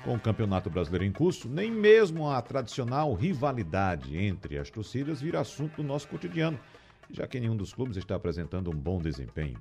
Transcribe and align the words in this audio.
Com 0.04 0.16
o 0.16 0.20
Campeonato 0.20 0.68
Brasileiro 0.68 1.04
em 1.04 1.12
curso, 1.12 1.48
nem 1.48 1.70
mesmo 1.70 2.28
a 2.28 2.42
tradicional 2.42 3.14
rivalidade 3.14 4.18
entre 4.18 4.58
as 4.58 4.68
torcidas 4.68 5.22
vira 5.22 5.40
assunto 5.40 5.76
do 5.76 5.82
nosso 5.82 6.08
cotidiano 6.08 6.58
já 7.10 7.26
que 7.26 7.40
nenhum 7.40 7.56
dos 7.56 7.72
clubes 7.72 7.96
está 7.96 8.14
apresentando 8.14 8.70
um 8.70 8.76
bom 8.76 9.00
desempenho. 9.00 9.60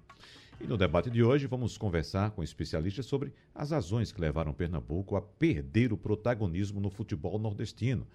E 0.60 0.66
no 0.66 0.78
debate 0.78 1.10
de 1.10 1.22
hoje 1.22 1.48
vamos 1.48 1.78
conversar 1.78 2.32
com 2.32 2.42
especialistas 2.42 3.06
sobre 3.06 3.34
as 3.54 3.72
razões 3.72 4.12
que 4.12 4.22
levaram 4.22 4.54
Pernambuco 4.54 5.16
a 5.16 5.22
perder 5.22 5.92
o 5.92 5.98
protagonismo 5.98 6.80
no 6.80 6.90
futebol 6.90 7.38
nordestino. 7.38 8.08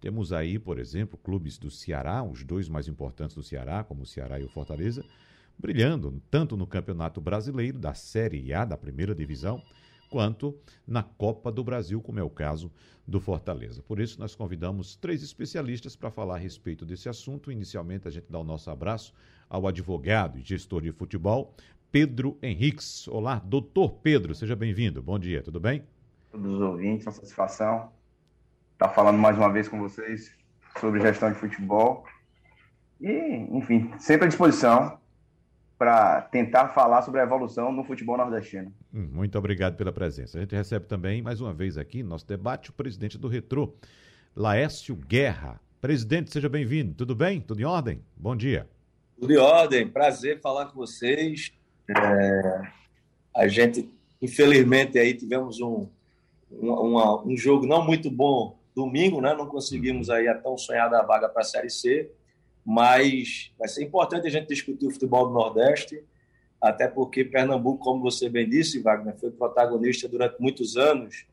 Temos 0.00 0.32
aí, 0.32 0.58
por 0.58 0.78
exemplo, 0.78 1.18
clubes 1.18 1.58
do 1.58 1.70
Ceará, 1.70 2.22
os 2.22 2.44
dois 2.44 2.68
mais 2.68 2.86
importantes 2.86 3.34
do 3.34 3.42
Ceará, 3.42 3.82
como 3.82 4.02
o 4.02 4.06
Ceará 4.06 4.38
e 4.38 4.44
o 4.44 4.48
Fortaleza, 4.48 5.04
brilhando 5.58 6.22
tanto 6.30 6.56
no 6.56 6.68
Campeonato 6.68 7.20
Brasileiro 7.20 7.78
da 7.78 7.94
Série 7.94 8.52
A 8.54 8.64
da 8.64 8.76
primeira 8.76 9.12
divisão, 9.12 9.60
quanto 10.08 10.56
na 10.86 11.02
Copa 11.02 11.52
do 11.52 11.62
Brasil, 11.62 12.00
como 12.00 12.18
é 12.18 12.22
o 12.22 12.30
caso 12.30 12.70
do 13.06 13.20
Fortaleza. 13.20 13.82
Por 13.82 14.00
isso, 14.00 14.18
nós 14.18 14.34
convidamos 14.34 14.96
três 14.96 15.22
especialistas 15.22 15.96
para 15.96 16.10
falar 16.10 16.34
a 16.34 16.38
respeito 16.38 16.84
desse 16.84 17.08
assunto. 17.08 17.50
Inicialmente, 17.52 18.08
a 18.08 18.10
gente 18.10 18.26
dá 18.30 18.38
o 18.38 18.44
nosso 18.44 18.70
abraço 18.70 19.14
ao 19.48 19.66
advogado 19.66 20.38
e 20.38 20.42
gestor 20.42 20.82
de 20.82 20.92
futebol, 20.92 21.54
Pedro 21.90 22.36
Henriques. 22.42 23.08
Olá, 23.08 23.40
doutor 23.44 23.94
Pedro, 24.02 24.34
seja 24.34 24.54
bem-vindo. 24.54 25.02
Bom 25.02 25.18
dia, 25.18 25.42
tudo 25.42 25.58
bem? 25.58 25.82
Todos 26.30 26.54
os 26.54 26.60
ouvintes, 26.60 27.06
uma 27.06 27.12
satisfação 27.12 27.90
estar 28.74 28.90
falando 28.90 29.18
mais 29.18 29.36
uma 29.36 29.52
vez 29.52 29.68
com 29.68 29.78
vocês 29.78 30.32
sobre 30.78 31.00
gestão 31.00 31.32
de 31.32 31.38
futebol. 31.38 32.04
E, 33.00 33.10
enfim, 33.50 33.90
sempre 33.98 34.26
à 34.26 34.28
disposição 34.28 34.98
para 35.78 36.22
tentar 36.22 36.68
falar 36.70 37.02
sobre 37.02 37.20
a 37.20 37.22
evolução 37.22 37.70
no 37.70 37.84
futebol 37.84 38.16
nordestino. 38.16 38.72
Hum, 38.92 39.08
muito 39.12 39.38
obrigado 39.38 39.76
pela 39.76 39.92
presença. 39.92 40.36
A 40.36 40.40
gente 40.40 40.54
recebe 40.54 40.86
também, 40.86 41.22
mais 41.22 41.40
uma 41.40 41.54
vez 41.54 41.78
aqui, 41.78 42.02
nosso 42.02 42.26
debate, 42.26 42.70
o 42.70 42.72
presidente 42.72 43.16
do 43.16 43.28
Retro, 43.28 43.76
Laércio 44.34 44.96
Guerra. 44.96 45.60
Presidente, 45.80 46.32
seja 46.32 46.48
bem-vindo. 46.48 46.94
Tudo 46.94 47.14
bem? 47.14 47.40
Tudo 47.40 47.60
em 47.60 47.64
ordem? 47.64 48.02
Bom 48.16 48.34
dia. 48.34 48.68
Tudo 49.20 49.32
em 49.32 49.36
ordem. 49.36 49.88
Prazer 49.88 50.40
falar 50.40 50.66
com 50.66 50.74
vocês. 50.74 51.52
É... 51.88 52.60
A 53.36 53.46
gente, 53.46 53.88
infelizmente, 54.20 54.98
aí 54.98 55.14
tivemos 55.14 55.60
um, 55.60 55.86
um, 56.50 57.22
um 57.24 57.36
jogo 57.36 57.64
não 57.64 57.84
muito 57.84 58.10
bom 58.10 58.58
domingo, 58.74 59.20
né? 59.20 59.32
Não 59.32 59.46
conseguimos 59.46 60.10
aí 60.10 60.26
a 60.26 60.34
tão 60.34 60.58
sonhada 60.58 61.00
vaga 61.02 61.28
para 61.28 61.42
a 61.42 61.44
Série 61.44 61.70
C 61.70 62.10
mas 62.64 63.52
vai 63.58 63.68
ser 63.68 63.84
importante 63.84 64.26
a 64.26 64.30
gente 64.30 64.48
discutir 64.48 64.86
o 64.86 64.90
futebol 64.90 65.28
do 65.28 65.34
Nordeste, 65.34 66.02
até 66.60 66.88
porque 66.88 67.24
Pernambuco, 67.24 67.84
como 67.84 68.02
você 68.02 68.28
bem 68.28 68.48
disse, 68.48 68.80
Wagner, 68.80 69.16
foi 69.16 69.30
protagonista 69.30 70.08
durante 70.08 70.40
muitos 70.40 70.76
anos, 70.76 71.26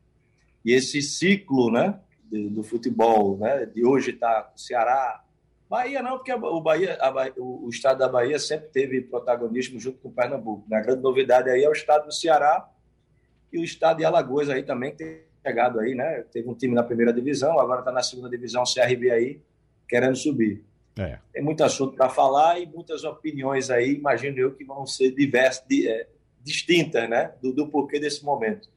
e 0.64 0.72
esse 0.72 1.02
ciclo 1.02 1.70
né, 1.70 1.98
do, 2.24 2.50
do 2.50 2.62
futebol, 2.62 3.36
né, 3.38 3.66
de 3.66 3.84
hoje 3.84 4.10
está 4.10 4.50
o 4.54 4.58
Ceará, 4.58 5.22
Bahia 5.68 6.00
não, 6.00 6.16
porque 6.16 6.32
o, 6.32 6.60
Bahia, 6.60 6.96
Bahia, 7.12 7.34
o 7.38 7.68
estado 7.68 7.98
da 7.98 8.08
Bahia 8.08 8.38
sempre 8.38 8.68
teve 8.68 9.00
protagonismo 9.00 9.80
junto 9.80 9.98
com 9.98 10.08
o 10.08 10.12
Pernambuco. 10.12 10.64
Né? 10.68 10.76
A 10.76 10.80
grande 10.80 11.02
novidade 11.02 11.50
aí 11.50 11.64
é 11.64 11.68
o 11.68 11.72
estado 11.72 12.06
do 12.06 12.14
Ceará 12.14 12.68
e 13.52 13.58
o 13.58 13.64
estado 13.64 13.96
de 13.96 14.04
Alagoas 14.04 14.48
aí 14.48 14.62
também 14.62 14.94
tem 14.94 15.22
chegado 15.44 15.80
aí, 15.80 15.94
né? 15.94 16.24
Teve 16.32 16.48
um 16.48 16.54
time 16.54 16.74
na 16.74 16.82
primeira 16.82 17.12
divisão, 17.12 17.58
agora 17.58 17.80
está 17.80 17.90
na 17.90 18.02
segunda 18.02 18.28
divisão, 18.28 18.62
CRB 18.64 19.10
aí, 19.10 19.40
querendo 19.88 20.16
subir. 20.16 20.64
É. 20.98 21.18
Tem 21.32 21.42
muito 21.42 21.62
assunto 21.62 21.94
para 21.94 22.08
falar 22.08 22.58
e 22.58 22.66
muitas 22.66 23.04
opiniões 23.04 23.70
aí, 23.70 23.94
imagino 23.94 24.38
eu, 24.38 24.54
que 24.54 24.64
vão 24.64 24.86
ser 24.86 25.10
diversas, 25.14 25.64
é, 25.70 26.08
distintas, 26.42 27.08
né? 27.08 27.32
Do, 27.42 27.52
do 27.52 27.68
porquê 27.68 28.00
desse 28.00 28.24
momento. 28.24 28.68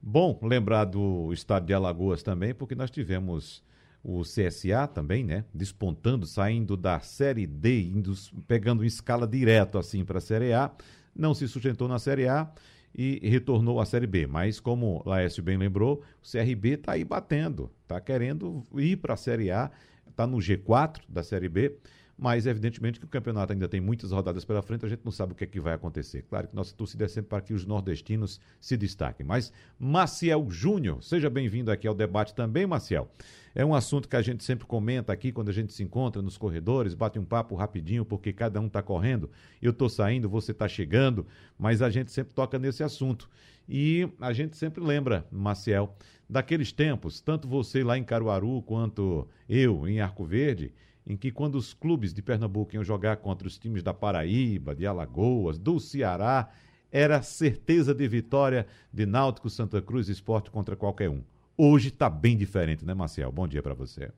Bom 0.00 0.38
lembrar 0.42 0.84
do 0.84 1.32
estado 1.32 1.64
de 1.64 1.72
Alagoas 1.72 2.22
também, 2.22 2.54
porque 2.54 2.74
nós 2.74 2.90
tivemos 2.90 3.64
o 4.02 4.20
CSA 4.20 4.86
também, 4.86 5.24
né? 5.24 5.46
Despontando, 5.54 6.26
saindo 6.26 6.76
da 6.76 7.00
Série 7.00 7.46
D, 7.46 7.84
indo, 7.84 8.12
pegando 8.46 8.84
em 8.84 8.86
escala 8.86 9.26
direto 9.26 9.78
assim 9.78 10.04
para 10.04 10.18
a 10.18 10.20
Série 10.20 10.52
A, 10.52 10.70
não 11.16 11.32
se 11.32 11.48
sustentou 11.48 11.88
na 11.88 11.98
Série 11.98 12.28
A 12.28 12.52
e 12.94 13.18
retornou 13.26 13.80
à 13.80 13.86
Série 13.86 14.06
B. 14.06 14.26
Mas, 14.26 14.60
como 14.60 15.02
o 15.02 15.08
Laércio 15.08 15.42
bem 15.42 15.56
lembrou, 15.56 16.02
o 16.22 16.30
CRB 16.30 16.74
está 16.74 16.92
aí 16.92 17.04
batendo, 17.04 17.70
está 17.82 17.98
querendo 17.98 18.62
ir 18.76 18.96
para 18.98 19.14
a 19.14 19.16
Série 19.16 19.50
A 19.50 19.70
está 20.14 20.26
no 20.26 20.38
G4 20.38 21.02
da 21.08 21.22
Série 21.22 21.48
B, 21.48 21.76
mas 22.16 22.46
evidentemente 22.46 23.00
que 23.00 23.04
o 23.04 23.08
campeonato 23.08 23.52
ainda 23.52 23.68
tem 23.68 23.80
muitas 23.80 24.12
rodadas 24.12 24.44
pela 24.44 24.62
frente, 24.62 24.86
a 24.86 24.88
gente 24.88 25.04
não 25.04 25.10
sabe 25.10 25.32
o 25.32 25.34
que 25.34 25.42
é 25.42 25.46
que 25.46 25.60
vai 25.60 25.74
acontecer. 25.74 26.22
Claro 26.22 26.46
que 26.46 26.54
nossa 26.54 26.72
torcida 26.74 27.04
é 27.04 27.08
sempre 27.08 27.30
para 27.30 27.42
que 27.42 27.52
os 27.52 27.66
nordestinos 27.66 28.40
se 28.60 28.76
destaquem. 28.76 29.26
Mas 29.26 29.52
Maciel 29.78 30.48
Júnior, 30.48 31.02
seja 31.02 31.28
bem-vindo 31.28 31.72
aqui 31.72 31.88
ao 31.88 31.94
debate 31.94 32.32
também, 32.32 32.66
Maciel. 32.66 33.10
É 33.52 33.64
um 33.64 33.74
assunto 33.74 34.08
que 34.08 34.16
a 34.16 34.22
gente 34.22 34.42
sempre 34.44 34.66
comenta 34.66 35.12
aqui 35.12 35.32
quando 35.32 35.48
a 35.48 35.52
gente 35.52 35.72
se 35.72 35.82
encontra 35.82 36.22
nos 36.22 36.36
corredores, 36.36 36.94
bate 36.94 37.18
um 37.18 37.24
papo 37.24 37.54
rapidinho, 37.54 38.04
porque 38.04 38.32
cada 38.32 38.60
um 38.60 38.66
está 38.66 38.82
correndo. 38.82 39.30
Eu 39.60 39.70
estou 39.70 39.88
saindo, 39.88 40.28
você 40.28 40.52
está 40.52 40.68
chegando, 40.68 41.26
mas 41.58 41.82
a 41.82 41.90
gente 41.90 42.10
sempre 42.10 42.34
toca 42.34 42.58
nesse 42.58 42.82
assunto. 42.82 43.28
E 43.68 44.08
a 44.20 44.32
gente 44.32 44.56
sempre 44.56 44.82
lembra, 44.82 45.26
Maciel, 45.30 45.96
daqueles 46.28 46.72
tempos, 46.72 47.20
tanto 47.20 47.48
você 47.48 47.82
lá 47.82 47.96
em 47.96 48.04
Caruaru 48.04 48.62
quanto 48.62 49.26
eu 49.48 49.88
em 49.88 50.00
Arco 50.00 50.24
Verde, 50.24 50.72
em 51.06 51.16
que 51.16 51.30
quando 51.30 51.56
os 51.56 51.74
clubes 51.74 52.12
de 52.12 52.22
Pernambuco 52.22 52.74
iam 52.74 52.84
jogar 52.84 53.18
contra 53.18 53.46
os 53.46 53.58
times 53.58 53.82
da 53.82 53.92
Paraíba, 53.92 54.74
de 54.74 54.86
Alagoas, 54.86 55.58
do 55.58 55.78
Ceará, 55.78 56.50
era 56.90 57.22
certeza 57.22 57.94
de 57.94 58.06
vitória 58.06 58.66
de 58.92 59.04
Náutico, 59.04 59.50
Santa 59.50 59.82
Cruz 59.82 60.08
Esporte 60.08 60.50
contra 60.50 60.76
qualquer 60.76 61.10
um. 61.10 61.22
Hoje 61.56 61.88
está 61.88 62.08
bem 62.08 62.36
diferente, 62.36 62.84
né, 62.84 62.94
Marcel? 62.94 63.32
Bom 63.32 63.48
dia 63.48 63.62
para 63.62 63.74
você. 63.74 64.12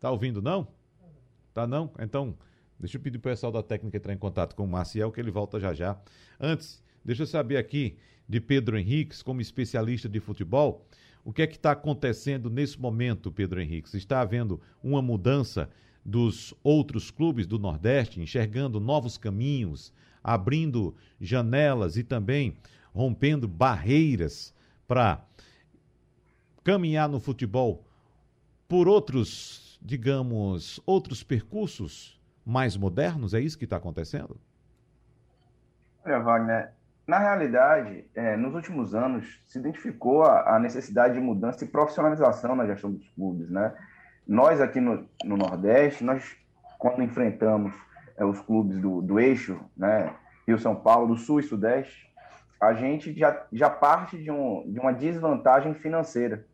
Tá 0.00 0.10
ouvindo, 0.10 0.42
não? 0.42 0.68
Tá 1.52 1.66
não? 1.66 1.90
Então, 1.98 2.36
deixa 2.78 2.96
eu 2.96 3.00
pedir 3.00 3.18
para 3.18 3.30
o 3.30 3.32
pessoal 3.32 3.50
da 3.50 3.62
técnica 3.62 3.96
entrar 3.96 4.12
em 4.12 4.18
contato 4.18 4.54
com 4.54 4.64
o 4.64 4.68
Marcial, 4.68 5.10
que 5.10 5.20
ele 5.20 5.30
volta 5.30 5.58
já 5.58 5.72
já. 5.72 5.98
Antes, 6.38 6.83
deixa 7.04 7.22
eu 7.22 7.26
saber 7.26 7.56
aqui 7.56 7.96
de 8.28 8.40
Pedro 8.40 8.78
Henriques, 8.78 9.22
como 9.22 9.40
especialista 9.40 10.08
de 10.08 10.20
futebol, 10.20 10.86
o 11.24 11.32
que 11.32 11.42
é 11.42 11.46
que 11.46 11.56
está 11.56 11.72
acontecendo 11.72 12.50
nesse 12.50 12.78
momento, 12.78 13.32
Pedro 13.32 13.60
Henriques? 13.60 13.94
Está 13.94 14.20
havendo 14.20 14.60
uma 14.82 15.00
mudança 15.00 15.70
dos 16.04 16.54
outros 16.62 17.10
clubes 17.10 17.46
do 17.46 17.58
Nordeste, 17.58 18.20
enxergando 18.20 18.78
novos 18.78 19.16
caminhos, 19.16 19.92
abrindo 20.22 20.94
janelas 21.20 21.96
e 21.96 22.04
também 22.04 22.56
rompendo 22.92 23.48
barreiras 23.48 24.54
para 24.86 25.24
caminhar 26.62 27.08
no 27.08 27.18
futebol 27.18 27.84
por 28.68 28.86
outros, 28.86 29.78
digamos, 29.82 30.80
outros 30.84 31.22
percursos 31.22 32.20
mais 32.44 32.76
modernos? 32.76 33.32
É 33.32 33.40
isso 33.40 33.58
que 33.58 33.64
está 33.64 33.76
acontecendo? 33.76 34.38
Olha, 36.04 36.18
Wagner, 36.20 36.72
na 37.06 37.18
realidade, 37.18 38.04
é, 38.14 38.36
nos 38.36 38.54
últimos 38.54 38.94
anos, 38.94 39.42
se 39.46 39.58
identificou 39.58 40.22
a, 40.22 40.56
a, 40.56 40.58
necessidade 40.58 41.14
de 41.14 41.20
mudança 41.20 41.64
e 41.64 41.68
profissionalização 41.68 42.56
na 42.56 42.66
gestão 42.66 42.90
dos 42.90 43.06
clubes. 43.10 43.50
Né? 43.50 43.74
Nós, 44.26 44.60
aqui 44.60 44.80
no, 44.80 45.06
no 45.22 45.36
Nordeste, 45.36 46.02
nós, 46.02 46.34
quando 46.78 47.02
enfrentamos 47.02 47.74
é, 48.16 48.24
os 48.24 48.40
clubes 48.40 48.78
do, 48.78 49.02
do 49.02 49.20
eixo, 49.20 49.60
né, 49.76 50.14
Rio-São 50.46 50.74
Paulo, 50.74 51.08
do 51.08 51.16
Sul 51.16 51.40
e 51.40 51.42
Sudeste, 51.42 52.10
a 52.58 52.72
gente 52.72 53.12
já, 53.12 53.44
já 53.52 53.68
parte 53.68 54.16
de, 54.16 54.30
um, 54.30 54.64
de 54.66 54.80
uma 54.80 54.92
desvantagem 54.92 55.74
financeira. 55.74 56.46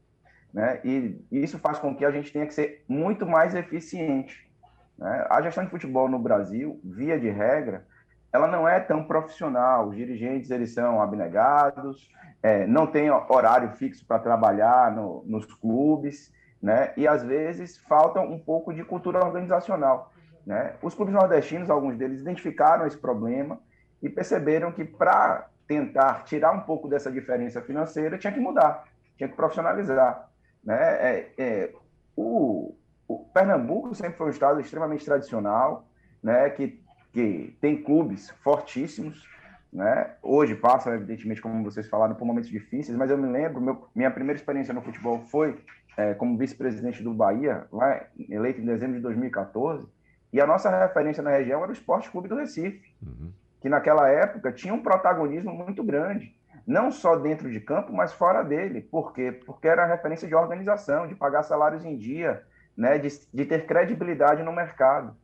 Né? 0.53 0.81
E 0.85 1.25
isso 1.31 1.61
faz 1.61 1.79
com 1.79 1.95
que 1.95 2.05
a 2.05 2.11
gente 2.11 2.33
tenha 2.33 2.47
que 2.47 2.55
ser 2.55 2.85
muito 2.89 3.25
mais 3.25 3.55
eficiente. 3.55 4.51
Né? 4.99 5.27
A 5.31 5.41
gestão 5.43 5.65
de 5.65 5.71
futebol 5.71 6.09
no 6.09 6.19
Brasil, 6.19 6.81
via 6.83 7.21
de 7.21 7.31
regra, 7.31 7.87
ela 8.33 8.47
não 8.47 8.69
é 8.69 8.81
tão 8.81 9.05
profissional. 9.05 9.89
Os 9.89 9.97
dirigentes 9.97 10.51
eles 10.51 10.73
são 10.73 11.01
abnegados, 11.01 12.11
é, 12.43 12.67
não 12.67 12.87
tem 12.87 13.11
horário 13.11 13.71
fixo 13.73 14.05
para 14.07 14.19
trabalhar 14.19 14.95
no, 14.95 15.23
nos 15.27 15.47
clubes, 15.47 16.33
né? 16.63 16.93
E 16.97 17.07
às 17.07 17.23
vezes 17.23 17.79
falta 17.79 18.21
um 18.21 18.39
pouco 18.39 18.73
de 18.73 18.85
cultura 18.85 19.25
organizacional, 19.25 20.13
né? 20.47 20.75
Os 20.83 20.95
clubes 20.95 21.15
nordestinos, 21.15 21.71
alguns 21.71 21.97
deles 21.97 22.21
identificaram 22.21 22.87
esse 22.87 22.97
problema 22.97 23.59
e 24.03 24.09
perceberam 24.09 24.73
que 24.73 24.85
para 24.85 25.49
tentar 25.67 26.25
tirar 26.25 26.53
um 26.53 26.61
pouco 26.61 26.89
dessa 26.89 27.11
diferença 27.11 27.61
financeira 27.61 28.19
tinha 28.19 28.33
que 28.33 28.41
mudar, 28.41 28.85
tinha 29.17 29.29
que 29.29 29.37
profissionalizar, 29.37 30.29
né? 30.65 30.77
É, 30.77 31.33
é, 31.39 31.73
o, 32.17 32.75
o 33.07 33.19
Pernambuco 33.33 33.95
sempre 33.95 34.17
foi 34.17 34.29
um 34.29 34.31
estado 34.31 34.61
extremamente 34.61 35.05
tradicional, 35.05 35.87
né? 36.23 36.49
Que 36.51 36.80
que 37.13 37.57
tem 37.61 37.83
clubes 37.83 38.31
fortíssimos, 38.43 39.29
né? 39.73 40.15
Hoje 40.23 40.55
passam, 40.55 40.93
evidentemente, 40.95 41.41
como 41.41 41.63
vocês 41.63 41.89
falaram, 41.89 42.15
por 42.15 42.25
momentos 42.25 42.51
difíceis, 42.51 42.97
mas 42.97 43.11
eu 43.11 43.19
me 43.19 43.29
lembro, 43.29 43.61
meu, 43.61 43.89
minha 43.95 44.11
primeira 44.11 44.39
experiência 44.39 44.75
no 44.75 44.83
futebol 44.83 45.21
foi 45.27 45.59
é, 45.97 46.15
como 46.15 46.37
vice-presidente 46.37 47.03
do 47.03 47.13
Bahia, 47.13 47.67
lá, 47.73 48.05
eleito 48.29 48.61
em 48.61 48.65
dezembro 48.65 48.97
de 48.97 49.03
2014, 49.03 49.87
e 50.33 50.41
a 50.41 50.47
nossa 50.47 50.71
referência 50.71 51.23
na 51.23 51.31
região 51.31 51.63
era 51.63 51.71
o 51.71 51.73
Esporte 51.73 52.11
Clube 52.11 52.29
do 52.29 52.37
Recife, 52.37 52.93
uhum. 53.03 53.33
que 53.61 53.69
naquela 53.69 54.09
época 54.09 54.53
tinha 54.53 54.73
um 54.73 54.83
protagonismo 54.83 55.53
muito 55.53 55.83
grande, 55.83 56.35
não 56.67 56.91
só 56.91 57.17
dentro 57.17 57.51
de 57.51 57.61
campo, 57.61 57.93
mas 57.93 58.13
fora 58.13 58.43
dele. 58.43 58.81
Por 58.81 59.13
quê? 59.13 59.33
Porque 59.33 59.67
era 59.67 59.87
referência 59.87 60.29
de 60.29 60.35
organização, 60.35 61.07
de 61.07 61.15
pagar 61.15 61.43
salários 61.43 61.85
em 61.85 61.97
dia, 61.97 62.43
né, 62.77 62.99
de, 62.99 63.09
de 63.33 63.45
ter 63.45 63.67
credibilidade 63.67 64.43
no 64.43 64.53
mercado. 64.53 65.17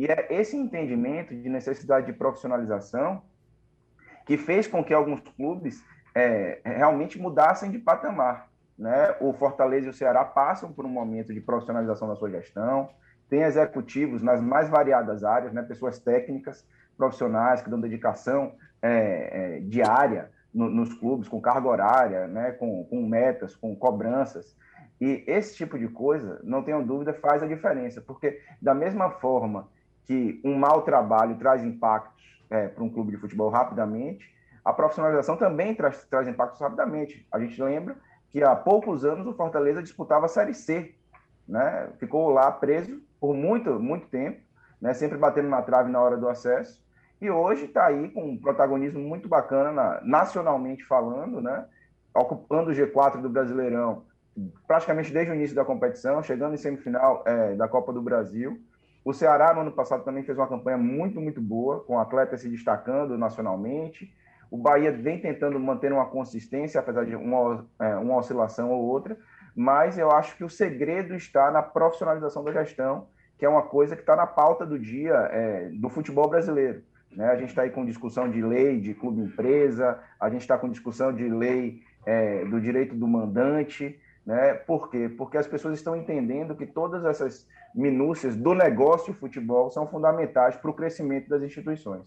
E 0.00 0.06
é 0.06 0.28
esse 0.30 0.56
entendimento 0.56 1.36
de 1.36 1.46
necessidade 1.50 2.06
de 2.06 2.14
profissionalização 2.14 3.20
que 4.24 4.38
fez 4.38 4.66
com 4.66 4.82
que 4.82 4.94
alguns 4.94 5.20
clubes 5.20 5.84
é, 6.14 6.58
realmente 6.64 7.20
mudassem 7.20 7.70
de 7.70 7.78
patamar. 7.78 8.48
Né? 8.78 9.14
O 9.20 9.34
Fortaleza 9.34 9.88
e 9.88 9.90
o 9.90 9.92
Ceará 9.92 10.24
passam 10.24 10.72
por 10.72 10.86
um 10.86 10.88
momento 10.88 11.34
de 11.34 11.40
profissionalização 11.42 12.08
da 12.08 12.16
sua 12.16 12.30
gestão, 12.30 12.88
tem 13.28 13.42
executivos 13.42 14.22
nas 14.22 14.40
mais 14.40 14.70
variadas 14.70 15.22
áreas, 15.22 15.52
né? 15.52 15.60
pessoas 15.62 15.98
técnicas, 15.98 16.66
profissionais 16.96 17.60
que 17.60 17.68
dão 17.68 17.78
dedicação 17.78 18.54
é, 18.80 19.58
é, 19.58 19.60
diária 19.60 20.30
no, 20.54 20.70
nos 20.70 20.94
clubes, 20.94 21.28
com 21.28 21.42
carga 21.42 21.68
horária, 21.68 22.26
né? 22.26 22.52
com, 22.52 22.84
com 22.84 23.06
metas, 23.06 23.54
com 23.54 23.76
cobranças. 23.76 24.56
E 24.98 25.22
esse 25.26 25.56
tipo 25.56 25.78
de 25.78 25.88
coisa, 25.88 26.40
não 26.42 26.62
tenho 26.62 26.82
dúvida, 26.82 27.12
faz 27.12 27.42
a 27.42 27.46
diferença, 27.46 28.00
porque 28.00 28.40
da 28.62 28.72
mesma 28.72 29.10
forma 29.10 29.68
que 30.10 30.40
um 30.44 30.58
mau 30.58 30.82
trabalho 30.82 31.36
traz 31.36 31.62
impactos 31.62 32.44
é, 32.50 32.66
para 32.66 32.82
um 32.82 32.90
clube 32.90 33.12
de 33.12 33.16
futebol 33.16 33.48
rapidamente, 33.48 34.28
a 34.64 34.72
profissionalização 34.72 35.36
também 35.36 35.72
traz, 35.72 36.04
traz 36.06 36.26
impactos 36.26 36.60
rapidamente. 36.60 37.24
A 37.30 37.38
gente 37.38 37.62
lembra 37.62 37.94
que 38.28 38.42
há 38.42 38.56
poucos 38.56 39.04
anos 39.04 39.24
o 39.28 39.32
Fortaleza 39.32 39.80
disputava 39.80 40.26
a 40.26 40.28
Série 40.28 40.52
C, 40.52 40.96
né? 41.46 41.90
ficou 42.00 42.28
lá 42.30 42.50
preso 42.50 43.00
por 43.20 43.36
muito, 43.36 43.78
muito 43.78 44.08
tempo, 44.08 44.40
né? 44.80 44.94
sempre 44.94 45.16
batendo 45.16 45.48
na 45.48 45.62
trave 45.62 45.92
na 45.92 46.00
hora 46.00 46.16
do 46.16 46.28
acesso, 46.28 46.84
e 47.20 47.30
hoje 47.30 47.66
está 47.66 47.86
aí 47.86 48.08
com 48.08 48.30
um 48.30 48.36
protagonismo 48.36 48.98
muito 48.98 49.28
bacana, 49.28 49.70
na, 49.70 50.00
nacionalmente 50.02 50.84
falando, 50.86 51.40
né? 51.40 51.66
ocupando 52.12 52.72
o 52.72 52.74
G4 52.74 53.20
do 53.20 53.30
Brasileirão 53.30 54.02
praticamente 54.66 55.12
desde 55.12 55.30
o 55.30 55.36
início 55.36 55.54
da 55.54 55.64
competição, 55.64 56.20
chegando 56.20 56.54
em 56.54 56.58
semifinal 56.58 57.22
é, 57.24 57.54
da 57.54 57.68
Copa 57.68 57.92
do 57.92 58.02
Brasil, 58.02 58.60
o 59.04 59.12
Ceará, 59.12 59.54
no 59.54 59.62
ano 59.62 59.72
passado, 59.72 60.04
também 60.04 60.22
fez 60.22 60.36
uma 60.36 60.46
campanha 60.46 60.76
muito, 60.76 61.20
muito 61.20 61.40
boa, 61.40 61.80
com 61.80 61.98
atletas 61.98 62.42
se 62.42 62.48
destacando 62.48 63.16
nacionalmente. 63.16 64.12
O 64.50 64.58
Bahia 64.58 64.92
vem 64.92 65.18
tentando 65.18 65.58
manter 65.58 65.92
uma 65.92 66.06
consistência, 66.06 66.80
apesar 66.80 67.04
de 67.06 67.16
uma, 67.16 67.66
é, 67.78 67.96
uma 67.96 68.16
oscilação 68.16 68.70
ou 68.70 68.82
outra, 68.84 69.16
mas 69.54 69.98
eu 69.98 70.10
acho 70.10 70.36
que 70.36 70.44
o 70.44 70.50
segredo 70.50 71.14
está 71.14 71.50
na 71.50 71.62
profissionalização 71.62 72.44
da 72.44 72.52
gestão, 72.52 73.06
que 73.38 73.44
é 73.46 73.48
uma 73.48 73.62
coisa 73.62 73.96
que 73.96 74.02
está 74.02 74.14
na 74.14 74.26
pauta 74.26 74.66
do 74.66 74.78
dia 74.78 75.14
é, 75.30 75.70
do 75.70 75.88
futebol 75.88 76.28
brasileiro. 76.28 76.82
Né? 77.10 77.26
A 77.26 77.36
gente 77.36 77.48
está 77.48 77.62
aí 77.62 77.70
com 77.70 77.84
discussão 77.86 78.30
de 78.30 78.42
lei 78.42 78.80
de 78.80 78.94
clube 78.94 79.22
empresa, 79.22 79.98
a 80.18 80.28
gente 80.28 80.42
está 80.42 80.58
com 80.58 80.68
discussão 80.68 81.12
de 81.12 81.28
lei 81.28 81.82
é, 82.04 82.44
do 82.44 82.60
direito 82.60 82.94
do 82.94 83.08
mandante. 83.08 83.98
Né? 84.26 84.54
Por 84.54 84.90
quê? 84.90 85.08
Porque 85.08 85.38
as 85.38 85.46
pessoas 85.46 85.74
estão 85.74 85.96
entendendo 85.96 86.54
que 86.54 86.66
todas 86.66 87.04
essas 87.04 87.48
minúcias 87.74 88.36
do 88.36 88.54
negócio 88.54 89.14
futebol 89.14 89.70
são 89.70 89.86
fundamentais 89.86 90.56
para 90.56 90.70
o 90.70 90.74
crescimento 90.74 91.28
das 91.28 91.42
instituições. 91.42 92.02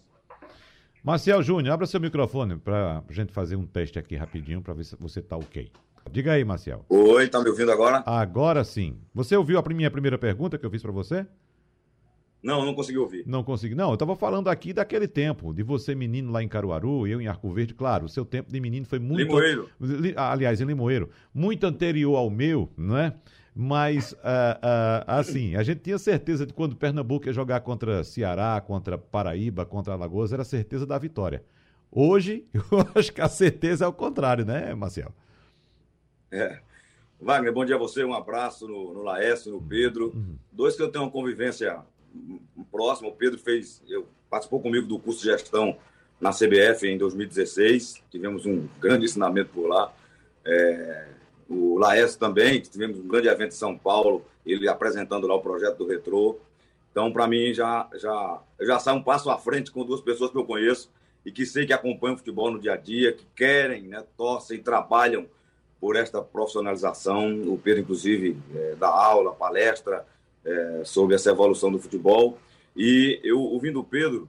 Marcial 1.04 1.44
Júnior, 1.44 1.74
abra 1.74 1.86
seu 1.86 2.00
microfone 2.00 2.58
para 2.58 3.04
a 3.08 3.14
gente 3.14 3.34
fazer 3.34 3.56
um 3.56 3.66
teste 3.66 4.00
aqui 4.00 4.16
rapidinho 4.16 4.62
para 4.62 4.74
ver 4.74 4.86
se 4.86 4.96
você 4.96 5.20
está 5.20 5.36
ok. 5.36 5.72
Diga 6.12 6.34
aí, 6.34 6.44
Marcial. 6.46 6.86
Oi, 6.90 7.28
tá 7.28 7.42
me 7.42 7.50
ouvindo 7.50 7.72
agora? 7.72 8.04
Agora 8.06 8.64
sim. 8.64 8.98
Você 9.14 9.36
ouviu 9.36 9.60
a 9.60 9.64
minha 9.74 9.92
primeira 9.92 10.18
pergunta 10.18 10.58
que 10.58 10.66
eu 10.66 10.72
fiz 10.72 10.82
para 10.82 10.92
você? 10.92 11.26
Não, 12.44 12.66
não 12.66 12.74
consegui 12.74 12.98
ouvir. 12.98 13.24
Não 13.26 13.42
consegui. 13.42 13.74
Não, 13.74 13.90
eu 13.90 13.94
estava 13.94 14.18
falando 14.18 14.50
aqui 14.50 14.74
daquele 14.74 15.08
tempo, 15.08 15.54
de 15.54 15.64
você 15.64 15.96
menino 15.96 16.30
lá 16.30 16.44
em 16.44 16.48
Caruaru, 16.48 17.08
eu 17.08 17.22
em 17.22 17.28
Arco 17.28 17.50
Verde. 17.54 17.74
Claro, 17.74 18.06
o 18.06 18.10
seu 18.10 18.26
tempo 18.26 18.52
de 18.52 18.60
menino 18.60 18.86
foi 18.86 19.00
muito. 19.00 19.24
Limoeiro. 19.24 19.70
Aliás, 20.18 20.60
em 20.60 20.66
Limoeiro. 20.66 21.10
Muito 21.34 21.66
anterior 21.66 22.18
ao 22.18 22.30
meu, 22.30 22.70
não 22.78 22.98
é? 22.98 23.14
Mas, 23.56 24.14
uh, 24.14 24.16
uh, 24.16 25.04
assim, 25.06 25.56
a 25.56 25.62
gente 25.62 25.82
tinha 25.82 26.00
certeza 26.00 26.46
de 26.46 26.54
quando 26.54 26.76
Pernambuco 26.76 27.28
ia 27.28 27.34
jogar 27.34 27.60
contra 27.62 28.04
Ceará, 28.04 28.60
contra 28.60 28.98
Paraíba, 28.98 29.66
contra 29.66 29.94
Alagoas, 29.94 30.34
era 30.34 30.44
certeza 30.44 30.86
da 30.86 30.98
vitória. 30.98 31.44
Hoje, 31.92 32.46
eu 32.54 32.64
acho 32.96 33.14
que 33.14 33.22
a 33.22 33.30
certeza 33.30 33.86
é 33.86 33.88
o 33.88 33.94
contrário, 33.94 34.44
né, 34.44 34.74
Marcel? 34.74 35.12
É. 36.32 36.60
Wagner, 37.22 37.54
bom 37.54 37.64
dia 37.64 37.76
a 37.76 37.80
você, 37.80 38.04
um 38.04 38.14
abraço 38.14 38.68
no, 38.68 38.94
no 38.94 39.04
Laércio, 39.04 39.52
no 39.52 39.62
Pedro. 39.62 40.12
Uhum. 40.16 40.36
Dois 40.52 40.76
que 40.76 40.82
eu 40.82 40.92
tenho 40.92 41.06
uma 41.06 41.12
convivência 41.12 41.80
próximo. 42.72 43.10
O 43.10 43.14
Pedro 43.14 43.40
fez, 43.40 43.82
eu, 43.88 44.08
participou 44.30 44.60
comigo 44.60 44.88
do 44.88 44.98
curso 44.98 45.22
de 45.22 45.26
gestão 45.26 45.78
na 46.20 46.32
CBF 46.32 46.88
em 46.88 46.98
2016. 46.98 48.02
Tivemos 48.10 48.46
um 48.46 48.68
grande 48.80 49.06
ensinamento 49.06 49.52
por 49.54 49.68
lá. 49.68 49.94
É, 50.44 51.08
o 51.54 51.78
Laércio 51.78 52.20
também, 52.20 52.60
tivemos 52.60 53.00
um 53.00 53.08
grande 53.08 53.28
evento 53.28 53.52
em 53.52 53.58
São 53.58 53.78
Paulo, 53.78 54.26
ele 54.46 54.68
apresentando 54.68 55.28
lá 55.28 55.36
o 55.36 55.42
projeto 55.42 55.78
do 55.78 55.88
Retrô. 55.88 56.38
Então, 56.92 57.12
para 57.12 57.28
mim, 57.28 57.54
já, 57.54 57.90
já, 57.96 58.42
já 58.62 58.80
sai 58.80 58.94
um 58.94 59.04
passo 59.04 59.30
à 59.30 59.38
frente 59.38 59.72
com 59.72 59.86
duas 59.86 60.02
pessoas 60.02 60.32
que 60.32 60.38
eu 60.38 60.46
conheço 60.46 60.92
e 61.26 61.32
que 61.32 61.46
sei 61.46 61.66
que 61.66 61.74
acompanham 61.74 62.16
o 62.16 62.18
futebol 62.18 62.52
no 62.52 62.60
dia 62.60 62.74
a 62.74 62.78
dia, 62.78 63.14
que 63.14 63.26
querem, 63.36 63.84
né, 63.84 64.04
torcem, 64.18 64.62
trabalham 64.62 65.26
por 65.80 65.96
esta 65.96 66.22
profissionalização. 66.22 67.42
O 67.44 67.58
Pedro, 67.58 67.82
inclusive, 67.82 68.38
é, 68.56 68.76
dá 68.76 68.90
aula, 68.90 69.34
palestra, 69.34 70.06
é, 70.46 70.82
sobre 70.84 71.16
essa 71.16 71.30
evolução 71.30 71.72
do 71.72 71.80
futebol. 71.80 72.38
E 72.76 73.20
eu, 73.24 73.40
ouvindo 73.40 73.80
o 73.80 73.84
Pedro, 73.84 74.28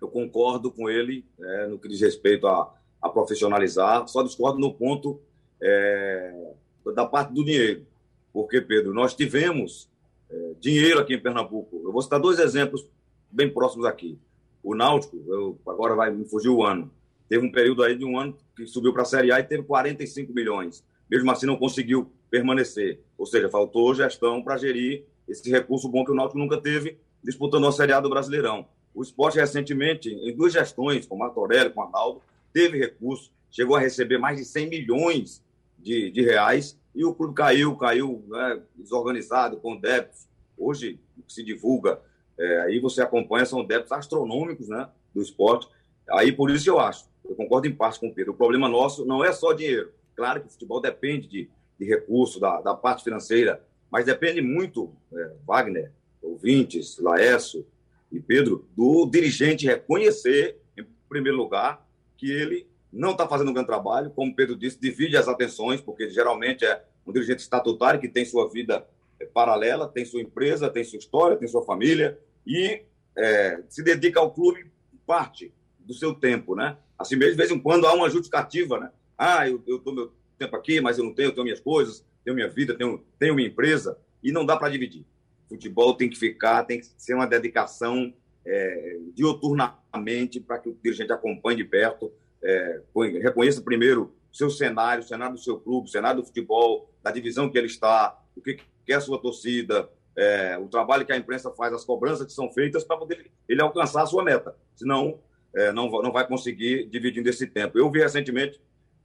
eu 0.00 0.08
concordo 0.08 0.70
com 0.70 0.88
ele 0.88 1.24
é, 1.40 1.66
no 1.66 1.78
que 1.78 1.88
diz 1.88 2.00
respeito 2.00 2.46
a, 2.46 2.72
a, 3.00 3.08
profissionalizar, 3.08 4.06
só 4.08 4.22
discordo 4.22 4.58
no 4.58 4.72
ponto 4.72 5.20
é, 5.64 6.52
da 6.94 7.06
parte 7.06 7.32
do 7.32 7.44
dinheiro. 7.44 7.86
Porque, 8.32 8.60
Pedro, 8.60 8.92
nós 8.92 9.14
tivemos 9.14 9.88
é, 10.30 10.52
dinheiro 10.60 11.00
aqui 11.00 11.14
em 11.14 11.20
Pernambuco. 11.20 11.80
Eu 11.82 11.90
vou 11.90 12.02
citar 12.02 12.20
dois 12.20 12.38
exemplos 12.38 12.86
bem 13.30 13.48
próximos 13.50 13.86
aqui. 13.86 14.18
O 14.62 14.74
Náutico, 14.74 15.22
eu, 15.26 15.58
agora 15.66 15.94
vai 15.94 16.10
me 16.10 16.24
fugir 16.24 16.48
o 16.48 16.62
ano, 16.62 16.90
teve 17.28 17.46
um 17.46 17.52
período 17.52 17.82
aí 17.82 17.96
de 17.96 18.04
um 18.04 18.18
ano 18.18 18.36
que 18.56 18.66
subiu 18.66 18.92
para 18.92 19.02
a 19.02 19.06
Série 19.06 19.32
A 19.32 19.40
e 19.40 19.44
teve 19.44 19.62
45 19.62 20.32
milhões. 20.32 20.84
Mesmo 21.10 21.30
assim, 21.30 21.46
não 21.46 21.56
conseguiu 21.56 22.10
permanecer. 22.30 23.00
Ou 23.18 23.26
seja, 23.26 23.48
faltou 23.48 23.94
gestão 23.94 24.42
para 24.42 24.56
gerir 24.56 25.04
esse 25.28 25.50
recurso 25.50 25.88
bom 25.88 26.04
que 26.04 26.12
o 26.12 26.14
Náutico 26.14 26.38
nunca 26.38 26.60
teve 26.60 26.98
disputando 27.22 27.66
a 27.66 27.72
Série 27.72 27.92
A 27.92 28.00
do 28.00 28.10
Brasileirão. 28.10 28.66
O 28.94 29.02
esporte, 29.02 29.38
recentemente, 29.38 30.08
em 30.10 30.34
duas 30.34 30.52
gestões, 30.52 31.06
com 31.06 31.16
o 31.16 31.18
Marco 31.18 31.40
Aurélio, 31.40 31.72
com 31.72 31.80
o 31.80 31.84
Arnaldo, 31.84 32.22
teve 32.52 32.78
recurso, 32.78 33.30
chegou 33.50 33.76
a 33.76 33.80
receber 33.80 34.18
mais 34.18 34.38
de 34.38 34.44
100 34.44 34.68
milhões 34.68 35.43
de, 35.84 36.10
de 36.10 36.22
reais 36.22 36.78
e 36.94 37.04
o 37.04 37.14
clube 37.14 37.34
caiu, 37.34 37.76
caiu 37.76 38.24
né, 38.28 38.62
desorganizado, 38.74 39.58
com 39.58 39.76
débitos. 39.76 40.26
Hoje, 40.56 40.98
o 41.18 41.22
que 41.22 41.32
se 41.32 41.44
divulga, 41.44 42.00
é, 42.38 42.60
aí 42.62 42.80
você 42.80 43.02
acompanha, 43.02 43.44
são 43.44 43.64
débitos 43.64 43.92
astronômicos 43.92 44.68
né, 44.68 44.88
do 45.14 45.20
esporte. 45.20 45.68
Aí, 46.10 46.32
por 46.32 46.50
isso 46.50 46.68
eu 46.70 46.80
acho, 46.80 47.06
eu 47.24 47.34
concordo 47.34 47.66
em 47.66 47.74
parte 47.74 48.00
com 48.00 48.08
o 48.08 48.14
Pedro, 48.14 48.32
o 48.32 48.36
problema 48.36 48.68
nosso 48.68 49.04
não 49.04 49.24
é 49.24 49.32
só 49.32 49.52
dinheiro. 49.52 49.92
Claro 50.16 50.40
que 50.40 50.46
o 50.46 50.50
futebol 50.50 50.80
depende 50.80 51.26
de, 51.26 51.50
de 51.78 51.84
recursos, 51.84 52.40
da, 52.40 52.60
da 52.60 52.74
parte 52.74 53.04
financeira, 53.04 53.62
mas 53.90 54.06
depende 54.06 54.40
muito, 54.40 54.92
é, 55.12 55.32
Wagner, 55.46 55.92
ouvintes, 56.22 56.98
Laércio 56.98 57.66
e 58.10 58.20
Pedro, 58.20 58.66
do 58.76 59.06
dirigente 59.06 59.66
reconhecer, 59.66 60.58
em 60.78 60.86
primeiro 61.08 61.36
lugar, 61.36 61.86
que 62.16 62.30
ele 62.30 62.66
não 62.94 63.10
está 63.10 63.28
fazendo 63.28 63.50
um 63.50 63.52
grande 63.52 63.66
trabalho, 63.66 64.10
como 64.10 64.34
Pedro 64.34 64.56
disse, 64.56 64.80
divide 64.80 65.16
as 65.16 65.28
atenções, 65.28 65.80
porque 65.80 66.08
geralmente 66.08 66.64
é 66.64 66.82
um 67.06 67.12
dirigente 67.12 67.42
estatutário 67.42 68.00
que 68.00 68.08
tem 68.08 68.24
sua 68.24 68.48
vida 68.48 68.86
é, 69.18 69.26
paralela, 69.26 69.88
tem 69.88 70.04
sua 70.04 70.22
empresa, 70.22 70.70
tem 70.70 70.84
sua 70.84 70.98
história, 70.98 71.36
tem 71.36 71.48
sua 71.48 71.64
família 71.64 72.18
e 72.46 72.82
é, 73.16 73.62
se 73.68 73.82
dedica 73.82 74.20
ao 74.20 74.32
clube 74.32 74.70
parte 75.06 75.52
do 75.78 75.92
seu 75.92 76.14
tempo, 76.14 76.54
né? 76.54 76.76
Assim 76.98 77.16
mesmo, 77.16 77.32
de 77.32 77.38
vez 77.38 77.50
em 77.50 77.58
quando 77.58 77.86
há 77.86 77.92
uma 77.92 78.08
justificativa, 78.08 78.78
né? 78.78 78.90
Ah, 79.18 79.48
eu, 79.48 79.62
eu 79.66 79.78
dou 79.78 79.94
meu 79.94 80.12
tempo 80.38 80.56
aqui, 80.56 80.80
mas 80.80 80.98
eu 80.98 81.04
não 81.04 81.12
tenho, 81.12 81.28
eu 81.28 81.32
tenho 81.32 81.44
minhas 81.44 81.60
coisas, 81.60 82.04
tenho 82.24 82.34
minha 82.34 82.48
vida, 82.48 82.74
tenho, 82.74 83.04
tenho 83.18 83.34
minha 83.34 83.48
empresa, 83.48 83.98
e 84.22 84.32
não 84.32 84.46
dá 84.46 84.56
para 84.56 84.70
dividir. 84.70 85.04
Futebol 85.48 85.94
tem 85.94 86.08
que 86.08 86.16
ficar, 86.16 86.64
tem 86.64 86.80
que 86.80 86.86
ser 86.96 87.14
uma 87.14 87.26
dedicação 87.26 88.14
é, 88.44 88.98
dioturnamente 89.14 90.40
para 90.40 90.58
que 90.58 90.68
o 90.68 90.78
dirigente 90.82 91.12
acompanhe 91.12 91.58
de 91.58 91.64
perto, 91.64 92.12
é, 92.44 92.80
reconheça 93.22 93.62
primeiro 93.62 94.14
seu 94.32 94.50
cenário, 94.50 95.02
o 95.02 95.06
cenário 95.06 95.36
do 95.36 95.40
seu 95.40 95.58
clube, 95.58 95.88
o 95.88 95.90
cenário 95.90 96.20
do 96.20 96.26
futebol, 96.26 96.90
da 97.02 97.10
divisão 97.10 97.48
que 97.48 97.56
ele 97.56 97.68
está, 97.68 98.20
o 98.36 98.40
que 98.40 98.58
quer 98.84 98.94
a 98.94 99.00
sua 99.00 99.20
torcida, 99.20 99.88
é, 100.16 100.58
o 100.58 100.68
trabalho 100.68 101.06
que 101.06 101.12
a 101.12 101.16
imprensa 101.16 101.50
faz, 101.52 101.72
as 101.72 101.84
cobranças 101.84 102.26
que 102.26 102.32
são 102.32 102.50
feitas 102.50 102.84
para 102.84 102.96
poder 102.96 103.30
ele 103.48 103.62
alcançar 103.62 104.02
a 104.02 104.06
sua 104.06 104.24
meta. 104.24 104.56
Senão, 104.74 105.20
é, 105.54 105.72
não, 105.72 105.88
não 106.02 106.12
vai 106.12 106.26
conseguir 106.26 106.86
dividindo 106.88 107.28
esse 107.28 107.46
tempo. 107.46 107.78
Eu 107.78 107.90
vi 107.90 108.00
recentemente 108.00 108.60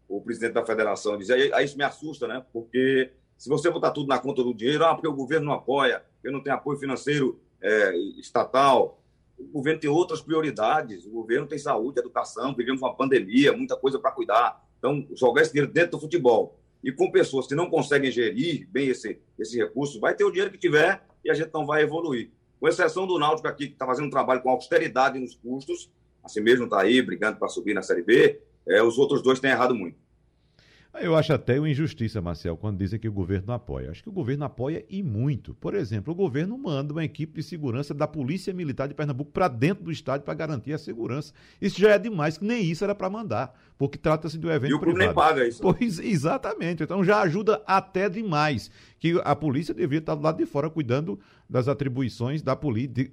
o 0.07 0.19
presidente 0.19 0.53
da 0.53 0.65
federação 0.65 1.17
dizer, 1.17 1.53
aí 1.53 1.63
isso 1.63 1.77
me 1.77 1.83
assusta, 1.83 2.27
né? 2.27 2.43
Porque 2.51 3.11
se 3.37 3.47
você 3.47 3.69
botar 3.69 3.91
tudo 3.91 4.07
na 4.07 4.17
conta 4.17 4.43
do 4.43 4.53
dinheiro, 4.53 4.83
ah, 4.83 4.93
porque 4.93 5.07
o 5.07 5.13
governo 5.13 5.45
não 5.45 5.53
apoia, 5.53 6.03
porque 6.15 6.31
não 6.31 6.41
tem 6.41 6.51
apoio 6.51 6.79
financeiro 6.79 7.39
é, 7.61 7.95
estatal, 8.17 8.98
o 9.39 9.47
governo 9.47 9.79
tem 9.79 9.89
outras 9.89 10.21
prioridades. 10.21 11.05
O 11.05 11.11
governo 11.11 11.47
tem 11.47 11.57
saúde, 11.57 11.99
educação, 11.99 12.53
vivemos 12.53 12.81
uma 12.81 12.93
pandemia, 12.93 13.53
muita 13.53 13.75
coisa 13.75 13.97
para 13.97 14.11
cuidar. 14.11 14.63
Então, 14.77 15.05
jogar 15.15 15.41
esse 15.41 15.51
dinheiro 15.51 15.71
dentro 15.71 15.91
do 15.91 15.99
futebol 15.99 16.59
e 16.83 16.91
com 16.91 17.11
pessoas 17.11 17.47
que 17.47 17.55
não 17.55 17.69
conseguem 17.69 18.11
gerir 18.11 18.67
bem 18.69 18.87
esse, 18.87 19.19
esse 19.37 19.57
recurso, 19.57 19.99
vai 19.99 20.15
ter 20.15 20.23
o 20.23 20.31
dinheiro 20.31 20.51
que 20.51 20.57
tiver 20.57 21.03
e 21.23 21.29
a 21.29 21.33
gente 21.33 21.51
não 21.53 21.65
vai 21.65 21.81
evoluir. 21.81 22.31
Com 22.59 22.67
exceção 22.67 23.05
do 23.05 23.17
Náutico 23.17 23.47
aqui, 23.47 23.67
que 23.67 23.73
está 23.73 23.85
fazendo 23.85 24.07
um 24.07 24.09
trabalho 24.09 24.41
com 24.41 24.49
austeridade 24.49 25.19
nos 25.19 25.35
custos, 25.35 25.89
assim 26.23 26.41
mesmo 26.41 26.65
está 26.65 26.81
aí 26.81 27.01
brigando 27.01 27.37
para 27.37 27.47
subir 27.47 27.73
na 27.73 27.81
Série 27.81 28.03
B, 28.03 28.41
é, 28.67 28.81
os 28.83 28.97
outros 28.97 29.21
dois 29.21 29.39
têm 29.39 29.51
errado 29.51 29.73
muito. 29.73 29.97
Eu 30.95 31.15
acho 31.15 31.31
até 31.31 31.59
uma 31.59 31.69
injustiça, 31.69 32.19
Marcel, 32.19 32.57
quando 32.57 32.79
dizem 32.79 32.99
que 32.99 33.07
o 33.07 33.11
governo 33.11 33.47
não 33.47 33.53
apoia. 33.53 33.91
Acho 33.91 34.01
que 34.01 34.09
o 34.09 34.11
governo 34.11 34.43
apoia 34.43 34.83
e 34.89 35.03
muito. 35.03 35.53
Por 35.53 35.75
exemplo, 35.75 36.11
o 36.11 36.15
governo 36.15 36.57
manda 36.57 36.91
uma 36.91 37.05
equipe 37.05 37.35
de 37.39 37.43
segurança 37.43 37.93
da 37.93 38.07
Polícia 38.07 38.51
Militar 38.53 38.87
de 38.87 38.95
Pernambuco 38.95 39.31
para 39.31 39.47
dentro 39.47 39.83
do 39.83 39.91
estádio 39.91 40.25
para 40.25 40.33
garantir 40.33 40.73
a 40.73 40.79
segurança. 40.79 41.31
Isso 41.61 41.79
já 41.79 41.91
é 41.91 41.99
demais, 41.99 42.39
que 42.39 42.43
nem 42.43 42.63
isso 42.63 42.83
era 42.83 42.95
para 42.95 43.09
mandar, 43.09 43.53
porque 43.79 43.97
trata-se 43.97 44.37
de 44.37 44.45
um 44.45 44.51
evento 44.51 44.71
e 44.71 44.73
o 44.73 44.79
privado. 44.79 44.99
nem 44.99 45.13
paga 45.13 45.47
isso. 45.47 45.61
Pois, 45.61 45.99
exatamente. 45.99 46.83
Então 46.83 47.01
já 47.01 47.21
ajuda 47.21 47.63
até 47.65 48.09
demais 48.09 48.69
que 48.99 49.19
a 49.23 49.33
polícia 49.33 49.73
devia 49.73 49.99
estar 49.99 50.15
do 50.15 50.21
lado 50.21 50.37
de 50.37 50.45
fora 50.45 50.69
cuidando 50.69 51.17
das 51.49 51.69
atribuições 51.69 52.41
da, 52.41 52.59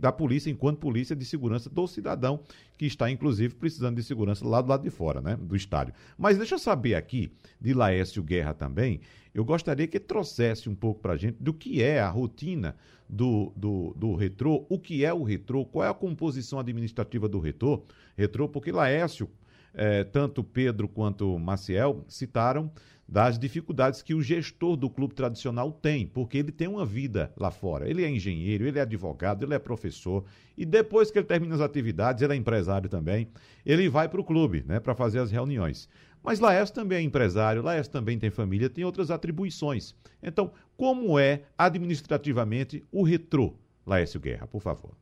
da 0.01 0.11
polícia 0.11 0.51
enquanto 0.51 0.79
polícia 0.79 1.15
de 1.15 1.25
segurança 1.25 1.71
do 1.71 1.87
cidadão, 1.87 2.41
que 2.77 2.85
está, 2.85 3.09
inclusive, 3.09 3.55
precisando 3.55 3.95
de 3.95 4.03
segurança 4.03 4.45
lá 4.45 4.61
do 4.61 4.69
lado 4.69 4.83
de 4.83 4.91
fora, 4.91 5.21
né, 5.21 5.39
do 5.41 5.55
estádio. 5.55 5.95
Mas 6.19 6.37
deixa 6.37 6.57
eu 6.57 6.59
saber 6.59 6.97
aqui, 6.97 7.31
de 7.61 7.73
Laércio 7.73 8.21
Guerra 8.21 8.53
também, 8.53 9.01
eu 9.33 9.45
gostaria 9.45 9.87
que 9.87 10.01
trouxesse 10.01 10.69
um 10.69 10.75
pouco 10.75 11.01
para 11.01 11.13
a 11.13 11.17
gente 11.17 11.37
do 11.39 11.55
que 11.55 11.81
é 11.81 12.01
a 12.01 12.11
rotina 12.11 12.75
do, 13.09 13.53
do, 13.55 13.95
do 13.97 14.17
retrô, 14.17 14.67
o 14.69 14.81
que 14.81 15.05
é 15.05 15.15
o 15.15 15.23
retrô, 15.23 15.65
qual 15.65 15.85
é 15.85 15.89
a 15.89 15.95
composição 15.95 16.59
administrativa 16.59 17.29
do 17.29 17.39
retrô, 17.39 17.85
retrô 18.17 18.49
porque 18.49 18.73
Laércio, 18.73 19.31
eh, 19.77 20.05
tanto 20.05 20.43
Pedro 20.43 20.89
quanto 20.89 21.39
Maciel 21.39 22.05
citaram 22.09 22.73
das 23.09 23.39
dificuldades 23.39 24.03
que 24.03 24.15
o 24.15 24.23
gestor 24.23 24.77
do 24.77 24.91
clube 24.91 25.15
tradicional 25.15 25.71
tem, 25.71 26.07
porque 26.07 26.39
ele 26.39 26.51
tem 26.51 26.67
uma 26.67 26.85
vida 26.85 27.33
lá 27.37 27.51
fora. 27.51 27.89
Ele 27.89 28.05
é 28.05 28.11
engenheiro, 28.11 28.67
ele 28.67 28.79
é 28.79 28.83
advogado, 28.83 29.45
ele 29.45 29.55
é 29.55 29.59
professor, 29.59 30.25
e 30.57 30.65
depois 30.65 31.11
que 31.11 31.19
ele 31.19 31.27
termina 31.27 31.55
as 31.55 31.61
atividades, 31.61 32.23
ele 32.23 32.33
é 32.33 32.37
empresário 32.37 32.89
também, 32.89 33.29
ele 33.65 33.89
vai 33.89 34.09
para 34.09 34.21
o 34.21 34.25
clube, 34.25 34.65
né, 34.67 34.81
para 34.81 34.95
fazer 34.95 35.21
as 35.21 35.31
reuniões. 35.31 35.89
Mas 36.23 36.41
Laércio 36.41 36.75
também 36.75 36.99
é 36.99 37.03
empresário, 37.03 37.63
Laércio 37.63 37.93
também 37.93 38.19
tem 38.19 38.31
família, 38.31 38.69
tem 38.69 38.85
outras 38.85 39.13
atribuições. 39.13 39.95
Então, 40.21 40.51
como 40.77 41.17
é 41.17 41.43
administrativamente 41.57 42.83
o 42.91 43.05
retrô, 43.05 43.55
Laércio 43.87 44.19
Guerra, 44.19 44.49
por 44.49 44.61
favor? 44.61 44.97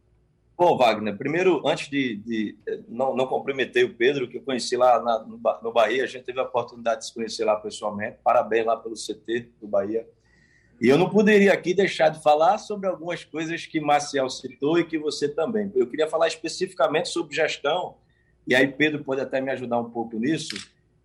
Bom, 0.56 0.76
Wagner, 0.76 1.16
primeiro, 1.16 1.66
antes 1.66 1.90
de, 1.90 2.16
de 2.18 2.56
não, 2.86 3.16
não 3.16 3.26
cumprimentei 3.26 3.82
o 3.82 3.92
Pedro, 3.92 4.28
que 4.28 4.36
eu 4.36 4.42
conheci 4.42 4.76
lá 4.76 5.02
na, 5.02 5.18
no, 5.18 5.72
Bahia, 5.72 6.04
a 6.04 6.06
gente 6.06 6.22
teve 6.22 6.38
a 6.38 6.44
oportunidade 6.44 7.00
de 7.00 7.06
se 7.06 7.14
conhecer 7.14 7.44
lá 7.44 7.56
pessoalmente. 7.56 8.18
Parabéns 8.22 8.64
lá 8.64 8.76
pelo 8.76 8.94
CT 8.94 9.50
do 9.60 9.66
Bahia. 9.66 10.08
E 10.80 10.88
eu 10.88 10.96
não 10.96 11.10
poderia 11.10 11.52
aqui 11.52 11.74
deixar 11.74 12.08
de 12.08 12.22
falar 12.22 12.58
sobre 12.58 12.86
algumas 12.86 13.24
coisas 13.24 13.66
que 13.66 13.80
Marcial 13.80 14.30
citou 14.30 14.78
e 14.78 14.84
que 14.84 14.96
você 14.96 15.28
também. 15.28 15.72
Eu 15.74 15.88
queria 15.88 16.06
falar 16.06 16.28
especificamente 16.28 17.08
sobre 17.08 17.34
gestão, 17.34 17.96
e 18.46 18.54
aí 18.54 18.68
Pedro 18.68 19.02
pode 19.02 19.20
até 19.20 19.40
me 19.40 19.50
ajudar 19.50 19.80
um 19.80 19.90
pouco 19.90 20.16
nisso. 20.18 20.54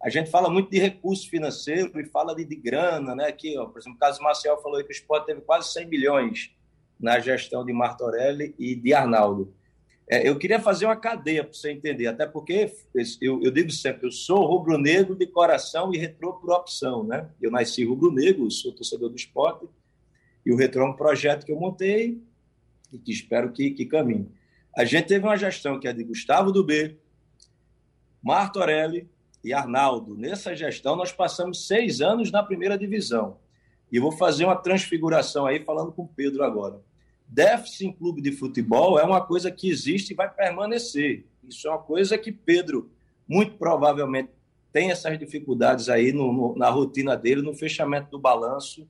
A 0.01 0.09
gente 0.09 0.29
fala 0.29 0.47
muito 0.47 0.69
de 0.69 0.77
recurso 0.77 1.27
financeiro 1.27 1.99
e 1.99 2.05
fala 2.05 2.35
de, 2.35 2.45
de 2.45 2.55
grana, 2.55 3.15
né? 3.15 3.27
Aqui, 3.27 3.57
ó, 3.57 3.65
por 3.65 3.79
exemplo, 3.79 3.97
o 3.97 3.99
caso 3.99 4.21
Marcial 4.21 4.61
falou 4.61 4.83
que 4.83 4.89
o 4.89 4.91
Sport 4.91 5.25
teve 5.25 5.41
quase 5.41 5.73
100 5.73 5.87
milhões 5.87 6.51
na 6.99 7.19
gestão 7.19 7.65
de 7.65 7.71
Martorelli 7.71 8.53
e 8.59 8.75
de 8.75 8.93
Arnaldo. 8.93 9.53
É, 10.11 10.27
eu 10.27 10.37
queria 10.37 10.59
fazer 10.59 10.85
uma 10.85 10.95
cadeia 10.95 11.43
para 11.43 11.53
você 11.53 11.71
entender, 11.71 12.07
até 12.07 12.25
porque 12.25 12.73
eu, 13.21 13.43
eu 13.43 13.51
digo 13.51 13.71
sempre, 13.71 14.07
eu 14.07 14.11
sou 14.11 14.43
rubro-negro 14.43 15.15
de 15.15 15.27
coração 15.27 15.93
e 15.93 15.99
retrô 15.99 16.33
por 16.33 16.51
opção, 16.51 17.03
né? 17.03 17.29
Eu 17.39 17.51
nasci 17.51 17.85
rubro-negro, 17.85 18.49
sou 18.49 18.73
torcedor 18.73 19.09
do 19.09 19.15
esporte, 19.15 19.67
e 20.43 20.51
o 20.51 20.57
retrô 20.57 20.83
é 20.83 20.89
um 20.89 20.95
projeto 20.95 21.45
que 21.45 21.51
eu 21.51 21.59
montei 21.59 22.19
e 22.91 22.97
que 22.97 23.11
espero 23.11 23.51
que, 23.51 23.69
que 23.69 23.85
caminhe. 23.85 24.27
A 24.75 24.83
gente 24.83 25.05
teve 25.05 25.23
uma 25.23 25.37
gestão 25.37 25.79
que 25.79 25.87
é 25.87 25.93
de 25.93 26.03
Gustavo 26.03 26.51
do 26.51 26.63
B, 26.63 26.97
Martorelli 28.21 29.07
e 29.43 29.53
Arnaldo. 29.53 30.17
Nessa 30.17 30.55
gestão, 30.55 30.95
nós 30.95 31.11
passamos 31.11 31.67
seis 31.67 32.01
anos 32.01 32.31
na 32.31 32.41
primeira 32.41 32.77
divisão. 32.77 33.37
E 33.91 33.99
vou 33.99 34.11
fazer 34.11 34.45
uma 34.45 34.55
transfiguração 34.55 35.45
aí, 35.45 35.63
falando 35.63 35.91
com 35.91 36.01
o 36.01 36.07
Pedro 36.07 36.43
agora 36.43 36.81
déficit 37.29 37.85
em 37.85 37.91
clube 37.91 38.21
de 38.21 38.31
futebol 38.31 38.99
é 38.99 39.03
uma 39.03 39.21
coisa 39.21 39.51
que 39.51 39.69
existe 39.69 40.11
e 40.11 40.15
vai 40.15 40.29
permanecer. 40.29 41.25
Isso 41.47 41.67
é 41.67 41.71
uma 41.71 41.79
coisa 41.79 42.17
que 42.17 42.31
Pedro, 42.31 42.91
muito 43.27 43.53
provavelmente, 43.57 44.29
tem 44.73 44.91
essas 44.91 45.17
dificuldades 45.17 45.89
aí 45.89 46.11
no, 46.11 46.33
no, 46.33 46.55
na 46.55 46.69
rotina 46.69 47.15
dele, 47.15 47.41
no 47.41 47.53
fechamento 47.53 48.09
do 48.09 48.19
balanço. 48.19 48.87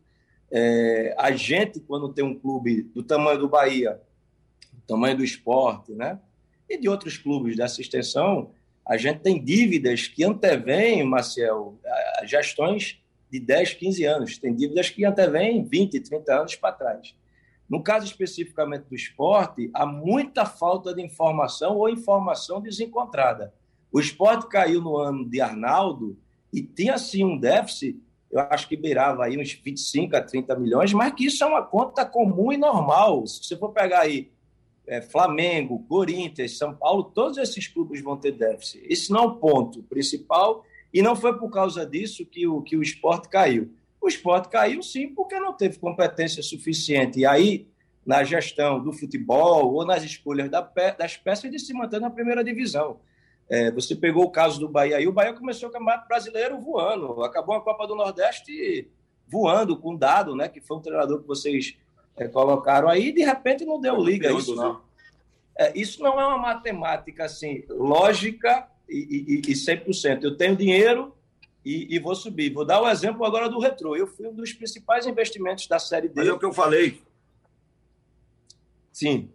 É, 0.51 1.13
a 1.17 1.31
gente, 1.31 1.79
quando 1.79 2.13
tem 2.13 2.23
um 2.23 2.37
clube 2.37 2.83
do 2.83 3.03
tamanho 3.03 3.39
do 3.39 3.49
Bahia, 3.49 4.01
do 4.73 4.81
tamanho 4.87 5.17
do 5.17 5.23
esporte, 5.23 5.93
né? 5.93 6.19
E 6.67 6.77
de 6.77 6.87
outros 6.87 7.17
clubes 7.17 7.55
dessa 7.55 7.81
extensão, 7.81 8.51
a 8.85 8.97
gente 8.97 9.19
tem 9.19 9.43
dívidas 9.43 10.07
que 10.07 10.23
antevêm, 10.23 11.03
Marcel, 11.03 11.79
gestões 12.25 12.99
de 13.31 13.39
10, 13.39 13.75
15 13.75 14.05
anos. 14.05 14.37
Tem 14.37 14.53
dívidas 14.53 14.89
que 14.89 15.05
antevêm 15.05 15.63
20, 15.63 15.99
30 15.99 16.33
anos 16.39 16.55
para 16.55 16.73
trás. 16.73 17.15
No 17.69 17.83
caso 17.83 18.05
especificamente 18.05 18.85
do 18.89 18.95
esporte, 18.95 19.69
há 19.73 19.85
muita 19.85 20.45
falta 20.45 20.93
de 20.93 21.03
informação 21.03 21.77
ou 21.77 21.87
informação 21.87 22.59
desencontrada. 22.59 23.53
O 23.91 23.99
esporte 23.99 24.47
caiu 24.47 24.81
no 24.81 24.97
ano 24.97 25.23
de 25.29 25.39
Arnaldo 25.39 26.17
e 26.51 26.63
tinha 26.63 26.97
sim 26.97 27.23
um 27.23 27.37
déficit, 27.37 28.01
eu 28.31 28.39
acho 28.41 28.67
que 28.67 28.77
beirava 28.77 29.25
aí 29.25 29.39
uns 29.39 29.53
25 29.53 30.15
a 30.15 30.21
30 30.21 30.55
milhões, 30.55 30.93
mas 30.93 31.13
que 31.13 31.25
isso 31.25 31.43
é 31.43 31.47
uma 31.47 31.63
conta 31.63 32.05
comum 32.05 32.51
e 32.51 32.57
normal. 32.57 33.25
Se 33.25 33.43
você 33.43 33.57
for 33.57 33.69
pegar 33.69 34.01
aí 34.01 34.31
é, 34.87 35.01
Flamengo, 35.01 35.83
Corinthians, 35.87 36.57
São 36.57 36.75
Paulo, 36.75 37.03
todos 37.03 37.37
esses 37.37 37.67
clubes 37.67 38.01
vão 38.01 38.17
ter 38.17 38.31
déficit. 38.31 38.83
Esse 38.87 39.11
não 39.11 39.19
é 39.19 39.27
o 39.27 39.35
ponto 39.35 39.83
principal 39.83 40.63
e 40.93 41.01
não 41.01 41.15
foi 41.15 41.37
por 41.37 41.49
causa 41.49 41.85
disso 41.85 42.25
que 42.25 42.47
o, 42.47 42.61
que 42.61 42.75
o 42.75 42.83
esporte 42.83 43.29
caiu. 43.29 43.71
O 44.01 44.07
esporte 44.07 44.49
caiu 44.49 44.81
sim 44.81 45.09
porque 45.13 45.39
não 45.39 45.53
teve 45.53 45.77
competência 45.77 46.41
suficiente. 46.41 47.19
E 47.19 47.25
aí, 47.25 47.67
na 48.05 48.23
gestão 48.23 48.81
do 48.81 48.91
futebol 48.91 49.73
ou 49.73 49.85
nas 49.85 50.03
escolhas 50.03 50.49
das 50.49 51.17
peças 51.17 51.51
de 51.51 51.59
se 51.59 51.73
manter 51.73 51.99
na 51.99 52.09
primeira 52.09 52.43
divisão. 52.43 52.99
É, 53.49 53.71
você 53.71 53.95
pegou 53.95 54.23
o 54.23 54.31
caso 54.31 54.59
do 54.59 54.69
Bahia 54.69 54.97
aí, 54.97 55.07
o 55.07 55.11
Bahia 55.11 55.33
começou 55.33 55.69
o 55.69 55.71
Campeonato 55.71 56.07
Brasileiro 56.07 56.59
voando, 56.59 57.23
acabou 57.23 57.55
a 57.55 57.61
Copa 57.61 57.87
do 57.87 57.95
Nordeste 57.95 58.87
voando 59.27 59.75
com 59.77 59.95
dado, 59.95 60.35
né? 60.35 60.47
Que 60.47 60.61
foi 60.61 60.77
um 60.77 60.81
treinador 60.81 61.21
que 61.21 61.27
vocês 61.27 61.77
é, 62.15 62.27
colocaram 62.27 62.89
aí, 62.89 63.09
e 63.09 63.11
de 63.11 63.23
repente 63.23 63.65
não 63.65 63.79
deu 63.79 63.95
liga 63.95 64.31
isso, 64.31 64.55
não. 64.55 64.81
É, 65.57 65.77
isso 65.77 66.01
não 66.01 66.19
é 66.19 66.25
uma 66.25 66.37
matemática 66.37 67.25
assim, 67.25 67.63
lógica 67.69 68.67
e, 68.87 69.41
e, 69.45 69.51
e 69.51 69.53
100%. 69.53 70.23
Eu 70.23 70.37
tenho 70.37 70.55
dinheiro, 70.55 71.13
e, 71.63 71.95
e, 71.95 71.99
vou 71.99 72.15
subir. 72.15 72.53
Vou 72.53 72.65
dar 72.65 72.81
o 72.81 72.89
exemplo 72.89 73.25
agora 73.25 73.49
do 73.49 73.59
Retro. 73.59 73.95
Eu 73.95 74.07
fui 74.07 74.27
um 74.27 74.33
dos 74.33 74.53
principais 74.53 75.05
investimentos 75.05 75.67
da 75.67 75.77
Série 75.77 76.07
D. 76.07 76.13
Mas 76.15 76.27
é 76.27 76.33
o 76.33 76.39
que 76.39 76.45
eu 76.45 76.53
falei. 76.53 77.01
Sim. 78.91 79.29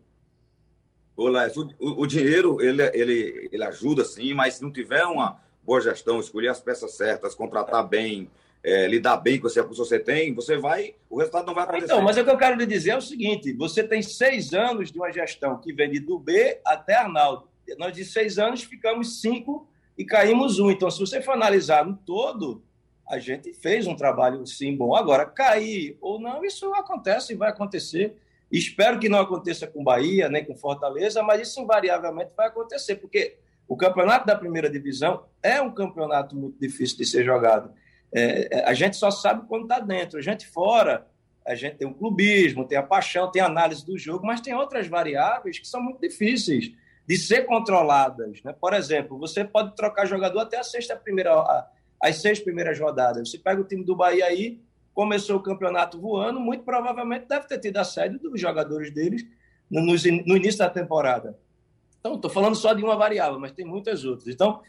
Olá, 1.16 1.48
o, 1.78 2.02
o 2.02 2.06
dinheiro 2.06 2.60
ele, 2.60 2.82
ele, 2.92 3.48
ele 3.52 3.64
ajuda 3.64 4.04
sim, 4.04 4.34
mas 4.34 4.54
se 4.54 4.62
não 4.62 4.72
tiver 4.72 5.04
uma 5.04 5.40
boa 5.62 5.80
gestão, 5.80 6.18
escolher 6.18 6.48
as 6.48 6.60
peças 6.60 6.96
certas, 6.96 7.36
contratar 7.36 7.86
bem, 7.86 8.28
é, 8.64 8.88
lidar 8.88 9.18
bem 9.18 9.38
com 9.38 9.46
o 9.46 9.50
recurso 9.50 9.82
que 9.82 9.88
você 9.88 9.98
tem, 9.98 10.34
você 10.34 10.56
vai, 10.56 10.96
o 11.08 11.18
resultado 11.18 11.46
não 11.46 11.54
vai 11.54 11.64
acontecer. 11.64 11.84
Então, 11.84 12.02
mas 12.02 12.16
o 12.16 12.24
que 12.24 12.30
eu 12.30 12.36
quero 12.36 12.56
lhe 12.56 12.66
dizer 12.66 12.90
é 12.90 12.96
o 12.96 13.00
seguinte: 13.00 13.52
você 13.52 13.84
tem 13.84 14.02
seis 14.02 14.52
anos 14.52 14.90
de 14.90 14.98
uma 14.98 15.12
gestão 15.12 15.58
que 15.58 15.72
vem 15.72 15.90
de 15.90 16.00
do 16.00 16.18
B 16.18 16.60
até 16.64 16.96
Arnaldo. 16.96 17.48
Nós 17.78 17.94
de 17.94 18.04
seis 18.04 18.38
anos 18.38 18.62
ficamos 18.62 19.20
cinco 19.20 19.68
e 19.96 20.04
caímos 20.04 20.58
um. 20.58 20.70
Então, 20.70 20.90
se 20.90 20.98
você 20.98 21.22
for 21.22 21.32
analisar 21.32 21.84
no 21.84 21.96
todo, 21.96 22.62
a 23.08 23.18
gente 23.18 23.52
fez 23.52 23.86
um 23.86 23.94
trabalho 23.94 24.46
sim 24.46 24.76
bom. 24.76 24.94
Agora, 24.94 25.26
cair 25.26 25.96
ou 26.00 26.20
não, 26.20 26.44
isso 26.44 26.72
acontece 26.74 27.32
e 27.32 27.36
vai 27.36 27.50
acontecer. 27.50 28.16
Espero 28.50 28.98
que 28.98 29.08
não 29.08 29.20
aconteça 29.20 29.66
com 29.66 29.82
Bahia, 29.82 30.28
nem 30.28 30.44
com 30.44 30.54
Fortaleza, 30.54 31.22
mas 31.22 31.48
isso 31.48 31.60
invariavelmente 31.60 32.30
vai 32.36 32.46
acontecer, 32.46 32.96
porque 32.96 33.36
o 33.66 33.76
campeonato 33.76 34.26
da 34.26 34.36
primeira 34.36 34.70
divisão 34.70 35.24
é 35.42 35.60
um 35.60 35.72
campeonato 35.72 36.36
muito 36.36 36.58
difícil 36.58 36.96
de 36.98 37.06
ser 37.06 37.24
jogado. 37.24 37.72
É, 38.12 38.58
é 38.58 38.68
a 38.68 38.74
gente 38.74 38.96
só 38.96 39.10
sabe 39.10 39.46
quando 39.48 39.64
está 39.64 39.80
dentro. 39.80 40.18
A 40.18 40.22
gente 40.22 40.46
fora, 40.46 41.06
a 41.46 41.54
gente 41.54 41.76
tem 41.76 41.88
o 41.88 41.94
clubismo, 41.94 42.66
tem 42.66 42.78
a 42.78 42.82
paixão, 42.82 43.30
tem 43.30 43.42
a 43.42 43.46
análise 43.46 43.84
do 43.84 43.98
jogo, 43.98 44.26
mas 44.26 44.40
tem 44.40 44.54
outras 44.54 44.86
variáveis 44.86 45.58
que 45.58 45.66
são 45.66 45.82
muito 45.82 46.00
difíceis 46.00 46.72
de 47.06 47.16
ser 47.16 47.46
controladas. 47.46 48.42
Né? 48.42 48.54
Por 48.58 48.72
exemplo, 48.72 49.18
você 49.18 49.44
pode 49.44 49.74
trocar 49.76 50.06
jogador 50.06 50.40
até 50.40 50.58
a 50.58 50.64
sexta 50.64 50.96
primeira, 50.96 51.66
as 52.02 52.16
seis 52.16 52.40
primeiras 52.40 52.78
rodadas. 52.78 53.30
Você 53.30 53.38
pega 53.38 53.60
o 53.60 53.64
time 53.64 53.84
do 53.84 53.94
Bahia 53.94 54.26
aí, 54.26 54.60
começou 54.94 55.36
o 55.36 55.42
campeonato 55.42 56.00
voando, 56.00 56.40
muito 56.40 56.64
provavelmente 56.64 57.26
deve 57.26 57.46
ter 57.46 57.58
tido 57.58 57.76
a 57.78 57.84
sede 57.84 58.18
dos 58.18 58.40
jogadores 58.40 58.92
deles 58.92 59.26
no, 59.70 59.80
no, 59.82 60.36
início 60.36 60.58
da 60.58 60.70
temporada. 60.70 61.38
Então, 61.98 62.14
estou 62.14 62.30
falando 62.30 62.54
só 62.54 62.72
de 62.72 62.82
uma 62.82 62.96
variável, 62.96 63.40
mas 63.40 63.52
tem 63.52 63.64
muitas 63.64 64.04
outras. 64.04 64.28
Então, 64.28 64.60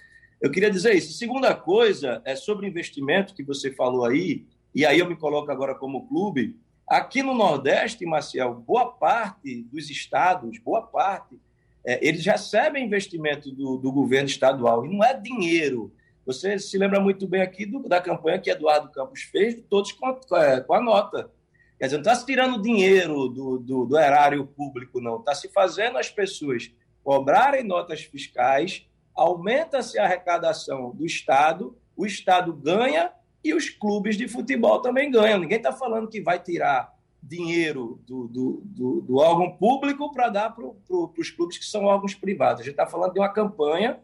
eu 0.41 0.49
queria 0.49 0.71
dizer 0.71 0.95
isso. 0.95 1.13
Segunda 1.13 1.53
coisa 1.53 2.21
é 2.25 2.35
sobre 2.35 2.67
investimento 2.67 3.35
que 3.35 3.43
você 3.43 3.71
falou 3.71 4.05
aí, 4.05 4.45
e 4.73 4.85
aí 4.85 4.99
eu 4.99 5.07
me 5.07 5.15
coloco 5.15 5.51
agora 5.51 5.75
como 5.75 6.07
clube. 6.07 6.57
Aqui 6.87 7.23
no 7.23 7.33
Nordeste, 7.33 8.05
Marcel, 8.05 8.53
boa 8.53 8.91
parte 8.91 9.63
dos 9.63 9.89
estados, 9.89 10.59
boa 10.59 10.81
parte, 10.81 11.39
é, 11.85 12.05
eles 12.05 12.25
recebem 12.25 12.85
investimento 12.85 13.51
do, 13.51 13.77
do, 13.77 13.91
governo 13.91 14.27
estadual, 14.27 14.85
e 14.85 14.89
não 14.89 15.03
é 15.03 15.13
dinheiro. 15.13 15.93
Você 16.25 16.57
se 16.57 16.77
lembra 16.77 16.99
muito 16.99 17.27
bem 17.27 17.41
aqui 17.41 17.65
do, 17.65 17.87
da 17.87 18.01
campanha 18.01 18.39
que 18.39 18.49
Eduardo 18.49 18.91
Campos 18.91 19.21
fez, 19.21 19.63
todos 19.69 19.91
com, 19.91 20.07
a, 20.07 20.61
com 20.61 20.73
a 20.73 20.81
nota. 20.81 21.31
Quer 21.77 21.85
dizer, 21.85 21.97
não 21.97 22.01
está 22.01 22.15
se 22.15 22.25
tirando 22.25 22.61
dinheiro 22.61 23.27
do, 23.29 23.59
do, 23.59 23.85
do 23.85 23.99
erário 23.99 24.47
público, 24.47 24.99
não. 24.99 25.19
Está 25.19 25.35
se 25.35 25.49
fazendo 25.49 25.97
as 25.97 26.09
pessoas 26.09 26.71
cobrarem 27.03 27.63
notas 27.63 28.01
fiscais, 28.01 28.87
aumenta-se 29.13 29.99
a 29.99 30.05
arrecadação 30.05 30.91
do 30.95 31.05
Estado, 31.05 31.77
o 31.95 32.05
Estado 32.05 32.51
ganha 32.51 33.11
e 33.43 33.53
os 33.53 33.69
clubes 33.69 34.17
de 34.17 34.27
futebol 34.27 34.81
também 34.81 35.11
ganham. 35.11 35.39
Ninguém 35.39 35.57
está 35.57 35.71
falando 35.71 36.09
que 36.09 36.19
vai 36.19 36.39
tirar 36.39 36.94
dinheiro 37.27 37.99
do, 38.05 38.27
do, 38.27 38.61
do, 38.63 39.01
do 39.01 39.15
órgão 39.17 39.51
público 39.57 40.11
para 40.11 40.29
dar 40.29 40.49
para 40.51 40.67
pro, 40.87 41.13
os 41.17 41.29
clubes 41.31 41.57
que 41.57 41.65
são 41.65 41.85
órgãos 41.85 42.13
privados. 42.13 42.61
A 42.61 42.63
gente 42.63 42.73
está 42.73 42.85
falando 42.85 43.13
de 43.13 43.19
uma 43.19 43.29
campanha 43.29 43.99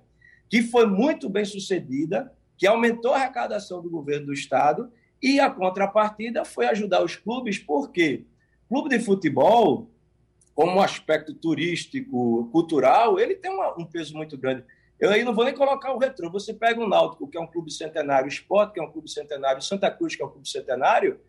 que 0.49 0.63
foi 0.63 0.85
muito 0.85 1.29
bem 1.29 1.45
sucedida, 1.45 2.33
que 2.57 2.65
aumentou 2.65 3.13
a 3.13 3.17
arrecadação 3.17 3.81
do 3.81 3.89
governo 3.89 4.27
do 4.27 4.33
Estado 4.33 4.91
e 5.21 5.39
a 5.39 5.49
contrapartida 5.49 6.43
foi 6.43 6.65
ajudar 6.65 7.03
os 7.03 7.15
clubes, 7.15 7.59
porque 7.59 8.25
clube 8.67 8.89
de 8.89 8.99
futebol, 8.99 9.89
como 10.55 10.81
aspecto 10.81 11.33
turístico, 11.33 12.49
cultural, 12.51 13.19
ele 13.19 13.35
tem 13.35 13.51
uma, 13.51 13.79
um 13.79 13.85
peso 13.85 14.15
muito 14.15 14.37
grande. 14.37 14.63
Eu 14.99 15.09
aí 15.09 15.23
não 15.23 15.33
vou 15.33 15.45
nem 15.45 15.53
colocar 15.53 15.93
o 15.93 15.97
retrô. 15.97 16.29
Você 16.31 16.53
pega 16.53 16.79
o 16.79 16.87
Náutico, 16.87 17.27
que 17.27 17.37
é 17.37 17.41
um 17.41 17.47
clube 17.47 17.71
centenário, 17.71 18.25
o 18.25 18.29
Sport, 18.29 18.73
que 18.73 18.79
é 18.79 18.83
um 18.83 18.91
clube 18.91 19.09
centenário, 19.09 19.61
Santa 19.61 19.89
Cruz, 19.89 20.15
que 20.15 20.21
é 20.21 20.25
um 20.25 20.29
clube 20.29 20.47
centenário, 20.47 21.19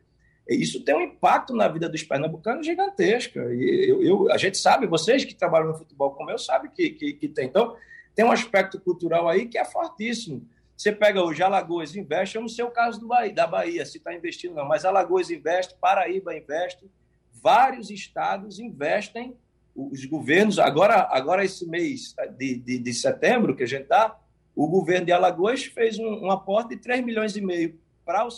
isso 0.49 0.85
tem 0.85 0.95
um 0.95 1.01
impacto 1.01 1.55
na 1.55 1.69
vida 1.69 1.89
dos 1.89 2.03
pernambucanos 2.03 2.67
gigantesco. 2.67 3.39
E 3.39 3.89
eu, 3.89 4.03
eu, 4.03 4.33
a 4.33 4.37
gente 4.37 4.59
sabe, 4.59 4.87
vocês 4.87 5.25
que 5.25 5.35
trabalham 5.35 5.69
no 5.69 5.79
futebol 5.79 6.11
como 6.13 6.31
eu, 6.31 6.39
sabem 6.39 6.71
que, 6.71 6.91
que, 6.91 7.13
que 7.15 7.29
tem. 7.29 7.47
Então, 7.47 7.77
tem 8.15 8.25
um 8.25 8.33
aspecto 8.33 8.81
cultural 8.81 9.29
aí 9.29 9.47
que 9.47 9.57
é 9.57 9.65
fortíssimo. 9.65 10.47
Você 10.77 10.91
pega 10.91 11.23
hoje 11.23 11.43
Alagoas 11.43 11.95
Investe, 11.95 12.37
eu 12.37 12.43
não 12.43 12.49
sei 12.49 12.65
o 12.65 12.71
caso 12.71 12.99
do 12.99 13.07
Bahia, 13.07 13.33
da 13.33 13.47
Bahia, 13.47 13.87
se 13.87 13.99
está 13.99 14.13
investindo 14.13 14.55
não, 14.55 14.67
mas 14.67 14.85
Alagoas 14.85 15.31
Investe, 15.31 15.77
Paraíba 15.81 16.37
Investe, 16.37 16.91
vários 17.31 17.89
estados 17.91 18.59
investem 18.59 19.37
os 19.75 20.05
governos, 20.05 20.59
agora, 20.59 21.09
agora 21.11 21.45
esse 21.45 21.67
mês 21.67 22.15
de, 22.37 22.57
de, 22.57 22.79
de 22.79 22.95
setembro 22.95 23.57
que 23.57 23.63
a 23.63 23.67
gente 23.67 23.85
está, 23.85 24.19
o 24.55 24.67
governo 24.67 25.07
de 25.07 25.13
Alagoas 25.13 25.65
fez 25.65 25.99
um, 25.99 26.27
um 26.27 26.31
aporte 26.31 26.71
de 26.71 26.77
3 26.77 27.03
milhões 27.03 27.37
e 27.37 27.41
meio 27.41 27.79
para 28.05 28.27
o, 28.27 28.31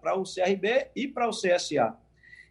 para 0.00 0.18
o 0.18 0.22
CRB 0.22 0.88
e 0.94 1.08
para 1.08 1.28
o 1.28 1.30
CSA. 1.30 1.94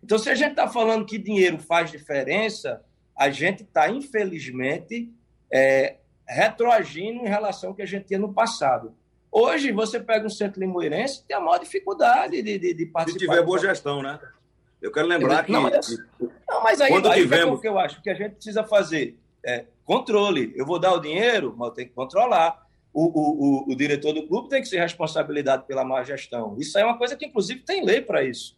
Então, 0.04 0.18
se 0.18 0.30
a 0.30 0.36
gente 0.36 0.52
está 0.52 0.68
falando 0.68 1.06
que 1.06 1.18
dinheiro 1.18 1.60
faz 1.60 1.92
diferença, 1.92 2.84
a 3.16 3.30
gente 3.30 3.64
está, 3.64 3.90
infelizmente, 3.90 5.12
é, 5.52 5.98
retroagindo 6.28 7.26
em 7.26 7.28
relação 7.28 7.70
ao 7.72 7.76
que 7.76 7.82
a 7.82 7.86
gente 7.86 8.06
tinha 8.06 8.20
no 8.20 8.34
passado. 8.34 8.96
Hoje, 9.32 9.72
você 9.72 10.00
pega 10.00 10.26
um 10.26 10.30
centro 10.30 10.60
limoeirense 10.60 11.24
tem 11.28 11.36
a 11.36 11.40
maior 11.40 11.60
dificuldade 11.60 12.42
de, 12.42 12.58
de, 12.58 12.74
de 12.74 12.86
participar. 12.86 13.20
Se 13.20 13.28
tiver 13.28 13.44
boa 13.44 13.60
gestão, 13.60 14.02
né? 14.02 14.20
Eu 14.82 14.92
quero 14.92 15.08
lembrar 15.08 15.44
que. 15.44 15.52
Não, 15.52 15.64
mas, 15.64 15.98
não, 16.48 16.64
mas 16.64 16.82
aí, 16.82 16.90
quando 16.90 17.10
aí 17.10 17.22
tivemos... 17.22 17.60
é 17.60 17.62
que 17.62 17.68
eu 17.68 17.78
acho 17.78 18.02
que 18.02 18.10
a 18.10 18.14
gente 18.14 18.36
precisa 18.36 18.64
fazer 18.64 19.20
é, 19.46 19.66
controle. 19.84 20.54
Eu 20.56 20.66
vou 20.66 20.80
dar 20.80 20.94
o 20.94 21.00
dinheiro, 21.00 21.54
mas 21.58 21.68
eu 21.68 21.74
tenho 21.74 21.90
que 21.90 21.94
controlar. 21.94 22.66
O, 22.92 23.04
o, 23.04 23.72
o, 23.72 23.76
diretor 23.76 24.14
do 24.14 24.28
clube 24.28 24.50
tem 24.50 24.62
que 24.62 24.68
ser 24.68 24.80
responsabilidade 24.80 25.66
pela 25.68 25.86
má 25.86 26.04
gestão. 26.04 26.56
Isso 26.58 26.78
é 26.78 26.84
uma 26.84 26.98
coisa 26.98 27.16
que, 27.16 27.26
inclusive, 27.26 27.62
tem 27.62 27.86
lei 27.86 28.02
para 28.02 28.24
isso. 28.24 28.58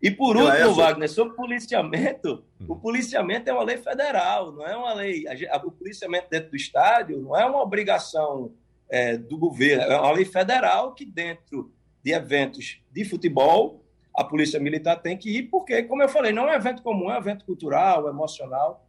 E 0.00 0.10
por 0.10 0.36
último, 0.36 0.52
é 0.52 0.68
Wagner, 0.68 1.08
sobre 1.08 1.34
policiamento, 1.34 2.44
hum. 2.60 2.66
o 2.68 2.76
policiamento 2.76 3.48
é 3.48 3.52
uma 3.52 3.62
lei 3.62 3.76
federal, 3.76 4.52
não 4.52 4.66
é 4.66 4.76
uma 4.76 4.94
lei. 4.94 5.24
o 5.64 5.70
policiamento 5.70 6.26
dentro 6.28 6.50
do 6.50 6.56
estádio 6.56 7.20
não 7.20 7.36
é 7.36 7.44
uma 7.44 7.62
obrigação 7.62 8.52
é, 8.90 9.16
do 9.16 9.38
governo, 9.38 9.84
é 9.84 9.98
uma 9.98 10.12
lei 10.12 10.24
federal 10.24 10.92
que, 10.92 11.04
dentro 11.04 11.72
de 12.02 12.12
eventos 12.12 12.80
de 12.90 13.04
futebol, 13.04 13.84
a 14.14 14.24
Polícia 14.24 14.60
Militar 14.60 14.96
tem 14.96 15.16
que 15.16 15.30
ir, 15.30 15.44
porque, 15.44 15.84
como 15.84 16.02
eu 16.02 16.08
falei, 16.08 16.32
não 16.32 16.48
é 16.48 16.52
um 16.52 16.56
evento 16.56 16.82
comum, 16.82 17.10
é 17.10 17.14
um 17.14 17.20
evento 17.20 17.44
cultural, 17.44 18.08
emocional. 18.08 18.86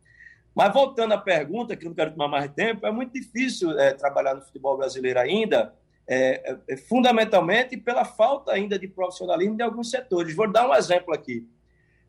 Mas 0.55 0.71
voltando 0.71 1.13
à 1.13 1.17
pergunta, 1.17 1.75
que 1.75 1.85
não 1.85 1.93
quero 1.93 2.11
tomar 2.11 2.27
mais 2.27 2.51
tempo, 2.51 2.85
é 2.85 2.91
muito 2.91 3.13
difícil 3.13 3.77
é, 3.79 3.93
trabalhar 3.93 4.35
no 4.35 4.41
futebol 4.41 4.77
brasileiro 4.77 5.19
ainda, 5.19 5.73
é, 6.07 6.57
é, 6.67 6.77
fundamentalmente 6.77 7.75
pela 7.77 8.05
falta 8.05 8.51
ainda 8.51 8.77
de 8.77 8.87
profissionalismo 8.87 9.55
de 9.57 9.63
alguns 9.63 9.89
setores. 9.89 10.35
Vou 10.35 10.51
dar 10.51 10.69
um 10.69 10.75
exemplo 10.75 11.13
aqui. 11.13 11.47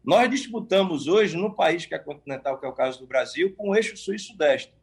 Nós 0.04 0.28
disputamos 0.28 1.07
hoje, 1.07 1.37
no 1.37 1.54
país 1.54 1.87
que 1.87 1.94
é 1.94 1.98
continental, 1.98 2.59
que 2.59 2.66
é 2.66 2.68
o 2.68 2.74
caso 2.74 3.00
do 3.00 3.07
Brasil, 3.07 3.54
com 3.57 3.70
o 3.70 3.74
eixo 3.74 3.96
sul 3.96 4.14
e 4.14 4.18
sudeste. 4.18 4.74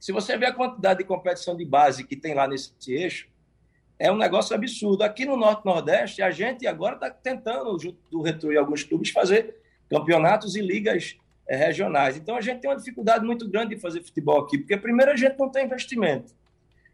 Se 0.00 0.10
você 0.10 0.36
ver 0.36 0.46
a 0.46 0.52
quantidade 0.52 0.98
de 0.98 1.04
competição 1.04 1.56
de 1.56 1.64
base 1.64 2.04
que 2.04 2.16
tem 2.16 2.34
lá 2.34 2.48
nesse 2.48 2.72
eixo, 2.88 3.28
é 3.96 4.10
um 4.10 4.16
negócio 4.16 4.56
absurdo. 4.56 5.04
Aqui 5.04 5.26
no 5.26 5.36
Norte 5.36 5.64
Nordeste, 5.64 6.22
a 6.22 6.30
gente 6.30 6.66
agora 6.66 6.94
está 6.94 7.10
tentando, 7.10 7.78
junto 7.78 7.98
do 8.10 8.22
Retro 8.22 8.52
e 8.52 8.56
alguns 8.56 8.82
clubes, 8.82 9.10
fazer 9.10 9.60
campeonatos 9.90 10.56
e 10.56 10.62
ligas 10.62 11.19
regionais. 11.48 12.16
Então, 12.16 12.36
a 12.36 12.40
gente 12.40 12.60
tem 12.60 12.70
uma 12.70 12.76
dificuldade 12.76 13.24
muito 13.24 13.48
grande 13.48 13.74
de 13.74 13.80
fazer 13.80 14.02
futebol 14.02 14.40
aqui, 14.40 14.58
porque, 14.58 14.76
primeiro, 14.76 15.10
a 15.10 15.16
gente 15.16 15.38
não 15.38 15.48
tem 15.48 15.64
investimento, 15.64 16.32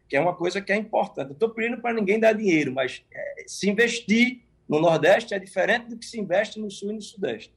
que 0.07 0.15
é 0.15 0.19
uma 0.19 0.35
coisa 0.35 0.61
que 0.61 0.71
é 0.71 0.75
importante. 0.75 1.31
estou 1.31 1.49
pedindo 1.49 1.81
para 1.81 1.93
ninguém 1.93 2.19
dar 2.19 2.33
dinheiro, 2.33 2.71
mas 2.73 3.03
é, 3.11 3.43
se 3.47 3.69
investir 3.69 4.41
no 4.67 4.79
Nordeste 4.79 5.33
é 5.33 5.39
diferente 5.39 5.87
do 5.87 5.97
que 5.97 6.05
se 6.05 6.19
investe 6.19 6.59
no 6.59 6.69
Sul 6.69 6.91
e 6.91 6.93
no 6.95 7.01
Sudeste. 7.01 7.53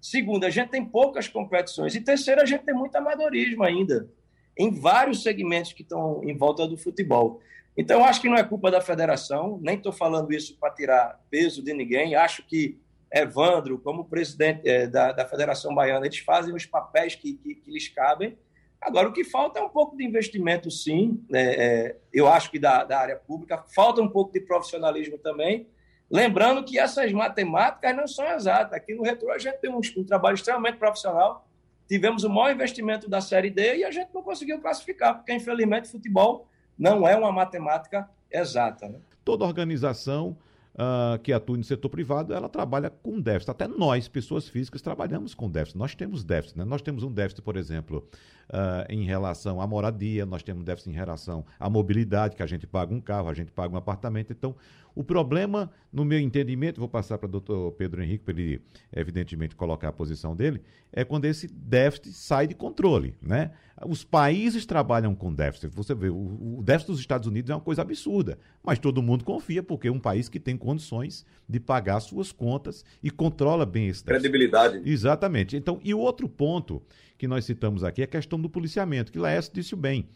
Segundo, 0.00 0.44
a 0.44 0.50
gente 0.50 0.70
tem 0.70 0.84
poucas 0.84 1.28
competições. 1.28 1.94
E 1.94 2.00
terceiro, 2.00 2.40
a 2.40 2.46
gente 2.46 2.64
tem 2.64 2.74
muito 2.74 2.96
amadorismo 2.96 3.62
ainda, 3.62 4.08
em 4.56 4.70
vários 4.70 5.22
segmentos 5.22 5.72
que 5.72 5.82
estão 5.82 6.22
em 6.24 6.36
volta 6.36 6.66
do 6.66 6.76
futebol. 6.76 7.40
Então, 7.76 8.04
acho 8.04 8.20
que 8.20 8.28
não 8.28 8.36
é 8.36 8.42
culpa 8.42 8.70
da 8.70 8.80
federação, 8.80 9.58
nem 9.62 9.76
estou 9.76 9.92
falando 9.92 10.32
isso 10.32 10.56
para 10.58 10.72
tirar 10.72 11.20
peso 11.30 11.62
de 11.62 11.72
ninguém. 11.72 12.14
Acho 12.14 12.42
que 12.42 12.78
Evandro, 13.12 13.78
como 13.78 14.04
presidente 14.04 14.68
é, 14.68 14.86
da, 14.86 15.12
da 15.12 15.26
Federação 15.26 15.74
Baiana, 15.74 16.06
eles 16.06 16.18
fazem 16.18 16.54
os 16.54 16.64
papéis 16.64 17.14
que, 17.14 17.34
que, 17.34 17.56
que, 17.56 17.70
lhes 17.70 17.88
cabem. 17.88 18.38
Agora, 18.80 19.08
o 19.08 19.12
que 19.12 19.24
falta 19.24 19.58
é 19.58 19.62
um 19.62 19.68
pouco 19.68 19.96
de 19.96 20.04
investimento, 20.04 20.70
sim. 20.70 21.22
É, 21.34 21.96
eu 22.12 22.28
acho 22.28 22.50
que 22.50 22.58
da, 22.58 22.84
da 22.84 22.98
área 22.98 23.16
pública, 23.16 23.58
falta 23.74 24.00
um 24.00 24.08
pouco 24.08 24.32
de 24.32 24.40
profissionalismo 24.40 25.18
também. 25.18 25.68
Lembrando 26.10 26.64
que 26.64 26.78
essas 26.78 27.12
matemáticas 27.12 27.94
não 27.94 28.06
são 28.06 28.26
exatas. 28.32 28.72
Aqui 28.72 28.94
no 28.94 29.02
Retro 29.02 29.30
a 29.30 29.38
gente 29.38 29.58
tem 29.58 29.70
um, 29.70 29.80
um 29.96 30.04
trabalho 30.04 30.34
extremamente 30.34 30.78
profissional. 30.78 31.46
Tivemos 31.86 32.24
o 32.24 32.30
maior 32.30 32.52
investimento 32.52 33.10
da 33.10 33.20
Série 33.20 33.50
D 33.50 33.78
e 33.78 33.84
a 33.84 33.90
gente 33.90 34.10
não 34.14 34.22
conseguiu 34.22 34.60
classificar, 34.60 35.16
porque, 35.16 35.32
infelizmente, 35.32 35.88
futebol 35.88 36.46
não 36.78 37.06
é 37.06 37.16
uma 37.16 37.30
matemática 37.30 38.08
exata. 38.30 38.88
Né? 38.88 38.98
Toda 39.24 39.44
organização 39.44 40.36
uh, 40.74 41.18
que 41.18 41.32
atua 41.32 41.56
no 41.56 41.64
setor 41.64 41.88
privado, 41.88 42.32
ela 42.32 42.48
trabalha 42.48 42.90
com 42.90 43.20
déficit. 43.20 43.50
Até 43.50 43.66
nós, 43.66 44.08
pessoas 44.08 44.48
físicas, 44.48 44.82
trabalhamos 44.82 45.34
com 45.34 45.50
déficit. 45.50 45.78
Nós 45.78 45.94
temos 45.94 46.24
déficit. 46.24 46.58
Né? 46.58 46.64
Nós 46.64 46.82
temos 46.82 47.02
um 47.02 47.12
déficit, 47.12 47.42
por 47.42 47.56
exemplo, 47.56 48.06
uh, 48.48 48.86
em 48.88 49.04
relação 49.04 49.60
à 49.60 49.66
moradia, 49.66 50.24
nós 50.26 50.42
temos 50.42 50.64
déficit 50.64 50.90
em 50.90 50.94
relação 50.94 51.44
à 51.58 51.68
mobilidade, 51.68 52.36
que 52.36 52.42
a 52.42 52.46
gente 52.46 52.66
paga 52.66 52.94
um 52.94 53.00
carro, 53.00 53.28
a 53.28 53.34
gente 53.34 53.50
paga 53.52 53.74
um 53.74 53.78
apartamento. 53.78 54.32
Então, 54.32 54.54
o 55.00 55.04
problema, 55.04 55.70
no 55.90 56.04
meu 56.04 56.20
entendimento, 56.20 56.78
vou 56.78 56.88
passar 56.88 57.16
para 57.16 57.26
o 57.26 57.30
doutor 57.30 57.72
Pedro 57.72 58.02
Henrique, 58.02 58.22
para 58.22 58.38
ele, 58.38 58.60
evidentemente, 58.94 59.56
colocar 59.56 59.88
a 59.88 59.92
posição 59.92 60.36
dele, 60.36 60.60
é 60.92 61.04
quando 61.04 61.24
esse 61.24 61.48
déficit 61.48 62.12
sai 62.12 62.46
de 62.46 62.54
controle. 62.54 63.14
Né? 63.22 63.50
Os 63.86 64.04
países 64.04 64.66
trabalham 64.66 65.14
com 65.14 65.32
déficit. 65.32 65.74
Você 65.74 65.94
vê, 65.94 66.10
o, 66.10 66.58
o 66.58 66.62
déficit 66.62 66.92
dos 66.92 67.00
Estados 67.00 67.26
Unidos 67.26 67.50
é 67.50 67.54
uma 67.54 67.62
coisa 67.62 67.80
absurda, 67.80 68.38
mas 68.62 68.78
todo 68.78 69.02
mundo 69.02 69.24
confia, 69.24 69.62
porque 69.62 69.88
é 69.88 69.90
um 69.90 69.98
país 69.98 70.28
que 70.28 70.38
tem 70.38 70.54
condições 70.54 71.24
de 71.48 71.58
pagar 71.58 71.98
suas 72.00 72.30
contas 72.30 72.84
e 73.02 73.10
controla 73.10 73.64
bem 73.64 73.88
esse 73.88 74.04
déficit. 74.04 74.30
Credibilidade. 74.30 74.82
Exatamente. 74.84 75.56
Então, 75.56 75.80
e 75.82 75.94
o 75.94 75.98
outro 75.98 76.28
ponto 76.28 76.82
que 77.16 77.26
nós 77.26 77.46
citamos 77.46 77.82
aqui 77.82 78.02
é 78.02 78.04
a 78.04 78.06
questão 78.06 78.38
do 78.38 78.50
policiamento, 78.50 79.10
que 79.10 79.18
Laércio 79.18 79.54
disse 79.54 79.74
bem 79.74 80.06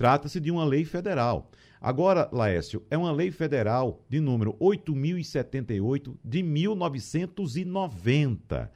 Trata-se 0.00 0.40
de 0.40 0.50
uma 0.50 0.64
lei 0.64 0.84
federal. 0.86 1.50
Agora, 1.78 2.26
Laércio, 2.32 2.82
é 2.88 2.96
uma 2.96 3.12
lei 3.12 3.30
federal 3.30 4.02
de 4.08 4.18
número 4.18 4.56
8078 4.58 6.18
de 6.24 6.42
1990. 6.42 8.72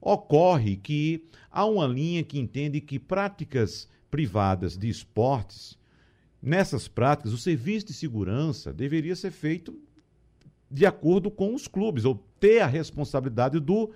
Ocorre 0.00 0.76
que 0.76 1.24
há 1.50 1.64
uma 1.64 1.84
linha 1.84 2.22
que 2.22 2.38
entende 2.38 2.80
que 2.80 2.96
práticas 2.96 3.88
privadas 4.08 4.78
de 4.78 4.88
esportes, 4.88 5.76
nessas 6.40 6.86
práticas, 6.86 7.32
o 7.32 7.38
serviço 7.38 7.86
de 7.86 7.92
segurança 7.92 8.72
deveria 8.72 9.16
ser 9.16 9.32
feito 9.32 9.76
de 10.70 10.86
acordo 10.86 11.28
com 11.28 11.56
os 11.56 11.66
clubes, 11.66 12.04
ou 12.04 12.24
ter 12.38 12.60
a 12.60 12.68
responsabilidade 12.68 13.58
do 13.58 13.90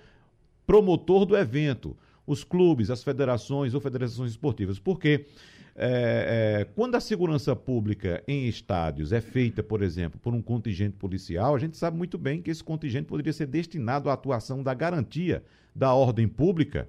promotor 0.67 1.25
do 1.25 1.37
evento, 1.37 1.95
os 2.27 2.43
clubes, 2.43 2.89
as 2.89 3.01
federações 3.01 3.73
ou 3.73 3.79
federações 3.79 4.31
esportivas. 4.31 4.79
Porque 4.79 5.27
é, 5.75 6.59
é, 6.61 6.65
quando 6.75 6.95
a 6.95 6.99
segurança 6.99 7.55
pública 7.55 8.23
em 8.27 8.47
estádios 8.47 9.11
é 9.11 9.19
feita, 9.19 9.63
por 9.63 9.81
exemplo, 9.81 10.19
por 10.19 10.33
um 10.33 10.41
contingente 10.41 10.95
policial, 10.97 11.55
a 11.55 11.59
gente 11.59 11.77
sabe 11.77 11.97
muito 11.97 12.17
bem 12.17 12.41
que 12.41 12.51
esse 12.51 12.63
contingente 12.63 13.07
poderia 13.07 13.33
ser 13.33 13.47
destinado 13.47 14.09
à 14.09 14.13
atuação 14.13 14.61
da 14.61 14.73
garantia 14.73 15.43
da 15.75 15.93
ordem 15.93 16.27
pública, 16.27 16.87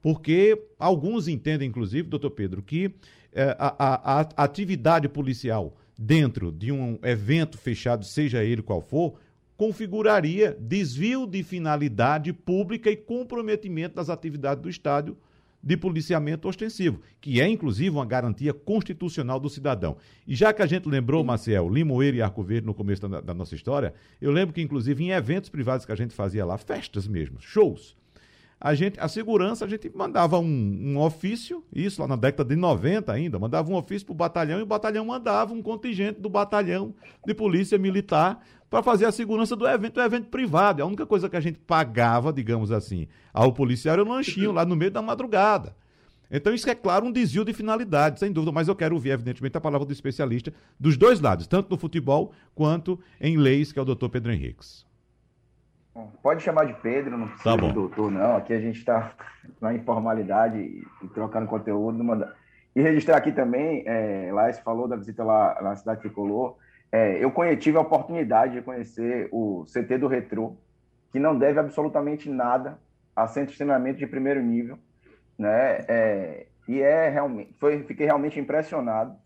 porque 0.00 0.58
alguns 0.78 1.28
entendem, 1.28 1.68
inclusive, 1.68 2.08
doutor 2.08 2.30
Pedro, 2.30 2.62
que 2.62 2.94
é, 3.32 3.54
a, 3.58 3.74
a, 3.78 4.20
a 4.20 4.44
atividade 4.44 5.08
policial 5.08 5.76
dentro 5.98 6.50
de 6.50 6.72
um 6.72 6.98
evento 7.02 7.58
fechado, 7.58 8.04
seja 8.04 8.42
ele 8.42 8.62
qual 8.62 8.80
for, 8.80 9.18
configuraria 9.58 10.56
desvio 10.58 11.26
de 11.26 11.42
finalidade 11.42 12.32
pública 12.32 12.90
e 12.90 12.96
comprometimento 12.96 13.96
das 13.96 14.08
atividades 14.08 14.62
do 14.62 14.70
estádio 14.70 15.16
de 15.66 15.76
policiamento 15.76 16.46
ostensivo, 16.46 17.00
que 17.20 17.40
é 17.40 17.48
inclusive 17.48 17.90
uma 17.90 18.06
garantia 18.06 18.54
constitucional 18.54 19.40
do 19.40 19.50
cidadão. 19.50 19.96
E 20.24 20.32
já 20.32 20.52
que 20.52 20.62
a 20.62 20.66
gente 20.66 20.88
lembrou, 20.88 21.24
Maciel, 21.24 21.68
Limoeiro 21.68 22.16
e 22.16 22.22
Arco 22.22 22.40
Verde 22.40 22.68
no 22.68 22.72
começo 22.72 23.08
da, 23.08 23.20
da 23.20 23.34
nossa 23.34 23.56
história, 23.56 23.92
eu 24.22 24.30
lembro 24.30 24.54
que 24.54 24.62
inclusive 24.62 25.02
em 25.02 25.10
eventos 25.10 25.50
privados 25.50 25.84
que 25.84 25.90
a 25.90 25.96
gente 25.96 26.14
fazia 26.14 26.46
lá, 26.46 26.56
festas 26.56 27.08
mesmo, 27.08 27.40
shows, 27.40 27.96
a 28.60 28.74
gente, 28.74 28.98
a 29.00 29.08
segurança, 29.08 29.64
a 29.64 29.68
gente 29.68 29.90
mandava 29.94 30.38
um, 30.38 30.44
um, 30.46 30.98
ofício, 30.98 31.64
isso 31.74 32.00
lá 32.00 32.08
na 32.08 32.16
década 32.16 32.48
de 32.48 32.56
90 32.56 33.12
ainda, 33.12 33.38
mandava 33.38 33.68
um 33.68 33.74
ofício 33.74 34.06
para 34.06 34.12
o 34.12 34.16
batalhão 34.16 34.60
e 34.60 34.62
o 34.62 34.66
batalhão 34.66 35.04
mandava 35.04 35.52
um 35.52 35.60
contingente 35.60 36.20
do 36.20 36.28
batalhão 36.30 36.94
de 37.26 37.34
polícia 37.34 37.76
militar 37.76 38.40
para 38.68 38.82
fazer 38.82 39.06
a 39.06 39.12
segurança 39.12 39.54
do 39.54 39.66
evento, 39.66 40.00
um 40.00 40.02
evento 40.02 40.28
privado. 40.28 40.82
A 40.82 40.86
única 40.86 41.06
coisa 41.06 41.28
que 41.28 41.36
a 41.36 41.40
gente 41.40 41.58
pagava, 41.58 42.32
digamos 42.32 42.72
assim, 42.72 43.08
ao 43.32 43.52
policial 43.52 43.94
era 43.94 44.04
um 44.04 44.08
lanchinho 44.08 44.52
lá 44.52 44.64
no 44.64 44.76
meio 44.76 44.90
da 44.90 45.02
madrugada. 45.02 45.74
Então, 46.30 46.52
isso 46.52 46.68
é 46.68 46.74
claro 46.74 47.06
um 47.06 47.12
desvio 47.12 47.44
de 47.44 47.52
finalidade, 47.52 48.18
sem 48.18 48.32
dúvida, 48.32 48.50
mas 48.50 48.66
eu 48.66 48.74
quero 48.74 48.96
ouvir, 48.96 49.10
evidentemente, 49.10 49.56
a 49.56 49.60
palavra 49.60 49.86
do 49.86 49.92
especialista 49.92 50.52
dos 50.78 50.96
dois 50.96 51.20
lados, 51.20 51.46
tanto 51.46 51.70
no 51.70 51.78
futebol 51.78 52.32
quanto 52.54 52.98
em 53.20 53.36
leis, 53.36 53.70
que 53.70 53.78
é 53.78 53.82
o 53.82 53.84
doutor 53.84 54.08
Pedro 54.08 54.32
Henriques. 54.32 54.84
Pode 56.22 56.42
chamar 56.42 56.66
de 56.66 56.74
Pedro, 56.74 57.16
não 57.16 57.28
precisa 57.28 57.56
tá 57.56 57.66
de 57.66 57.72
doutor, 57.72 58.10
não. 58.10 58.36
Aqui 58.36 58.52
a 58.52 58.60
gente 58.60 58.78
está 58.78 59.12
na 59.60 59.72
informalidade 59.72 60.58
e, 60.58 60.84
trocando 61.14 61.46
conteúdo. 61.46 62.04
E 62.74 62.82
registrar 62.82 63.16
aqui 63.16 63.32
também, 63.32 63.82
é, 63.86 64.30
lá 64.32 64.52
se 64.52 64.60
falou 64.62 64.86
da 64.86 64.96
visita 64.96 65.24
lá, 65.24 65.58
na 65.62 65.76
cidade 65.76 66.00
tricolor. 66.00 66.56
É, 66.92 67.22
eu 67.22 67.32
tive 67.58 67.76
a 67.76 67.80
oportunidade 67.80 68.54
de 68.54 68.62
conhecer 68.62 69.28
o 69.32 69.64
CT 69.64 69.98
do 69.98 70.06
Retro, 70.06 70.56
que 71.10 71.18
não 71.18 71.38
deve 71.38 71.58
absolutamente 71.58 72.30
nada 72.30 72.78
a 73.14 73.26
centro 73.26 73.52
de 73.52 73.56
treinamento 73.56 73.98
de 73.98 74.06
primeiro 74.06 74.42
nível, 74.42 74.78
né? 75.38 75.84
É, 75.88 76.46
e 76.68 76.80
é 76.80 77.08
realmente, 77.08 77.54
foi, 77.58 77.82
fiquei 77.84 78.06
realmente 78.06 78.38
impressionado 78.38 79.16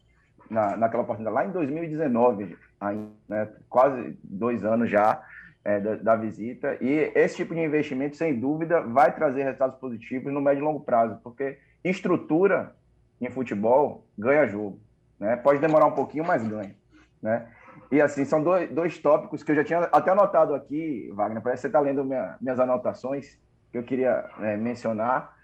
na, 0.49 0.77
naquela 0.77 1.03
oportunidade 1.03 1.35
lá 1.35 1.44
em 1.46 1.53
2019, 1.53 2.57
ainda, 2.81 3.11
né? 3.29 3.49
quase 3.68 4.18
dois 4.23 4.64
anos 4.64 4.90
já 4.90 5.23
é, 5.64 5.81
da, 5.81 5.96
da, 5.96 6.16
visita. 6.16 6.77
E 6.81 7.12
esse 7.14 7.37
tipo 7.37 7.55
de 7.55 7.61
investimento, 7.61 8.16
sem 8.16 8.38
dúvida, 8.38 8.81
vai 8.81 9.14
trazer 9.14 9.44
resultados 9.44 9.79
positivos 9.79 10.33
no 10.33 10.40
médio 10.40 10.62
e 10.62 10.64
longo 10.64 10.81
prazo, 10.81 11.18
porque 11.23 11.59
estrutura 11.85 12.75
em 13.20 13.31
futebol 13.31 14.07
ganha 14.18 14.46
jogo. 14.46 14.81
Né? 15.18 15.37
Pode 15.37 15.61
demorar 15.61 15.87
um 15.87 15.94
pouquinho, 15.94 16.25
mas 16.25 16.46
ganha. 16.46 16.75
Né? 17.22 17.46
E 17.90 18.00
assim, 18.00 18.24
são 18.24 18.42
dois, 18.42 18.70
dois 18.70 18.98
tópicos 18.98 19.42
que 19.42 19.50
eu 19.50 19.56
já 19.56 19.64
tinha 19.64 19.80
até 19.80 20.11
anotado 20.11 20.54
aqui, 20.54 21.11
Wagner. 21.12 21.42
Parece 21.42 21.61
que 21.61 21.62
você 21.62 21.66
está 21.68 21.80
lendo 21.80 22.04
minha, 22.04 22.37
minhas 22.40 22.61
anotações 22.61 23.38
que 23.70 23.78
eu 23.78 23.83
queria 23.83 24.28
é, 24.40 24.56
mencionar. 24.56 25.37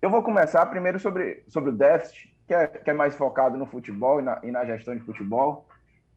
Eu 0.00 0.10
vou 0.10 0.22
começar 0.22 0.66
primeiro 0.66 0.98
sobre, 0.98 1.42
sobre 1.48 1.70
o 1.70 1.72
déficit, 1.72 2.34
que 2.46 2.54
é, 2.54 2.66
que 2.66 2.90
é 2.90 2.92
mais 2.92 3.14
focado 3.16 3.56
no 3.56 3.66
futebol 3.66 4.20
e 4.20 4.22
na, 4.22 4.40
e 4.42 4.50
na 4.50 4.64
gestão 4.64 4.94
de 4.94 5.02
futebol, 5.02 5.66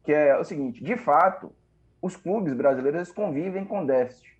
que 0.04 0.12
é 0.12 0.36
o 0.36 0.44
seguinte: 0.44 0.82
de 0.82 0.96
fato, 0.96 1.52
os 2.00 2.16
clubes 2.16 2.52
brasileiros 2.54 3.10
convivem 3.10 3.64
com 3.64 3.86
déficit. 3.86 4.36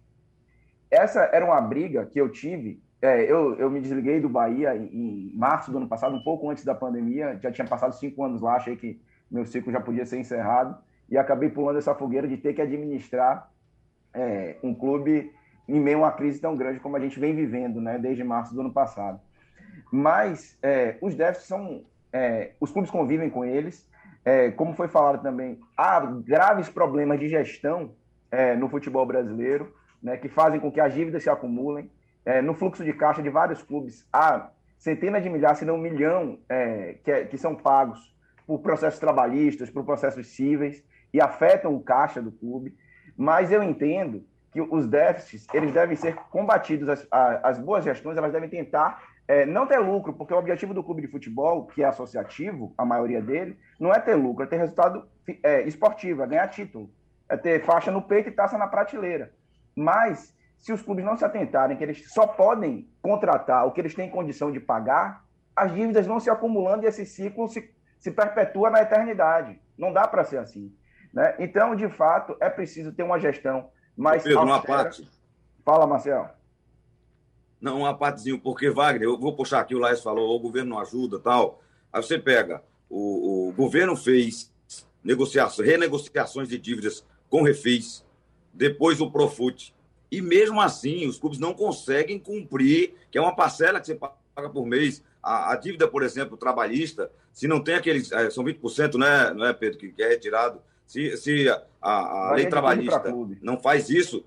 Essa 0.91 1.21
era 1.33 1.45
uma 1.45 1.61
briga 1.61 2.07
que 2.07 2.21
eu 2.21 2.29
tive. 2.31 2.83
É, 3.01 3.23
eu, 3.23 3.55
eu 3.59 3.71
me 3.71 3.81
desliguei 3.81 4.21
do 4.21 4.29
Bahia 4.29 4.77
em, 4.77 4.87
em, 4.87 5.33
março 5.35 5.71
do 5.71 5.79
ano 5.79 5.89
passado, 5.89 6.17
um 6.17 6.23
pouco 6.23 6.51
antes 6.51 6.65
da 6.65 6.75
pandemia. 6.75 7.39
Já 7.41 7.53
tinha 7.53 7.67
passado 7.67 7.95
cinco 7.95 8.25
anos 8.25 8.43
lá, 8.43 8.57
achei 8.57 8.77
que 8.77 9.01
meu 9.31 9.45
ciclo 9.45 9.73
já 9.73 9.81
podia 9.81 10.05
ser 10.07 10.19
encerrado. 10.19 10.77
E 11.09 11.17
acabei 11.17 11.49
pulando 11.49 11.79
essa 11.79 11.95
fogueira 11.95 12.29
de 12.29 12.37
ter 12.37 12.53
que 12.53 12.61
administrar 12.61 13.51
é, 14.13 14.57
um 14.63 14.75
clube 14.75 15.33
em 15.67 15.81
meio 15.81 15.99
a 15.99 16.01
uma 16.01 16.13
crise 16.13 16.41
tão 16.41 16.57
grande 16.57 16.81
como 16.81 16.97
a 16.97 17.01
gente 17.01 17.19
vem 17.19 17.35
vivendo 17.35 17.81
né, 17.81 17.99
desde 17.99 18.23
março 18.25 18.55
do 18.55 18.61
ano 18.61 18.73
passado. 18.73 19.21
Mas 19.91 20.59
é, 20.63 20.97
os 21.01 21.15
déficits 21.15 21.49
são. 21.49 21.85
É, 22.13 22.53
os 22.59 22.71
clubes 22.71 22.91
convivem 22.91 23.29
com 23.29 23.45
eles 23.45 23.89
é, 24.29 24.51
como 24.51 24.75
foi 24.75 24.89
falado 24.89 25.23
também, 25.23 25.59
há 25.75 26.01
graves 26.01 26.69
problemas 26.69 27.19
de 27.19 27.31
gestão 27.31 27.95
é, 28.31 28.55
no 28.55 28.69
futebol 28.69 29.07
brasileiro, 29.07 29.75
né, 30.03 30.19
que 30.19 30.29
fazem 30.29 30.61
com 30.61 30.71
que 30.71 30.83
as 30.83 30.93
dívidas 30.93 31.23
se 31.23 31.31
acumulem. 31.31 31.91
É, 32.27 32.43
no 32.43 32.53
fluxo 32.53 32.85
de 32.85 32.93
caixa 32.93 33.23
de 33.23 33.31
vários 33.31 33.63
clubes, 33.63 34.07
há 34.13 34.51
centenas 34.77 35.23
de 35.23 35.31
milhares, 35.31 35.59
se 35.59 35.65
não 35.65 35.77
um 35.77 35.81
milhão, 35.81 36.39
que, 37.03 37.25
que, 37.25 37.39
são 37.39 37.55
pagos 37.55 38.15
por 38.49 38.61
processos 38.61 38.99
trabalhistas, 38.99 39.69
por 39.69 39.85
processos 39.85 40.29
cíveis, 40.29 40.83
e 41.13 41.21
afetam 41.21 41.75
o 41.75 41.83
caixa 41.83 42.23
do 42.23 42.33
clube. 42.33 42.75
Mas 43.15 43.53
eu 43.53 43.63
entendo 43.63 44.25
que 44.51 44.63
os 44.63 44.87
déficits 44.87 45.47
eles 45.53 45.71
devem 45.71 45.95
ser 45.95 46.15
combatidos, 46.31 46.89
as, 46.89 47.07
as 47.11 47.59
boas 47.59 47.85
gestões 47.85 48.17
elas 48.17 48.33
devem 48.33 48.49
tentar 48.49 49.03
é, 49.29 49.45
não 49.45 49.67
ter 49.67 49.77
lucro, 49.77 50.15
porque 50.15 50.33
o 50.33 50.39
objetivo 50.39 50.73
do 50.73 50.83
clube 50.83 51.03
de 51.03 51.09
futebol, 51.09 51.67
que 51.67 51.83
é 51.83 51.87
associativo, 51.87 52.73
a 52.79 52.87
maioria 52.87 53.21
dele, 53.21 53.59
não 53.79 53.93
é 53.93 54.01
ter 54.01 54.15
lucro, 54.15 54.45
é 54.45 54.47
ter 54.47 54.57
resultado 54.57 55.07
é, 55.43 55.61
esportivo, 55.65 56.23
é 56.23 56.27
ganhar 56.27 56.49
título, 56.49 56.91
é 57.29 57.37
ter 57.37 57.63
faixa 57.63 57.91
no 57.91 58.01
peito 58.01 58.31
e 58.31 58.33
taça 58.33 58.57
na 58.57 58.67
prateleira. 58.67 59.31
Mas, 59.77 60.35
se 60.59 60.73
os 60.73 60.81
clubes 60.81 61.05
não 61.05 61.19
se 61.19 61.25
atentarem 61.27 61.77
que 61.77 61.85
eles 61.85 62.11
só 62.11 62.27
podem 62.27 62.89
contratar 63.03 63.67
o 63.67 63.73
que 63.73 63.83
eles 63.83 63.95
têm 63.95 64.09
condição 64.09 64.51
de 64.51 64.59
pagar, 64.59 65.23
as 65.55 65.75
dívidas 65.75 66.07
vão 66.07 66.19
se 66.19 66.31
acumulando 66.31 66.85
e 66.85 66.89
esse 66.89 67.05
ciclo 67.05 67.47
se, 67.49 67.71
se 67.99 68.11
perpetua 68.11 68.71
na 68.71 68.83
eternidade. 68.83 69.61
Não 69.77 69.93
dá 69.93 70.07
para 70.07 70.25
ser 70.25 70.39
assim. 70.39 70.73
Né? 71.13 71.35
Então, 71.39 71.75
de 71.75 71.89
fato, 71.89 72.37
é 72.41 72.49
preciso 72.49 72.93
ter 72.93 73.03
uma 73.03 73.19
gestão 73.19 73.71
mais. 73.97 74.23
Pedro, 74.23 74.43
uma 74.43 74.63
parte. 74.63 75.09
Fala, 75.65 75.87
Marcel. 75.87 76.31
Não, 77.61 77.81
uma 77.81 77.97
partezinha, 77.97 78.39
porque, 78.39 78.71
Wagner, 78.71 79.03
eu 79.03 79.19
vou 79.19 79.35
puxar 79.35 79.61
aqui, 79.61 79.75
o 79.75 79.79
Laes 79.79 80.01
falou, 80.01 80.37
o 80.37 80.41
governo 80.41 80.71
não 80.71 80.79
ajuda 80.79 81.19
tal. 81.19 81.61
Aí 81.93 82.01
você 82.01 82.19
pega, 82.19 82.63
o, 82.89 83.49
o 83.49 83.53
governo 83.53 83.97
fez 83.97 84.53
negociações, 85.03 85.69
renegociações 85.69 86.49
de 86.49 86.59
dívidas 86.59 87.05
com 87.29 87.43
refis, 87.43 88.05
depois 88.53 89.01
o 89.01 89.11
Profut. 89.11 89.75
E 90.11 90.23
mesmo 90.23 90.61
assim, 90.61 91.07
os 91.07 91.19
clubes 91.19 91.39
não 91.39 91.53
conseguem 91.53 92.19
cumprir, 92.19 92.95
que 93.11 93.19
é 93.19 93.21
uma 93.21 93.35
parcela 93.35 93.81
que 93.81 93.87
você 93.87 93.95
paga 93.97 94.49
por 94.51 94.65
mês. 94.65 95.03
A, 95.23 95.53
a 95.53 95.57
dívida, 95.57 95.89
por 95.89 96.03
exemplo, 96.03 96.37
trabalhista, 96.37 97.11
se 97.33 97.47
não 97.47 97.63
tem 97.63 97.75
aqueles. 97.75 98.11
É, 98.13 98.31
são 98.31 98.45
20%, 98.45 98.99
né, 98.99 99.33
não 99.35 99.47
é, 99.47 99.53
Pedro, 99.53 99.79
que, 99.79 100.03
é 100.03 100.09
retirado. 100.09 100.61
Se, 100.87 101.17
se 101.17 101.49
a, 101.83 102.31
a 102.31 102.33
lei 102.35 102.47
trabalhista 102.47 103.05
não 103.43 103.59
faz 103.59 103.91
isso, 103.91 104.25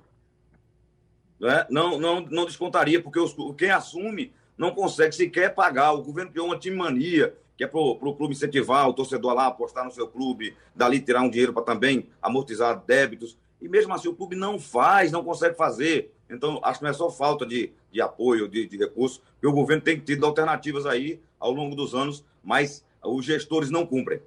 né? 1.39 1.65
não, 1.69 1.99
não, 1.99 2.21
não 2.21 2.45
descontaria, 2.45 3.01
porque 3.01 3.19
os, 3.19 3.35
quem 3.57 3.71
assume 3.71 4.31
não 4.57 4.71
consegue 4.71 5.15
sequer 5.15 5.55
pagar. 5.55 5.91
O 5.93 6.03
governo 6.03 6.29
criou 6.29 6.45
uma 6.45 6.59
time 6.59 6.77
mania, 6.77 7.35
que 7.57 7.63
é 7.63 7.67
para 7.67 7.79
o 7.79 8.15
clube 8.15 8.33
incentivar 8.33 8.87
o 8.87 8.93
torcedor 8.93 9.33
lá 9.33 9.47
apostar 9.47 9.83
no 9.83 9.91
seu 9.91 10.07
clube, 10.07 10.55
dali 10.75 10.99
tirar 10.99 11.21
um 11.21 11.29
dinheiro 11.29 11.51
para 11.51 11.63
também 11.63 12.09
amortizar 12.21 12.83
débitos. 12.85 13.37
E 13.59 13.67
mesmo 13.67 13.93
assim 13.93 14.07
o 14.07 14.15
clube 14.15 14.35
não 14.35 14.59
faz, 14.59 15.11
não 15.11 15.23
consegue 15.23 15.55
fazer. 15.55 16.13
Então, 16.31 16.59
acho 16.63 16.79
que 16.79 16.85
não 16.85 16.91
é 16.91 16.93
só 16.93 17.09
falta 17.09 17.45
de, 17.45 17.73
de 17.91 18.01
apoio, 18.01 18.47
de, 18.47 18.67
de 18.67 18.77
recursos, 18.77 19.17
porque 19.17 19.47
o 19.47 19.51
governo 19.51 19.83
tem 19.83 19.99
tido 19.99 20.25
alternativas 20.25 20.85
aí 20.85 21.21
ao 21.39 21.51
longo 21.51 21.75
dos 21.75 21.93
anos, 21.93 22.25
mas 22.43 22.85
os 23.03 23.25
gestores 23.25 23.69
não 23.69 23.85
cumprem. 23.85 24.21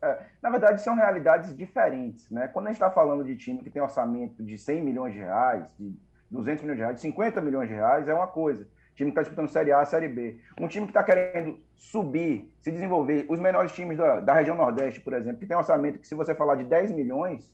É, 0.00 0.26
na 0.42 0.50
verdade, 0.50 0.82
são 0.82 0.94
realidades 0.94 1.56
diferentes. 1.56 2.28
Né? 2.30 2.48
Quando 2.48 2.66
a 2.66 2.70
gente 2.70 2.76
está 2.76 2.90
falando 2.90 3.24
de 3.24 3.36
time 3.36 3.62
que 3.62 3.70
tem 3.70 3.82
orçamento 3.82 4.42
de 4.42 4.56
100 4.56 4.82
milhões 4.82 5.12
de 5.12 5.18
reais, 5.18 5.64
de 5.78 5.94
200 6.30 6.62
milhões 6.62 6.78
de 6.78 6.82
reais, 6.84 7.00
50 7.00 7.40
milhões 7.40 7.68
de 7.68 7.74
reais 7.74 8.08
é 8.08 8.14
uma 8.14 8.26
coisa. 8.26 8.66
time 8.94 9.10
que 9.10 9.18
está 9.18 9.22
disputando 9.22 9.48
Série 9.48 9.72
A, 9.72 9.84
Série 9.84 10.08
B. 10.08 10.38
Um 10.58 10.68
time 10.68 10.86
que 10.86 10.90
está 10.90 11.02
querendo 11.02 11.58
subir, 11.74 12.52
se 12.60 12.70
desenvolver. 12.70 13.26
Os 13.28 13.38
menores 13.38 13.72
times 13.72 13.98
da, 13.98 14.20
da, 14.20 14.34
região 14.34 14.56
Nordeste, 14.56 15.00
por 15.00 15.12
exemplo, 15.12 15.38
que 15.38 15.46
tem 15.46 15.56
orçamento 15.56 15.98
que, 15.98 16.06
se 16.06 16.14
você 16.14 16.34
falar 16.34 16.56
de 16.56 16.64
10 16.64 16.92
milhões, 16.92 17.50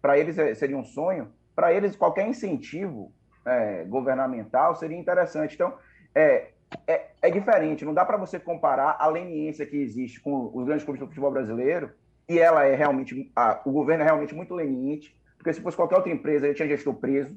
para 0.00 0.18
eles 0.18 0.38
é, 0.38 0.54
seria 0.54 0.76
um 0.76 0.84
sonho. 0.84 1.32
Para 1.54 1.72
eles, 1.72 1.96
qualquer 1.96 2.26
incentivo 2.26 3.12
é, 3.44 3.84
governamental 3.84 4.74
seria 4.74 4.96
interessante. 4.96 5.54
Então, 5.54 5.74
é, 6.14 6.48
é, 6.86 7.06
é 7.22 7.30
diferente. 7.30 7.84
Não 7.84 7.94
dá 7.94 8.04
para 8.04 8.16
você 8.16 8.38
comparar 8.38 8.96
a 8.98 9.06
leniência 9.06 9.66
que 9.66 9.76
existe 9.76 10.20
com 10.20 10.50
os 10.52 10.64
grandes 10.64 10.84
clubes 10.84 11.00
do 11.00 11.06
futebol 11.06 11.30
brasileiro, 11.30 11.90
e 12.28 12.38
ela 12.38 12.64
é 12.64 12.74
realmente. 12.74 13.30
A, 13.36 13.60
o 13.64 13.72
governo 13.72 14.02
é 14.02 14.06
realmente 14.06 14.34
muito 14.34 14.54
leniente, 14.54 15.16
porque 15.36 15.52
se 15.52 15.60
fosse 15.60 15.76
qualquer 15.76 15.96
outra 15.96 16.12
empresa, 16.12 16.46
ele 16.46 16.54
tinha 16.54 16.68
gestor 16.68 16.94
preso, 16.94 17.36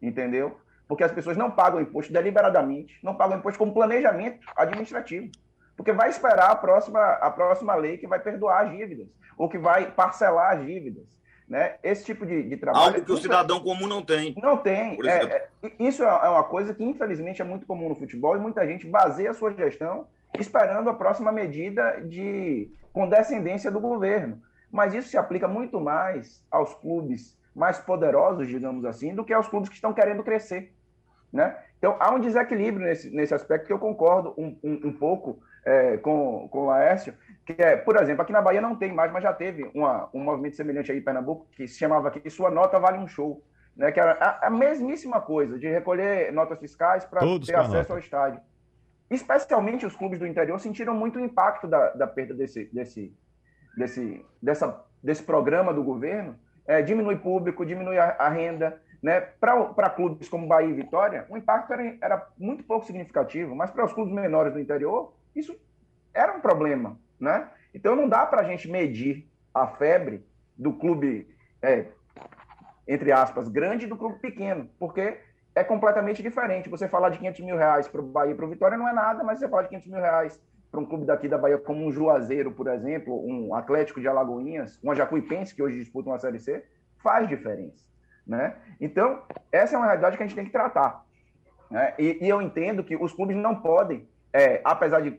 entendeu? 0.00 0.58
Porque 0.86 1.04
as 1.04 1.12
pessoas 1.12 1.36
não 1.36 1.50
pagam 1.50 1.80
imposto 1.80 2.12
deliberadamente, 2.12 2.98
não 3.02 3.14
pagam 3.14 3.38
imposto 3.38 3.58
como 3.58 3.74
planejamento 3.74 4.46
administrativo. 4.56 5.30
Porque 5.76 5.92
vai 5.92 6.08
esperar 6.08 6.50
a 6.50 6.56
próxima, 6.56 7.00
a 7.00 7.30
próxima 7.30 7.74
lei 7.74 7.98
que 7.98 8.06
vai 8.06 8.18
perdoar 8.18 8.64
as 8.64 8.70
dívidas, 8.70 9.06
ou 9.36 9.48
que 9.48 9.58
vai 9.58 9.92
parcelar 9.92 10.56
as 10.56 10.64
dívidas. 10.64 11.04
Né? 11.48 11.76
Esse 11.82 12.04
tipo 12.04 12.26
de, 12.26 12.42
de 12.42 12.56
trabalho. 12.58 12.96
Algo 12.96 13.04
que 13.04 13.12
o 13.12 13.16
cidadão 13.16 13.60
comum 13.60 13.86
não 13.86 14.02
tem. 14.02 14.34
Não 14.40 14.56
tem. 14.58 14.98
É, 15.06 15.48
é, 15.62 15.72
isso 15.78 16.04
é, 16.04 16.06
é 16.06 16.28
uma 16.28 16.44
coisa 16.44 16.74
que, 16.74 16.84
infelizmente, 16.84 17.40
é 17.40 17.44
muito 17.44 17.66
comum 17.66 17.88
no 17.88 17.94
futebol 17.94 18.36
e 18.36 18.40
muita 18.40 18.66
gente 18.66 18.86
baseia 18.86 19.30
a 19.30 19.34
sua 19.34 19.52
gestão 19.52 20.06
esperando 20.38 20.90
a 20.90 20.94
próxima 20.94 21.32
medida 21.32 22.02
de 22.02 22.70
condescendência 22.92 23.70
do 23.70 23.80
governo. 23.80 24.42
Mas 24.70 24.92
isso 24.92 25.08
se 25.08 25.16
aplica 25.16 25.48
muito 25.48 25.80
mais 25.80 26.44
aos 26.50 26.74
clubes 26.74 27.38
mais 27.54 27.78
poderosos, 27.78 28.46
digamos 28.46 28.84
assim, 28.84 29.14
do 29.14 29.24
que 29.24 29.32
aos 29.32 29.48
clubes 29.48 29.68
que 29.68 29.74
estão 29.74 29.92
querendo 29.92 30.22
crescer. 30.22 30.72
Né? 31.32 31.56
Então, 31.78 31.96
há 31.98 32.14
um 32.14 32.20
desequilíbrio 32.20 32.86
nesse, 32.86 33.10
nesse 33.10 33.34
aspecto 33.34 33.66
que 33.66 33.72
eu 33.72 33.78
concordo 33.78 34.32
um, 34.38 34.56
um, 34.62 34.88
um 34.88 34.92
pouco 34.92 35.40
é, 35.64 35.96
com, 35.98 36.48
com 36.50 36.60
o 36.60 36.66
Laércio, 36.66 37.14
que 37.44 37.60
é, 37.62 37.76
por 37.76 37.96
exemplo, 37.96 38.22
aqui 38.22 38.32
na 38.32 38.42
Bahia 38.42 38.60
não 38.60 38.76
tem 38.76 38.92
mais, 38.92 39.10
mas 39.10 39.22
já 39.22 39.32
teve 39.32 39.70
uma, 39.74 40.08
um 40.12 40.22
movimento 40.22 40.56
semelhante 40.56 40.92
aí 40.92 40.98
em 40.98 41.02
Pernambuco, 41.02 41.46
que 41.52 41.66
se 41.66 41.78
chamava 41.78 42.08
aqui 42.08 42.28
Sua 42.28 42.50
Nota 42.50 42.78
Vale 42.78 42.98
um 42.98 43.08
Show, 43.08 43.42
né? 43.76 43.90
que 43.90 43.98
era 43.98 44.12
a, 44.12 44.48
a 44.48 44.50
mesmíssima 44.50 45.20
coisa, 45.20 45.58
de 45.58 45.68
recolher 45.68 46.32
notas 46.32 46.58
fiscais 46.58 47.04
para 47.04 47.20
ter 47.44 47.56
acesso 47.56 47.92
ao 47.92 47.98
estádio. 47.98 48.40
Especialmente 49.10 49.86
os 49.86 49.96
clubes 49.96 50.18
do 50.18 50.26
interior 50.26 50.58
sentiram 50.60 50.94
muito 50.94 51.18
o 51.18 51.24
impacto 51.24 51.66
da, 51.66 51.90
da 51.90 52.06
perda 52.06 52.34
desse, 52.34 52.66
desse, 52.66 53.16
desse, 53.76 54.24
dessa, 54.42 54.84
desse 55.02 55.22
programa 55.22 55.72
do 55.72 55.82
governo, 55.82 56.38
é, 56.66 56.82
diminui 56.82 57.16
público, 57.16 57.64
diminui 57.64 57.98
a, 57.98 58.16
a 58.18 58.28
renda, 58.28 58.78
né? 59.02 59.20
Para 59.20 59.88
clubes 59.88 60.28
como 60.28 60.46
Bahia 60.46 60.68
e 60.68 60.74
Vitória, 60.74 61.24
o 61.30 61.36
impacto 61.36 61.72
era, 61.72 61.96
era 62.02 62.28
muito 62.36 62.64
pouco 62.64 62.84
significativo, 62.84 63.54
mas 63.54 63.70
para 63.70 63.86
os 63.86 63.92
clubes 63.94 64.12
menores 64.12 64.52
do 64.52 64.60
interior, 64.60 65.14
isso 65.38 65.58
era 66.12 66.36
um 66.36 66.40
problema. 66.40 66.98
Né? 67.18 67.48
Então 67.74 67.96
não 67.96 68.08
dá 68.08 68.26
para 68.26 68.42
a 68.42 68.44
gente 68.44 68.68
medir 68.70 69.28
a 69.54 69.66
febre 69.66 70.24
do 70.56 70.72
clube, 70.72 71.28
é, 71.62 71.86
entre 72.86 73.12
aspas, 73.12 73.48
grande 73.48 73.86
do 73.86 73.96
clube 73.96 74.18
pequeno, 74.18 74.68
porque 74.78 75.18
é 75.54 75.64
completamente 75.64 76.22
diferente. 76.22 76.68
Você 76.68 76.88
falar 76.88 77.10
de 77.10 77.18
500 77.18 77.40
mil 77.40 77.56
reais 77.56 77.88
para 77.88 78.00
o 78.00 78.04
Bahia 78.04 78.34
para 78.34 78.46
o 78.46 78.48
Vitória 78.48 78.78
não 78.78 78.88
é 78.88 78.92
nada, 78.92 79.24
mas 79.24 79.38
você 79.38 79.48
falar 79.48 79.62
de 79.62 79.68
500 79.68 79.88
mil 79.88 80.00
reais 80.00 80.40
para 80.70 80.80
um 80.80 80.84
clube 80.84 81.06
daqui 81.06 81.28
da 81.28 81.38
Bahia, 81.38 81.58
como 81.58 81.86
um 81.86 81.90
Juazeiro, 81.90 82.52
por 82.52 82.68
exemplo, 82.68 83.24
um 83.26 83.54
Atlético 83.54 84.00
de 84.00 84.08
Alagoinhas, 84.08 84.78
uma 84.82 84.94
Jacuipense, 84.94 85.54
que 85.54 85.62
hoje 85.62 85.78
disputa 85.78 86.10
uma 86.10 86.18
Série 86.18 86.38
C, 86.38 86.64
faz 86.98 87.28
diferença. 87.28 87.84
Né? 88.26 88.54
Então, 88.80 89.22
essa 89.50 89.74
é 89.74 89.78
uma 89.78 89.86
realidade 89.86 90.16
que 90.16 90.22
a 90.22 90.26
gente 90.26 90.36
tem 90.36 90.44
que 90.44 90.52
tratar. 90.52 91.04
Né? 91.70 91.94
E, 91.98 92.18
e 92.20 92.28
eu 92.28 92.42
entendo 92.42 92.84
que 92.84 92.96
os 92.96 93.12
clubes 93.12 93.36
não 93.36 93.56
podem, 93.56 94.06
é, 94.32 94.60
apesar 94.64 95.00
de, 95.00 95.18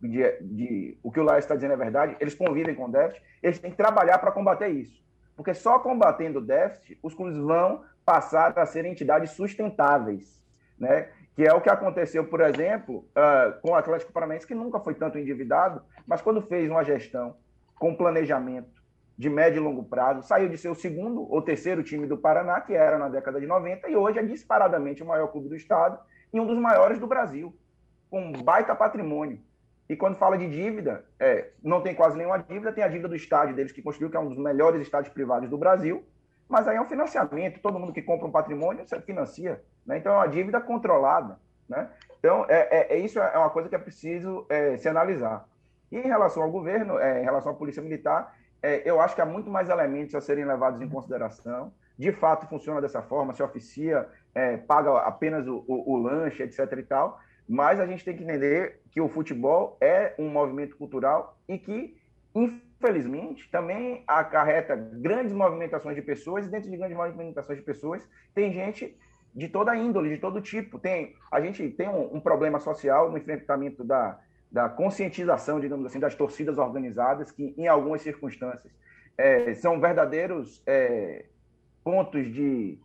de, 0.00 0.38
de, 0.40 0.98
o 1.02 1.12
que 1.12 1.20
o 1.20 1.22
Laércio 1.22 1.46
está 1.46 1.54
dizendo 1.54 1.74
é 1.74 1.76
verdade, 1.76 2.16
eles 2.20 2.34
convivem 2.34 2.74
com 2.74 2.90
déficit, 2.90 3.22
eles 3.42 3.58
têm 3.58 3.70
que 3.70 3.76
trabalhar 3.76 4.18
para 4.18 4.32
combater 4.32 4.68
isso. 4.68 5.04
Porque 5.36 5.52
só 5.52 5.78
combatendo 5.78 6.38
o 6.38 6.42
déficit, 6.42 6.98
os 7.02 7.14
clubes 7.14 7.36
vão 7.36 7.84
passar 8.04 8.58
a 8.58 8.64
ser 8.64 8.86
entidades 8.86 9.32
sustentáveis. 9.32 10.42
Né? 10.78 11.08
Que 11.34 11.46
é 11.46 11.52
o 11.52 11.60
que 11.60 11.68
aconteceu, 11.68 12.24
por 12.26 12.40
exemplo, 12.40 13.06
uh, 13.10 13.60
com 13.60 13.72
o 13.72 13.74
Atlético 13.74 14.12
Paranaense, 14.12 14.46
que 14.46 14.54
nunca 14.54 14.80
foi 14.80 14.94
tanto 14.94 15.18
endividado, 15.18 15.82
mas 16.06 16.22
quando 16.22 16.40
fez 16.40 16.70
uma 16.70 16.82
gestão 16.82 17.36
com 17.78 17.94
planejamento, 17.94 18.76
de 19.18 19.30
médio 19.30 19.60
e 19.60 19.64
longo 19.64 19.82
prazo, 19.82 20.22
saiu 20.22 20.48
de 20.48 20.58
ser 20.58 20.68
o 20.68 20.74
segundo 20.74 21.22
ou 21.32 21.40
terceiro 21.40 21.82
time 21.82 22.06
do 22.06 22.18
Paraná, 22.18 22.60
que 22.60 22.74
era 22.74 22.98
na 22.98 23.08
década 23.08 23.40
de 23.40 23.46
90, 23.46 23.88
e 23.88 23.96
hoje 23.96 24.18
é 24.18 24.22
disparadamente 24.22 25.02
o 25.02 25.06
maior 25.06 25.28
clube 25.28 25.48
do 25.48 25.56
estado 25.56 25.98
e 26.32 26.38
um 26.38 26.46
dos 26.46 26.58
maiores 26.58 26.98
do 26.98 27.06
Brasil, 27.06 27.56
com 28.10 28.20
um 28.20 28.32
baita 28.32 28.74
patrimônio. 28.74 29.40
E 29.88 29.96
quando 29.96 30.16
fala 30.16 30.36
de 30.36 30.48
dívida, 30.48 31.04
é, 31.18 31.50
não 31.62 31.80
tem 31.80 31.94
quase 31.94 32.16
nenhuma 32.16 32.38
dívida, 32.38 32.72
tem 32.72 32.82
a 32.82 32.88
dívida 32.88 33.08
do 33.08 33.14
estádio 33.14 33.54
deles 33.54 33.72
que 33.72 33.82
construiu, 33.82 34.10
que 34.10 34.16
é 34.16 34.20
um 34.20 34.28
dos 34.28 34.38
melhores 34.38 34.80
estádios 34.82 35.12
privados 35.12 35.48
do 35.48 35.56
Brasil, 35.56 36.04
mas 36.48 36.66
aí 36.66 36.76
é 36.76 36.80
um 36.80 36.88
financiamento, 36.88 37.60
todo 37.60 37.78
mundo 37.78 37.92
que 37.92 38.02
compra 38.02 38.26
um 38.26 38.30
patrimônio 38.30 38.86
você 38.86 39.00
financia, 39.00 39.62
né? 39.84 39.98
então 39.98 40.12
é 40.12 40.16
uma 40.16 40.28
dívida 40.28 40.60
controlada. 40.60 41.38
Né? 41.68 41.88
Então, 42.18 42.46
é, 42.48 42.94
é, 42.94 42.94
é 42.94 42.98
isso 42.98 43.18
é 43.18 43.36
uma 43.36 43.50
coisa 43.50 43.68
que 43.68 43.74
é 43.74 43.78
preciso 43.78 44.46
é, 44.48 44.76
se 44.76 44.88
analisar. 44.88 45.44
E 45.90 45.98
em 45.98 46.06
relação 46.06 46.42
ao 46.42 46.50
governo, 46.50 46.98
é, 46.98 47.20
em 47.20 47.24
relação 47.24 47.52
à 47.52 47.54
Polícia 47.54 47.82
Militar, 47.82 48.34
é, 48.62 48.82
eu 48.88 49.00
acho 49.00 49.14
que 49.14 49.20
há 49.20 49.26
muito 49.26 49.50
mais 49.50 49.68
elementos 49.68 50.14
a 50.14 50.20
serem 50.20 50.44
levados 50.44 50.80
em 50.80 50.88
consideração. 50.88 51.72
De 51.98 52.12
fato, 52.12 52.46
funciona 52.46 52.80
dessa 52.80 53.02
forma, 53.02 53.34
se 53.34 53.42
oficia, 53.42 54.06
é, 54.34 54.56
paga 54.56 54.98
apenas 54.98 55.46
o, 55.46 55.64
o, 55.66 55.94
o, 55.94 55.96
lanche, 55.96 56.42
etc. 56.42 56.60
e 56.78 56.82
tal, 56.82 57.18
mas 57.48 57.78
a 57.78 57.86
gente 57.86 58.04
tem 58.04 58.16
que 58.16 58.22
entender 58.22 58.80
que 58.90 59.00
o 59.00 59.08
futebol 59.08 59.76
é 59.80 60.14
um 60.18 60.28
movimento 60.28 60.76
cultural 60.76 61.38
e 61.48 61.58
que, 61.58 61.96
infelizmente, 62.34 63.48
também 63.50 64.02
acarreta 64.06 64.74
grandes 64.74 65.32
movimentações 65.32 65.94
de 65.94 66.02
pessoas, 66.02 66.46
e 66.46 66.50
dentro 66.50 66.70
de 66.70 66.76
grandes 66.76 66.96
movimentações 66.96 67.58
de 67.58 67.64
pessoas, 67.64 68.06
tem 68.34 68.52
gente 68.52 68.96
de 69.34 69.48
toda 69.48 69.76
índole, 69.76 70.10
de 70.10 70.18
todo 70.18 70.40
tipo. 70.40 70.78
Tem, 70.78 71.14
a 71.30 71.40
gente 71.40 71.68
tem 71.70 71.88
um, 71.88 72.16
um 72.16 72.20
problema 72.20 72.58
social 72.58 73.10
no 73.10 73.18
enfrentamento 73.18 73.84
da, 73.84 74.18
da 74.50 74.68
conscientização, 74.68 75.60
digamos 75.60 75.86
assim, 75.86 76.00
das 76.00 76.14
torcidas 76.14 76.58
organizadas, 76.58 77.30
que 77.30 77.54
em 77.56 77.68
algumas 77.68 78.00
circunstâncias 78.02 78.72
é, 79.18 79.54
são 79.54 79.78
verdadeiros 79.80 80.62
é, 80.66 81.26
pontos 81.84 82.32
de, 82.32 82.78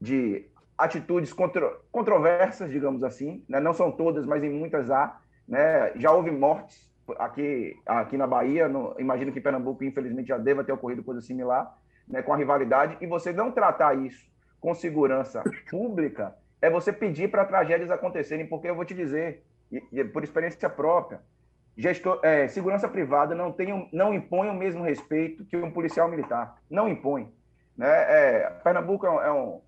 de 0.00 0.46
atitudes 0.80 1.32
contro, 1.32 1.80
controversas, 1.92 2.70
digamos 2.70 3.02
assim, 3.04 3.44
né? 3.48 3.60
não 3.60 3.72
são 3.72 3.92
todas, 3.92 4.24
mas 4.26 4.42
em 4.42 4.50
muitas 4.50 4.90
há. 4.90 5.20
Né? 5.46 5.92
Já 5.96 6.10
houve 6.10 6.30
mortes 6.30 6.90
aqui, 7.18 7.76
aqui 7.86 8.16
na 8.16 8.26
Bahia, 8.26 8.68
no, 8.68 8.94
imagino 8.98 9.32
que 9.32 9.38
em 9.38 9.42
Pernambuco, 9.42 9.84
infelizmente, 9.84 10.28
já 10.28 10.38
deva 10.38 10.64
ter 10.64 10.72
ocorrido 10.72 11.04
coisa 11.04 11.20
similar, 11.20 11.76
né? 12.08 12.22
com 12.22 12.32
a 12.32 12.36
rivalidade, 12.36 12.96
e 13.00 13.06
você 13.06 13.32
não 13.32 13.50
tratar 13.52 13.96
isso 13.96 14.28
com 14.60 14.74
segurança 14.74 15.42
pública 15.70 16.34
é 16.62 16.68
você 16.68 16.92
pedir 16.92 17.30
para 17.30 17.44
tragédias 17.44 17.90
acontecerem, 17.90 18.46
porque 18.46 18.68
eu 18.68 18.74
vou 18.74 18.84
te 18.84 18.94
dizer, 18.94 19.42
e, 19.70 20.04
por 20.04 20.22
experiência 20.22 20.68
própria, 20.68 21.20
gestor, 21.76 22.20
é, 22.22 22.48
segurança 22.48 22.88
privada 22.88 23.34
não, 23.34 23.52
tem, 23.52 23.88
não 23.92 24.12
impõe 24.12 24.48
o 24.48 24.54
mesmo 24.54 24.82
respeito 24.82 25.44
que 25.44 25.56
um 25.56 25.70
policial 25.70 26.08
militar. 26.08 26.56
Não 26.68 26.88
impõe. 26.88 27.32
Né? 27.76 27.88
É, 27.88 28.50
Pernambuco 28.62 29.06
é 29.06 29.10
um, 29.10 29.22
é, 29.22 29.32
um, 29.32 29.60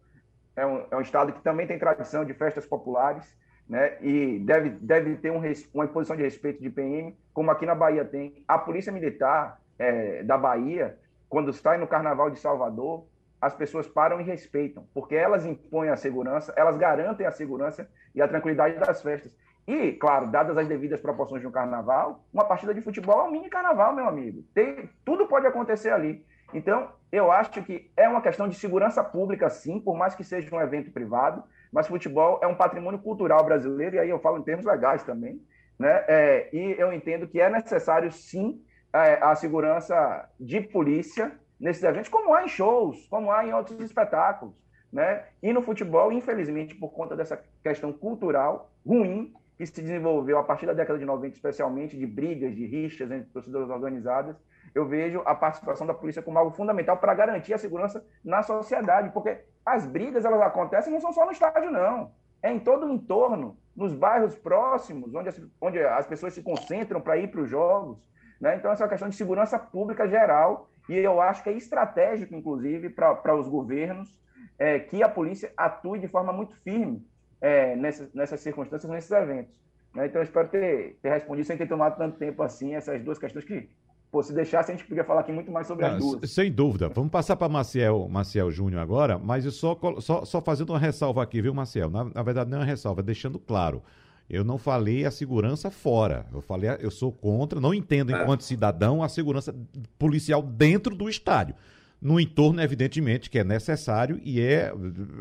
é, 0.56 0.66
um, 0.66 0.84
é 0.90 0.96
um 0.96 1.00
estado 1.00 1.32
que 1.32 1.40
também 1.42 1.66
tem 1.66 1.78
tradição 1.78 2.24
de 2.24 2.34
festas 2.34 2.66
populares, 2.66 3.24
né? 3.68 3.96
e 4.00 4.38
deve, 4.40 4.70
deve 4.70 5.16
ter 5.16 5.30
um, 5.30 5.40
uma 5.72 5.84
imposição 5.84 6.16
de 6.16 6.22
respeito 6.22 6.62
de 6.62 6.70
PM, 6.70 7.16
como 7.32 7.50
aqui 7.50 7.64
na 7.64 7.74
Bahia 7.74 8.04
tem. 8.04 8.44
A 8.46 8.58
Polícia 8.58 8.92
Militar 8.92 9.60
é, 9.78 10.22
da 10.22 10.36
Bahia, 10.36 10.98
quando 11.28 11.52
sai 11.52 11.78
no 11.78 11.86
Carnaval 11.86 12.30
de 12.30 12.38
Salvador, 12.38 13.06
as 13.40 13.54
pessoas 13.54 13.88
param 13.88 14.20
e 14.20 14.24
respeitam, 14.24 14.86
porque 14.94 15.16
elas 15.16 15.44
impõem 15.44 15.88
a 15.88 15.96
segurança, 15.96 16.52
elas 16.56 16.76
garantem 16.76 17.26
a 17.26 17.32
segurança 17.32 17.88
e 18.14 18.22
a 18.22 18.28
tranquilidade 18.28 18.78
das 18.78 19.02
festas. 19.02 19.32
E, 19.66 19.92
claro, 19.92 20.28
dadas 20.28 20.56
as 20.56 20.68
devidas 20.68 21.00
proporções 21.00 21.40
de 21.40 21.46
um 21.46 21.52
carnaval, 21.52 22.24
uma 22.32 22.44
partida 22.44 22.74
de 22.74 22.80
futebol 22.80 23.20
é 23.20 23.24
um 23.24 23.30
mini 23.30 23.48
carnaval, 23.48 23.94
meu 23.94 24.06
amigo. 24.06 24.44
Tem, 24.54 24.88
tudo 25.04 25.26
pode 25.26 25.46
acontecer 25.46 25.90
ali. 25.90 26.24
Então, 26.52 26.90
eu 27.10 27.30
acho 27.30 27.62
que 27.62 27.90
é 27.96 28.08
uma 28.08 28.22
questão 28.22 28.48
de 28.48 28.54
segurança 28.54 29.02
pública, 29.02 29.48
sim, 29.50 29.80
por 29.80 29.96
mais 29.96 30.14
que 30.14 30.24
seja 30.24 30.54
um 30.54 30.60
evento 30.60 30.90
privado, 30.90 31.42
mas 31.72 31.88
futebol 31.88 32.38
é 32.42 32.46
um 32.46 32.54
patrimônio 32.54 33.00
cultural 33.00 33.44
brasileiro, 33.44 33.96
e 33.96 33.98
aí 33.98 34.10
eu 34.10 34.18
falo 34.20 34.38
em 34.38 34.42
termos 34.42 34.64
legais 34.64 35.02
também, 35.02 35.40
né? 35.78 36.04
É, 36.06 36.48
e 36.52 36.76
eu 36.78 36.92
entendo 36.92 37.26
que 37.26 37.40
é 37.40 37.48
necessário, 37.48 38.12
sim, 38.12 38.62
é, 38.92 39.14
a 39.22 39.34
segurança 39.34 40.28
de 40.38 40.60
polícia 40.60 41.32
nesses 41.58 41.82
eventos, 41.82 42.10
como 42.10 42.34
há 42.34 42.44
em 42.44 42.48
shows, 42.48 43.06
como 43.08 43.30
há 43.30 43.46
em 43.46 43.54
outros 43.54 43.80
espetáculos. 43.80 44.54
Né? 44.92 45.24
E 45.42 45.52
no 45.52 45.62
futebol, 45.62 46.12
infelizmente, 46.12 46.74
por 46.74 46.92
conta 46.92 47.16
dessa 47.16 47.42
questão 47.62 47.92
cultural 47.92 48.70
ruim, 48.84 49.32
que 49.56 49.64
se 49.64 49.80
desenvolveu 49.80 50.38
a 50.38 50.44
partir 50.44 50.66
da 50.66 50.72
década 50.72 50.98
de 50.98 51.04
90, 51.04 51.36
especialmente 51.36 51.96
de 51.96 52.06
brigas, 52.06 52.54
de 52.54 52.66
rixas 52.66 53.10
entre 53.10 53.30
torcedoras 53.30 53.70
organizadas, 53.70 54.36
eu 54.74 54.86
vejo 54.86 55.22
a 55.24 55.34
participação 55.34 55.86
da 55.86 55.94
polícia 55.94 56.22
como 56.22 56.38
algo 56.38 56.50
fundamental 56.50 56.96
para 56.96 57.14
garantir 57.14 57.52
a 57.52 57.58
segurança 57.58 58.04
na 58.24 58.42
sociedade, 58.42 59.10
porque 59.10 59.44
as 59.64 59.86
brigas 59.86 60.24
elas 60.24 60.40
acontecem 60.40 60.92
não 60.92 61.00
são 61.00 61.12
só 61.12 61.24
no 61.24 61.32
estádio, 61.32 61.70
não. 61.70 62.12
É 62.42 62.50
em 62.50 62.58
todo 62.58 62.86
o 62.86 62.92
entorno 62.92 63.56
nos 63.76 63.94
bairros 63.94 64.34
próximos, 64.34 65.14
onde 65.14 65.28
as, 65.28 65.40
onde 65.60 65.78
as 65.82 66.06
pessoas 66.06 66.34
se 66.34 66.42
concentram 66.42 67.00
para 67.00 67.16
ir 67.16 67.28
para 67.28 67.42
os 67.42 67.48
jogos. 67.48 67.98
Né? 68.40 68.56
Então, 68.56 68.72
essa 68.72 68.82
é 68.82 68.84
uma 68.84 68.90
questão 68.90 69.08
de 69.08 69.14
segurança 69.14 69.58
pública 69.58 70.08
geral, 70.08 70.68
e 70.88 70.96
eu 70.96 71.20
acho 71.20 71.42
que 71.42 71.50
é 71.50 71.52
estratégico, 71.52 72.34
inclusive, 72.34 72.90
para 72.90 73.36
os 73.36 73.48
governos, 73.48 74.16
é, 74.58 74.78
que 74.80 75.02
a 75.02 75.08
polícia 75.08 75.52
atue 75.56 75.98
de 75.98 76.08
forma 76.08 76.32
muito 76.32 76.56
firme 76.62 77.06
é, 77.40 77.76
nessas, 77.76 78.12
nessas 78.12 78.40
circunstâncias, 78.40 78.90
nesses 78.90 79.10
eventos. 79.10 79.54
Né? 79.94 80.06
Então, 80.06 80.20
eu 80.20 80.24
espero 80.24 80.48
ter, 80.48 80.98
ter 81.00 81.10
respondido 81.10 81.46
sem 81.46 81.56
ter 81.56 81.68
tomado 81.68 81.96
tanto 81.96 82.18
tempo 82.18 82.42
assim 82.42 82.74
essas 82.74 83.00
duas 83.02 83.18
questões 83.18 83.44
que 83.44 83.70
Pô, 84.12 84.22
se 84.22 84.30
deixasse, 84.34 84.70
a 84.70 84.74
gente 84.74 84.86
podia 84.86 85.02
falar 85.02 85.22
aqui 85.22 85.32
muito 85.32 85.50
mais 85.50 85.66
sobre 85.66 85.86
as 85.86 85.98
duas. 85.98 86.30
Sem 86.30 86.52
dúvida. 86.52 86.86
Vamos 86.90 87.10
passar 87.10 87.34
para 87.34 87.48
Maciel, 87.48 88.06
Maciel 88.10 88.50
Júnior 88.50 88.82
agora, 88.82 89.18
mas 89.18 89.46
eu 89.46 89.50
só, 89.50 89.74
só, 90.00 90.22
só 90.26 90.38
fazendo 90.42 90.68
uma 90.68 90.78
ressalva 90.78 91.22
aqui, 91.22 91.40
viu, 91.40 91.54
Maciel? 91.54 91.88
Na, 91.88 92.04
na 92.04 92.22
verdade, 92.22 92.50
não 92.50 92.58
é 92.58 92.60
uma 92.60 92.66
ressalva, 92.66 93.02
deixando 93.02 93.38
claro. 93.38 93.82
Eu 94.28 94.44
não 94.44 94.58
falei 94.58 95.06
a 95.06 95.10
segurança 95.10 95.70
fora. 95.70 96.26
Eu 96.30 96.42
falei, 96.42 96.68
eu 96.80 96.90
sou 96.90 97.10
contra, 97.10 97.58
não 97.58 97.72
entendo 97.72 98.14
é. 98.14 98.22
enquanto 98.22 98.44
cidadão 98.44 99.02
a 99.02 99.08
segurança 99.08 99.54
policial 99.98 100.42
dentro 100.42 100.94
do 100.94 101.08
estádio. 101.08 101.54
No 102.02 102.18
entorno, 102.18 102.60
evidentemente, 102.60 103.30
que 103.30 103.38
é 103.38 103.44
necessário 103.44 104.20
e 104.24 104.40
é, 104.40 104.72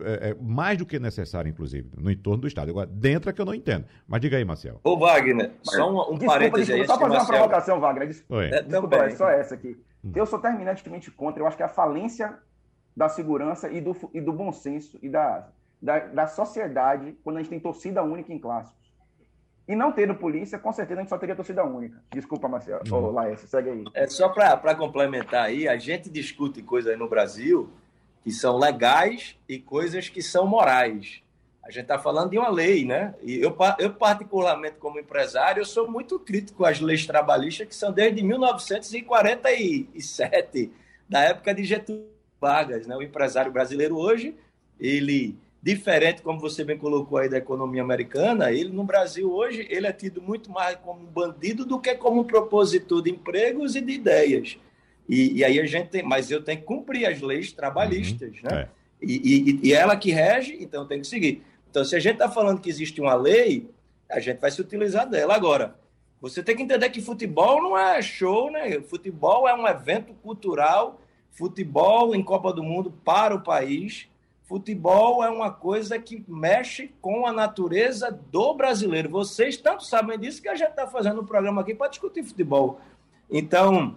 é, 0.03 0.29
é, 0.29 0.35
mais 0.41 0.79
do 0.79 0.85
que 0.85 0.97
necessário, 0.97 1.47
inclusive, 1.47 1.91
no 1.95 2.09
entorno 2.09 2.41
do 2.41 2.47
estádio. 2.47 2.71
Agora, 2.71 2.87
dentro 2.87 3.29
é 3.29 3.33
que 3.33 3.39
eu 3.39 3.45
não 3.45 3.53
entendo. 3.53 3.85
Mas 4.07 4.19
diga 4.19 4.35
aí, 4.35 4.43
Marcel. 4.43 4.79
Ô, 4.83 4.97
Wagner, 4.97 5.51
só 5.61 5.87
um, 5.87 5.93
um 5.93 6.17
desculpa, 6.17 6.25
parênteses 6.25 6.67
desculpa, 6.67 6.81
aí. 6.81 6.87
Só 6.87 6.99
fazer 6.99 7.17
uma 7.17 7.27
provocação, 7.27 7.79
Wagner. 7.79 8.07
Desculpa, 8.07 8.43
é, 8.43 8.63
desculpa 8.63 8.95
é 8.95 9.09
só 9.11 9.29
essa 9.29 9.53
aqui. 9.53 9.77
Hum. 10.03 10.11
Eu 10.15 10.25
sou 10.25 10.39
terminantemente 10.39 11.11
contra. 11.11 11.43
Eu 11.43 11.45
acho 11.45 11.55
que 11.55 11.61
a 11.61 11.69
falência 11.69 12.35
da 12.97 13.07
segurança 13.07 13.69
e 13.69 13.79
do, 13.79 13.95
e 14.11 14.19
do 14.19 14.33
bom 14.33 14.51
senso 14.51 14.97
e 15.03 15.07
da, 15.07 15.47
da, 15.79 15.99
da 15.99 16.27
sociedade 16.27 17.15
quando 17.23 17.37
a 17.37 17.39
gente 17.41 17.49
tem 17.49 17.59
torcida 17.59 18.01
única 18.03 18.33
em 18.33 18.39
clássicos. 18.39 18.80
E 19.71 19.75
não 19.75 19.91
tendo 19.93 20.13
polícia, 20.13 20.59
com 20.59 20.73
certeza 20.73 20.99
a 20.99 21.03
gente 21.03 21.09
só 21.09 21.17
teria 21.17 21.33
torcida 21.33 21.63
única. 21.63 22.03
Desculpa, 22.11 22.49
Marcelo. 22.49 22.81
Uhum. 22.91 23.05
Ô, 23.05 23.11
Laércio, 23.11 23.47
segue 23.47 23.69
aí. 23.69 23.85
É 23.93 24.05
só 24.05 24.27
para 24.27 24.75
complementar 24.75 25.45
aí, 25.45 25.65
a 25.65 25.77
gente 25.77 26.09
discute 26.09 26.61
coisas 26.61 26.91
aí 26.91 26.97
no 26.97 27.07
Brasil 27.07 27.69
que 28.21 28.31
são 28.31 28.57
legais 28.57 29.37
e 29.47 29.57
coisas 29.57 30.09
que 30.09 30.21
são 30.21 30.45
morais. 30.45 31.21
A 31.63 31.71
gente 31.71 31.83
está 31.83 31.97
falando 31.97 32.31
de 32.31 32.37
uma 32.37 32.49
lei, 32.49 32.83
né? 32.83 33.15
E 33.23 33.39
eu, 33.39 33.55
eu, 33.79 33.93
particularmente, 33.93 34.75
como 34.75 34.99
empresário, 34.99 35.61
eu 35.61 35.65
sou 35.65 35.89
muito 35.89 36.19
crítico 36.19 36.65
às 36.65 36.81
leis 36.81 37.05
trabalhistas 37.05 37.65
que 37.65 37.73
são 37.73 37.93
desde 37.93 38.21
1947, 38.21 40.69
da 41.07 41.21
época 41.21 41.55
de 41.55 41.63
Getúlio 41.63 42.07
Vargas. 42.41 42.85
Né? 42.85 42.93
O 42.97 43.01
empresário 43.01 43.53
brasileiro 43.53 43.97
hoje, 43.97 44.35
ele 44.77 45.39
diferente, 45.61 46.21
como 46.21 46.39
você 46.39 46.63
bem 46.63 46.77
colocou 46.77 47.19
aí, 47.19 47.29
da 47.29 47.37
economia 47.37 47.83
americana, 47.83 48.51
ele 48.51 48.71
no 48.71 48.83
Brasil 48.83 49.31
hoje 49.31 49.67
ele 49.69 49.85
é 49.85 49.93
tido 49.93 50.21
muito 50.21 50.49
mais 50.49 50.75
como 50.77 51.01
um 51.01 51.05
bandido 51.05 51.63
do 51.65 51.79
que 51.79 51.93
como 51.95 52.21
um 52.21 52.23
propositor 52.23 53.01
de 53.01 53.11
empregos 53.11 53.75
e 53.75 53.81
de 53.81 53.93
ideias. 53.93 54.57
E, 55.07 55.37
e 55.37 55.43
aí 55.43 55.59
a 55.59 55.65
gente 55.65 55.89
tem, 55.89 56.01
mas 56.01 56.31
eu 56.31 56.41
tenho 56.41 56.59
que 56.59 56.65
cumprir 56.65 57.05
as 57.05 57.21
leis 57.21 57.51
trabalhistas, 57.51 58.31
uhum, 58.37 58.49
né? 58.49 58.61
É. 58.61 58.81
E, 59.03 59.59
e, 59.63 59.67
e, 59.67 59.73
ela 59.73 59.95
que 59.95 60.11
rege, 60.11 60.57
então 60.59 60.85
tem 60.85 61.01
que 61.01 61.07
seguir. 61.07 61.43
Então, 61.69 61.83
se 61.83 61.95
a 61.95 61.99
gente 61.99 62.13
está 62.13 62.29
falando 62.29 62.61
que 62.61 62.69
existe 62.69 63.01
uma 63.01 63.15
lei, 63.15 63.67
a 64.09 64.19
gente 64.19 64.39
vai 64.39 64.51
se 64.51 64.61
utilizar 64.61 65.09
dela. 65.09 65.33
Agora, 65.33 65.75
você 66.21 66.43
tem 66.43 66.55
que 66.55 66.61
entender 66.61 66.87
que 66.91 67.01
futebol 67.01 67.61
não 67.63 67.75
é 67.75 67.99
show, 67.99 68.51
né? 68.51 68.79
Futebol 68.81 69.47
é 69.47 69.55
um 69.55 69.67
evento 69.67 70.13
cultural, 70.21 71.01
futebol 71.31 72.13
em 72.13 72.21
Copa 72.21 72.53
do 72.53 72.63
Mundo 72.63 72.93
para 73.03 73.33
o 73.33 73.41
país 73.41 74.07
Futebol 74.51 75.23
é 75.23 75.29
uma 75.29 75.49
coisa 75.49 75.97
que 75.97 76.25
mexe 76.27 76.93
com 76.99 77.25
a 77.25 77.31
natureza 77.31 78.11
do 78.11 78.53
brasileiro. 78.53 79.09
Vocês 79.09 79.55
tanto 79.55 79.85
sabem 79.85 80.19
disso 80.19 80.41
que 80.41 80.49
a 80.49 80.55
gente 80.55 80.71
está 80.71 80.85
fazendo 80.85 81.21
um 81.21 81.25
programa 81.25 81.61
aqui 81.61 81.73
para 81.73 81.87
discutir 81.87 82.21
futebol. 82.21 82.81
Então, 83.29 83.95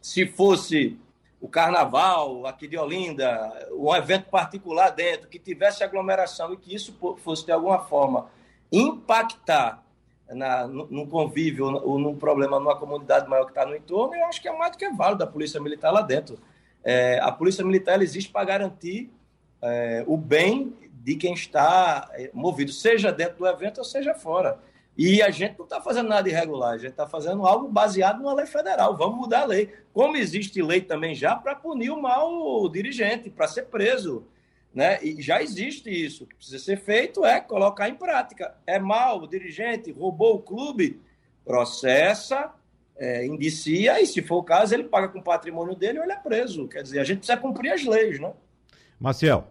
se 0.00 0.26
fosse 0.26 0.98
o 1.38 1.46
carnaval 1.46 2.46
aqui 2.46 2.66
de 2.66 2.78
Olinda, 2.78 3.68
um 3.72 3.94
evento 3.94 4.30
particular 4.30 4.88
dentro, 4.88 5.28
que 5.28 5.38
tivesse 5.38 5.84
aglomeração 5.84 6.54
e 6.54 6.56
que 6.56 6.74
isso 6.74 6.96
fosse 7.18 7.44
de 7.44 7.52
alguma 7.52 7.80
forma 7.80 8.30
impactar 8.72 9.84
na, 10.30 10.66
no, 10.66 10.86
no 10.86 11.06
convívio 11.08 11.66
ou 11.66 11.98
num 11.98 12.16
problema 12.16 12.58
numa 12.58 12.78
comunidade 12.78 13.28
maior 13.28 13.44
que 13.44 13.50
está 13.50 13.66
no 13.66 13.76
entorno, 13.76 14.14
eu 14.14 14.24
acho 14.24 14.40
que 14.40 14.48
é 14.48 14.56
mais 14.56 14.72
do 14.72 14.78
que 14.78 14.88
válido 14.88 15.24
a 15.24 15.26
Polícia 15.26 15.60
Militar 15.60 15.90
lá 15.90 16.00
dentro. 16.00 16.38
É, 16.82 17.20
a 17.20 17.30
Polícia 17.30 17.62
Militar 17.62 18.00
existe 18.00 18.32
para 18.32 18.46
garantir 18.46 19.12
é, 19.62 20.04
o 20.06 20.16
bem 20.16 20.74
de 21.02 21.16
quem 21.16 21.32
está 21.32 22.10
é, 22.12 22.30
movido, 22.32 22.72
seja 22.72 23.12
dentro 23.12 23.38
do 23.38 23.46
evento 23.46 23.78
ou 23.78 23.84
seja 23.84 24.14
fora. 24.14 24.58
E 24.96 25.22
a 25.22 25.30
gente 25.30 25.56
não 25.56 25.64
está 25.64 25.80
fazendo 25.80 26.08
nada 26.08 26.28
irregular, 26.28 26.74
a 26.74 26.78
gente 26.78 26.90
está 26.90 27.06
fazendo 27.06 27.46
algo 27.46 27.68
baseado 27.68 28.18
numa 28.18 28.34
lei 28.34 28.46
federal. 28.46 28.96
Vamos 28.96 29.18
mudar 29.18 29.42
a 29.42 29.46
lei. 29.46 29.72
Como 29.94 30.16
existe 30.16 30.60
lei 30.60 30.80
também 30.82 31.14
já 31.14 31.34
para 31.36 31.54
punir 31.54 31.90
o 31.90 32.00
mal 32.00 32.68
dirigente, 32.68 33.30
para 33.30 33.48
ser 33.48 33.62
preso. 33.66 34.24
Né? 34.74 35.02
E 35.02 35.20
já 35.22 35.42
existe 35.42 35.88
isso. 35.90 36.24
O 36.24 36.26
que 36.26 36.36
precisa 36.36 36.58
ser 36.58 36.76
feito 36.76 37.24
é 37.24 37.40
colocar 37.40 37.88
em 37.88 37.94
prática. 37.94 38.54
É 38.66 38.78
mal, 38.78 39.22
o 39.22 39.26
dirigente 39.26 39.90
roubou 39.90 40.36
o 40.36 40.42
clube, 40.42 41.00
processa, 41.44 42.52
é, 42.96 43.24
indicia, 43.24 44.00
e 44.00 44.06
se 44.06 44.20
for 44.20 44.36
o 44.36 44.44
caso, 44.44 44.74
ele 44.74 44.84
paga 44.84 45.08
com 45.08 45.18
o 45.18 45.24
patrimônio 45.24 45.74
dele 45.74 45.98
ou 45.98 46.04
ele 46.04 46.12
é 46.12 46.16
preso. 46.16 46.68
Quer 46.68 46.82
dizer, 46.82 47.00
a 47.00 47.04
gente 47.04 47.18
precisa 47.18 47.38
cumprir 47.38 47.72
as 47.72 47.84
leis, 47.84 48.20
né? 48.20 48.32
Maciel. 49.00 49.50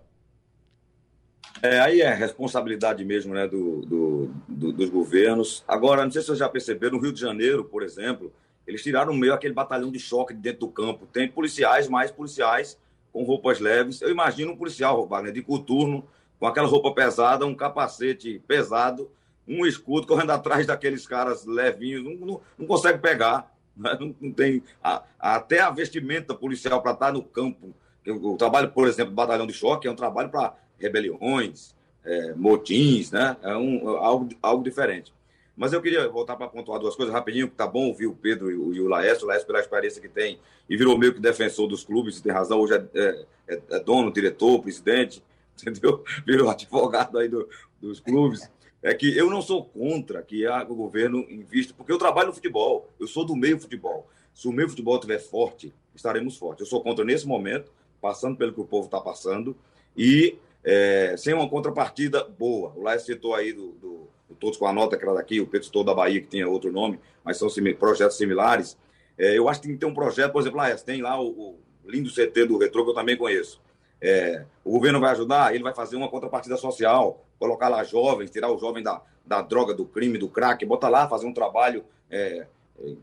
É, 1.61 1.79
aí 1.79 2.01
é 2.01 2.13
responsabilidade 2.13 3.03
mesmo 3.03 3.33
né, 3.33 3.47
do, 3.47 3.81
do, 3.81 4.31
do, 4.47 4.71
dos 4.71 4.89
governos. 4.89 5.63
Agora, 5.67 6.05
não 6.05 6.11
sei 6.11 6.21
se 6.21 6.27
vocês 6.27 6.39
já 6.39 6.47
perceberam, 6.47 6.97
no 6.97 7.03
Rio 7.03 7.11
de 7.11 7.19
Janeiro, 7.19 7.65
por 7.65 7.81
exemplo, 7.81 8.31
eles 8.65 8.83
tiraram 8.83 9.13
meio 9.13 9.33
aquele 9.33 9.53
batalhão 9.53 9.91
de 9.91 9.99
choque 9.99 10.33
de 10.33 10.39
dentro 10.39 10.61
do 10.61 10.69
campo. 10.69 11.07
Tem 11.07 11.27
policiais, 11.27 11.89
mais 11.89 12.11
policiais 12.11 12.77
com 13.11 13.23
roupas 13.23 13.59
leves. 13.59 14.01
Eu 14.01 14.11
imagino 14.11 14.51
um 14.51 14.55
policial, 14.55 15.05
Wagner, 15.07 15.33
de 15.33 15.41
coturno, 15.41 16.07
com 16.39 16.45
aquela 16.45 16.67
roupa 16.67 16.93
pesada, 16.93 17.45
um 17.45 17.55
capacete 17.55 18.41
pesado, 18.47 19.11
um 19.47 19.65
escudo 19.65 20.05
correndo 20.05 20.31
atrás 20.31 20.67
daqueles 20.67 21.07
caras 21.07 21.45
levinhos, 21.45 22.03
não, 22.03 22.13
não, 22.25 22.41
não 22.57 22.67
consegue 22.67 22.99
pegar. 22.99 23.51
Né? 23.75 23.97
Não, 23.99 24.15
não, 24.21 24.31
tem 24.31 24.63
a, 24.81 25.03
até 25.19 25.59
a 25.59 25.71
vestimenta 25.71 26.35
policial 26.35 26.81
para 26.81 26.91
estar 26.91 27.11
no 27.11 27.23
campo 27.23 27.73
o 28.11 28.37
trabalho, 28.37 28.71
por 28.71 28.87
exemplo, 28.87 29.13
batalhão 29.13 29.47
de 29.47 29.53
choque 29.53 29.87
é 29.87 29.91
um 29.91 29.95
trabalho 29.95 30.29
para 30.29 30.55
rebeliões, 30.77 31.75
é, 32.03 32.33
motins, 32.33 33.11
né? 33.11 33.37
É 33.41 33.55
um, 33.55 33.89
algo, 33.89 34.29
algo 34.41 34.63
diferente. 34.63 35.13
Mas 35.55 35.73
eu 35.73 35.81
queria 35.81 36.07
voltar 36.07 36.37
para 36.37 36.47
pontuar 36.47 36.79
duas 36.79 36.95
coisas 36.95 37.13
rapidinho, 37.13 37.49
que 37.49 37.55
tá 37.55 37.67
bom 37.67 37.87
ouvir 37.87 38.07
o 38.07 38.15
Pedro 38.15 38.49
e 38.49 38.55
o, 38.55 38.73
e 38.73 38.79
o 38.79 38.87
Laércio, 38.87 39.25
o 39.25 39.27
Laércio 39.27 39.45
pela 39.45 39.59
experiência 39.59 40.01
que 40.01 40.07
tem 40.07 40.39
e 40.69 40.77
virou 40.77 40.97
meio 40.97 41.13
que 41.13 41.19
defensor 41.19 41.67
dos 41.67 41.83
clubes, 41.83 42.21
tem 42.21 42.31
razão, 42.31 42.59
hoje 42.59 42.75
é, 42.75 42.85
é, 42.93 43.25
é, 43.47 43.61
é 43.71 43.79
dono, 43.79 44.13
diretor, 44.13 44.61
presidente, 44.61 45.21
entendeu? 45.59 46.03
Virou 46.25 46.49
advogado 46.49 47.17
aí 47.17 47.27
do, 47.27 47.49
dos 47.81 47.99
clubes. 47.99 48.49
É 48.81 48.93
que 48.93 49.17
eu 49.17 49.29
não 49.29 49.41
sou 49.41 49.65
contra 49.65 50.21
que 50.21 50.47
o 50.47 50.75
governo 50.75 51.25
invista, 51.29 51.73
porque 51.75 51.91
eu 51.91 51.97
trabalho 51.97 52.27
no 52.27 52.33
futebol, 52.33 52.87
eu 52.97 53.07
sou 53.07 53.25
do 53.25 53.35
meio 53.35 53.59
futebol. 53.59 54.07
Se 54.33 54.47
o 54.47 54.53
meio 54.53 54.69
futebol 54.69 54.95
estiver 54.95 55.19
forte, 55.19 55.73
estaremos 55.93 56.37
fortes. 56.37 56.61
Eu 56.61 56.67
sou 56.67 56.81
contra 56.81 57.03
nesse 57.03 57.27
momento, 57.27 57.69
passando 58.01 58.37
pelo 58.37 58.53
que 58.53 58.61
o 58.61 58.65
povo 58.65 58.85
está 58.85 58.99
passando, 58.99 59.55
e 59.95 60.37
é, 60.63 61.15
sem 61.17 61.33
uma 61.33 61.49
contrapartida 61.49 62.23
boa. 62.23 62.73
O 62.75 62.83
Laércio 62.83 63.13
citou 63.13 63.33
aí 63.33 63.53
do, 63.53 63.71
do, 63.73 64.07
do, 64.27 64.35
Todos 64.35 64.57
com 64.57 64.67
a 64.67 64.73
Nota, 64.73 64.97
que 64.97 65.03
era 65.03 65.13
daqui, 65.13 65.39
o 65.39 65.47
Pedro 65.47 65.65
citou 65.65 65.83
da 65.83 65.93
Bahia, 65.93 66.21
que 66.21 66.27
tinha 66.27 66.47
outro 66.47 66.71
nome, 66.71 66.99
mas 67.23 67.37
são 67.37 67.47
projetos 67.77 68.17
similares. 68.17 68.77
É, 69.17 69.37
eu 69.37 69.49
acho 69.49 69.61
que 69.61 69.67
tem 69.67 69.75
que 69.75 69.81
ter 69.81 69.85
um 69.85 69.93
projeto, 69.93 70.31
por 70.31 70.41
exemplo, 70.41 70.57
Laércio, 70.59 70.85
tem 70.85 71.01
lá 71.01 71.19
o, 71.19 71.27
o 71.27 71.59
lindo 71.85 72.09
CT 72.09 72.45
do 72.45 72.57
Retro, 72.57 72.83
que 72.83 72.91
eu 72.91 72.95
também 72.95 73.17
conheço. 73.17 73.61
É, 74.01 74.45
o 74.63 74.71
governo 74.71 74.99
vai 74.99 75.11
ajudar, 75.11 75.53
ele 75.53 75.63
vai 75.63 75.73
fazer 75.73 75.97
uma 75.97 76.07
contrapartida 76.07 76.55
social, 76.55 77.25
colocar 77.37 77.67
lá 77.67 77.83
jovens, 77.83 78.31
tirar 78.31 78.49
o 78.49 78.57
jovem 78.57 78.81
da, 78.81 79.01
da 79.25 79.41
droga, 79.41 79.73
do 79.73 79.85
crime, 79.85 80.17
do 80.17 80.29
crack, 80.29 80.65
botar 80.65 80.89
lá, 80.89 81.07
fazer 81.07 81.25
um 81.25 81.33
trabalho 81.33 81.83
é, 82.09 82.47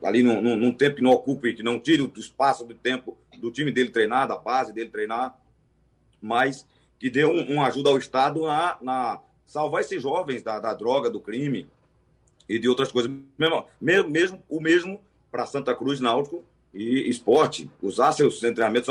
ali 0.03 0.23
num, 0.23 0.41
num, 0.41 0.57
num, 0.57 0.73
tempo 0.73 0.97
que 0.97 1.03
não 1.03 1.13
ocupe, 1.13 1.55
que 1.55 1.63
não 1.63 1.79
tire 1.79 2.03
o 2.03 2.13
espaço 2.17 2.65
do 2.65 2.75
tempo 2.75 3.17
do 3.37 3.51
time 3.51 3.71
dele 3.71 3.91
treinar, 3.91 4.29
da 4.29 4.37
base 4.37 4.73
dele 4.73 4.91
treinar, 4.91 5.39
mas 6.21 6.67
que 6.99 7.11
dê 7.11 7.25
um, 7.25 7.53
uma 7.53 7.67
ajuda 7.67 7.91
ao 7.91 7.99
Estado 7.99 8.43
na, 8.43 8.77
na 8.81 9.21
salvar 9.47 9.83
esses 9.83 10.03
jovens 10.03 10.43
da, 10.43 10.59
da, 10.59 10.75
droga, 10.75 11.11
do 11.11 11.21
crime 11.21 11.69
e 12.49 12.59
de 12.59 12.69
outras 12.69 12.91
coisas. 12.91 13.11
Mesmo, 13.39 13.65
mesmo 13.81 14.43
o 14.49 14.61
mesmo 14.61 15.01
para 15.31 15.47
Santa 15.47 15.75
Cruz, 15.75 16.01
Náutico 16.01 16.45
e 16.73 17.09
esporte. 17.09 17.71
Usar 17.83 18.13
seus 18.13 18.41
treinamentos, 18.41 18.89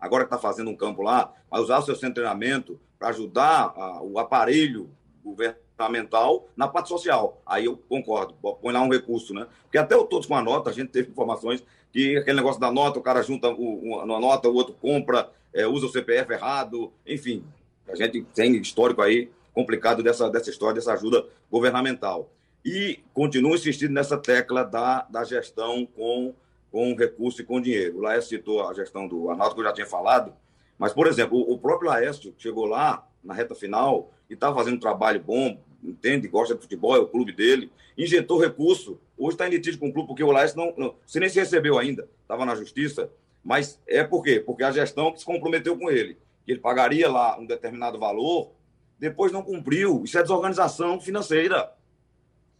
agora 0.00 0.24
que 0.24 0.34
está 0.34 0.38
fazendo 0.38 0.70
um 0.70 0.76
campo 0.76 1.02
lá, 1.02 1.32
mas 1.50 1.62
usar 1.62 1.82
seu 1.82 1.96
treinamento 1.96 2.78
para 2.98 3.08
ajudar 3.08 3.72
a, 3.76 4.02
o 4.02 4.18
aparelho 4.18 4.90
governo 5.22 5.63
fundamental 5.76 6.48
na 6.56 6.68
parte 6.68 6.88
social. 6.88 7.40
Aí 7.44 7.66
eu 7.66 7.76
concordo, 7.88 8.34
põe 8.62 8.72
lá 8.72 8.80
um 8.80 8.88
recurso, 8.88 9.34
né? 9.34 9.46
Porque 9.64 9.78
até 9.78 9.96
o 9.96 10.04
Todos 10.04 10.26
com 10.26 10.36
a 10.36 10.42
Nota, 10.42 10.70
a 10.70 10.72
gente 10.72 10.88
teve 10.88 11.10
informações 11.10 11.62
que 11.92 12.16
aquele 12.16 12.36
negócio 12.36 12.60
da 12.60 12.72
nota, 12.72 12.98
o 12.98 13.02
cara 13.02 13.22
junta 13.22 13.48
uma 13.48 14.18
nota, 14.18 14.48
o 14.48 14.54
outro 14.54 14.74
compra, 14.74 15.30
é, 15.52 15.64
usa 15.64 15.86
o 15.86 15.88
CPF 15.88 16.32
errado, 16.32 16.92
enfim, 17.06 17.44
a 17.88 17.94
gente 17.94 18.22
tem 18.34 18.56
histórico 18.56 19.00
aí 19.00 19.30
complicado 19.52 20.02
dessa, 20.02 20.28
dessa 20.28 20.50
história, 20.50 20.74
dessa 20.74 20.92
ajuda 20.92 21.24
governamental. 21.48 22.28
E 22.64 22.98
continuo 23.12 23.54
insistindo 23.54 23.92
nessa 23.92 24.18
tecla 24.18 24.64
da, 24.64 25.02
da 25.02 25.22
gestão 25.22 25.86
com, 25.86 26.34
com 26.72 26.96
recurso 26.96 27.42
e 27.42 27.44
com 27.44 27.60
dinheiro. 27.60 27.98
O 27.98 28.00
Laércio 28.00 28.30
citou 28.30 28.66
a 28.66 28.74
gestão 28.74 29.06
do 29.06 29.30
Arnaldo, 29.30 29.54
que 29.54 29.60
eu 29.60 29.64
já 29.64 29.72
tinha 29.72 29.86
falado, 29.86 30.32
mas, 30.76 30.92
por 30.92 31.06
exemplo, 31.06 31.38
o 31.38 31.56
próprio 31.56 31.90
Laércio 31.90 32.34
chegou 32.38 32.64
lá 32.64 33.06
na 33.24 33.34
reta 33.34 33.54
final 33.54 34.12
e 34.28 34.34
estava 34.34 34.54
fazendo 34.54 34.76
um 34.76 34.80
trabalho 34.80 35.20
bom, 35.20 35.58
entende, 35.82 36.28
gosta 36.28 36.54
de 36.54 36.60
futebol, 36.60 36.96
é 36.96 36.98
o 36.98 37.08
clube 37.08 37.32
dele, 37.32 37.70
injetou 37.96 38.40
recurso. 38.40 39.00
Hoje 39.16 39.34
está 39.34 39.46
em 39.46 39.50
litígio 39.50 39.78
com 39.78 39.88
o 39.88 39.92
clube, 39.92 40.08
porque 40.08 40.22
o 40.24 40.30
Laércio 40.30 40.56
não, 40.56 40.74
não 40.76 40.94
se 41.06 41.20
nem 41.20 41.28
se 41.28 41.38
recebeu 41.38 41.78
ainda, 41.78 42.08
estava 42.22 42.44
na 42.44 42.54
justiça. 42.54 43.10
Mas 43.42 43.80
é 43.86 44.02
por 44.02 44.22
quê? 44.22 44.40
Porque 44.40 44.64
a 44.64 44.72
gestão 44.72 45.14
se 45.16 45.24
comprometeu 45.24 45.76
com 45.76 45.90
ele, 45.90 46.16
que 46.44 46.52
ele 46.52 46.60
pagaria 46.60 47.10
lá 47.10 47.38
um 47.38 47.46
determinado 47.46 47.98
valor, 47.98 48.50
depois 48.98 49.32
não 49.32 49.42
cumpriu. 49.42 50.02
Isso 50.04 50.18
é 50.18 50.22
desorganização 50.22 51.00
financeira. 51.00 51.72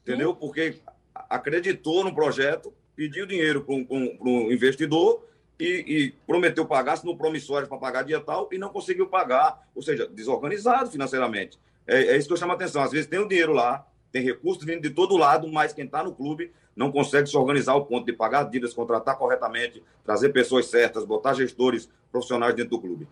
Entendeu? 0.03 0.35
Porque 0.35 0.77
acreditou 1.15 2.05
no 2.05 2.15
projeto, 2.15 2.73
pediu 2.95 3.25
dinheiro 3.27 3.65
para 3.65 3.75
um, 3.75 3.87
um, 3.91 4.53
investidor 4.53 5.25
e, 5.59 5.85
e, 5.87 6.11
prometeu 6.27 6.67
pagar, 6.67 6.97
se 6.97 7.07
no 7.07 7.17
promissório 7.17 7.69
para 7.69 7.79
pagar 7.79 8.03
dia 8.03 8.21
tal, 8.21 8.49
e 8.51 8.59
não 8.59 8.69
conseguiu 8.69 9.07
pagar. 9.07 9.69
Ou 9.75 9.83
seja, 9.83 10.07
desorganizado 10.07 10.91
financeiramente. 10.91 11.59
É, 11.87 12.15
é 12.15 12.17
isso 12.17 12.27
que 12.27 12.33
eu 12.33 12.39
chamo 12.39 12.53
a 12.53 12.55
atenção. 12.55 12.83
Às 12.83 12.93
vezes 12.93 13.07
tem 13.07 13.19
o 13.19 13.29
dinheiro 13.29 13.53
lá, 13.53 13.87
tem 14.11 14.23
recursos 14.23 14.65
vindo 14.65 14.81
de 14.81 14.91
todo 14.91 15.17
lado, 15.17 15.51
mas 15.51 15.73
quem 15.73 15.85
está 15.85 16.03
no 16.03 16.15
clube 16.15 16.53
não 16.75 16.91
consegue 16.91 17.29
se 17.29 17.37
organizar 17.37 17.73
ao 17.73 17.87
ponto 17.87 18.07
de 18.07 18.13
pagar 18.13 18.45
dívidas, 18.45 18.75
contratar 18.75 19.17
corretamente, 19.17 19.83
trazer 20.05 20.31
pessoas 20.31 20.67
certas, 20.67 21.05
botar 21.05 21.35
gestores 21.35 21.89
profissionais 22.11 22.55
dentro 22.55 22.71
do 22.71 22.81
clube. 22.81 23.09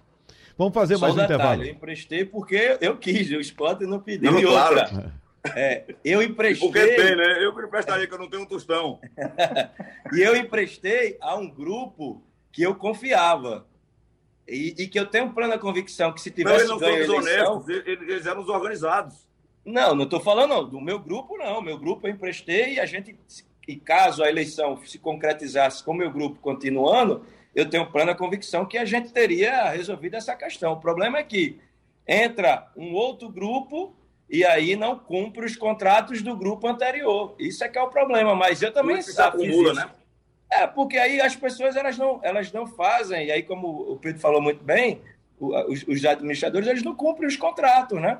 Vamos 0.56 0.74
fazer 0.74 0.96
Só 0.96 1.02
mais 1.02 1.14
um 1.14 1.16
detalhe, 1.16 1.34
intervalo. 1.34 1.64
Eu 1.64 1.70
emprestei 1.70 2.24
porque 2.24 2.78
eu 2.80 2.96
quis, 2.96 3.30
o 3.30 3.40
esporte 3.40 3.84
não 3.84 4.00
pediu. 4.00 4.30
Não, 4.30 4.38
outra, 4.44 4.88
claro. 4.88 5.12
é, 5.56 5.84
eu 6.04 6.22
emprestei. 6.22 6.68
Porque 6.68 6.86
tem, 6.94 7.16
né? 7.16 7.44
Eu 7.44 7.50
emprestaria 7.50 8.06
que 8.06 8.14
eu 8.14 8.18
não 8.18 8.28
tenho 8.28 8.42
um 8.42 8.46
tostão. 8.46 9.00
e 10.12 10.20
eu 10.20 10.36
emprestei 10.36 11.16
a 11.20 11.36
um 11.36 11.48
grupo 11.48 12.22
que 12.52 12.62
eu 12.62 12.74
confiava. 12.74 13.66
E, 14.46 14.74
e 14.78 14.88
que 14.88 14.98
eu 14.98 15.06
tenho 15.06 15.32
plena 15.32 15.56
convicção 15.58 16.12
que 16.12 16.20
se 16.20 16.30
tivesse 16.30 16.66
não, 16.66 16.74
eles 16.74 17.08
não 17.08 17.20
ganho 17.22 17.22
eleição... 17.22 17.64
eles 17.86 18.26
eram 18.26 18.42
os 18.42 18.48
organizados. 18.48 19.26
Não, 19.64 19.94
não 19.94 20.04
estou 20.04 20.20
falando 20.20 20.62
do 20.64 20.80
meu 20.80 20.98
grupo, 20.98 21.38
não. 21.38 21.62
Meu 21.62 21.78
grupo 21.78 22.06
eu 22.06 22.12
emprestei 22.12 22.74
e 22.74 22.80
a 22.80 22.86
gente, 22.86 23.16
e 23.66 23.76
caso 23.76 24.22
a 24.22 24.28
eleição 24.28 24.76
se 24.84 24.98
concretizasse 24.98 25.82
com 25.82 25.92
o 25.92 25.96
meu 25.96 26.10
grupo 26.10 26.40
continuando, 26.40 27.24
eu 27.54 27.68
tenho 27.70 27.90
plena 27.90 28.14
convicção 28.14 28.66
que 28.66 28.76
a 28.76 28.84
gente 28.84 29.12
teria 29.12 29.70
resolvido 29.70 30.16
essa 30.16 30.34
questão. 30.34 30.72
O 30.72 30.80
problema 30.80 31.18
é 31.18 31.22
que 31.22 31.60
entra 32.06 32.70
um 32.76 32.92
outro 32.92 33.28
grupo 33.28 33.94
e 34.28 34.44
aí 34.44 34.74
não 34.74 34.98
cumpre 34.98 35.46
os 35.46 35.56
contratos 35.56 36.22
do 36.22 36.36
grupo 36.36 36.66
anterior. 36.66 37.34
Isso 37.38 37.62
é 37.62 37.68
que 37.68 37.78
é 37.78 37.82
o 37.82 37.88
problema, 37.88 38.34
mas 38.34 38.62
eu 38.62 38.72
também 38.72 39.00
sabe 39.02 39.44
acumula, 39.44 39.74
né? 39.74 39.90
É, 40.52 40.66
porque 40.66 40.98
aí 40.98 41.18
as 41.18 41.34
pessoas 41.34 41.76
elas 41.76 41.96
não, 41.96 42.20
elas 42.22 42.52
não 42.52 42.66
fazem, 42.66 43.28
e 43.28 43.32
aí 43.32 43.42
como 43.42 43.92
o 43.92 43.96
Pedro 43.96 44.20
falou 44.20 44.40
muito 44.40 44.62
bem, 44.62 45.00
os, 45.40 45.82
os 45.88 46.04
administradores 46.04 46.68
eles 46.68 46.82
não 46.82 46.94
cumprem 46.94 47.26
os 47.26 47.36
contratos, 47.36 48.00
né? 48.00 48.18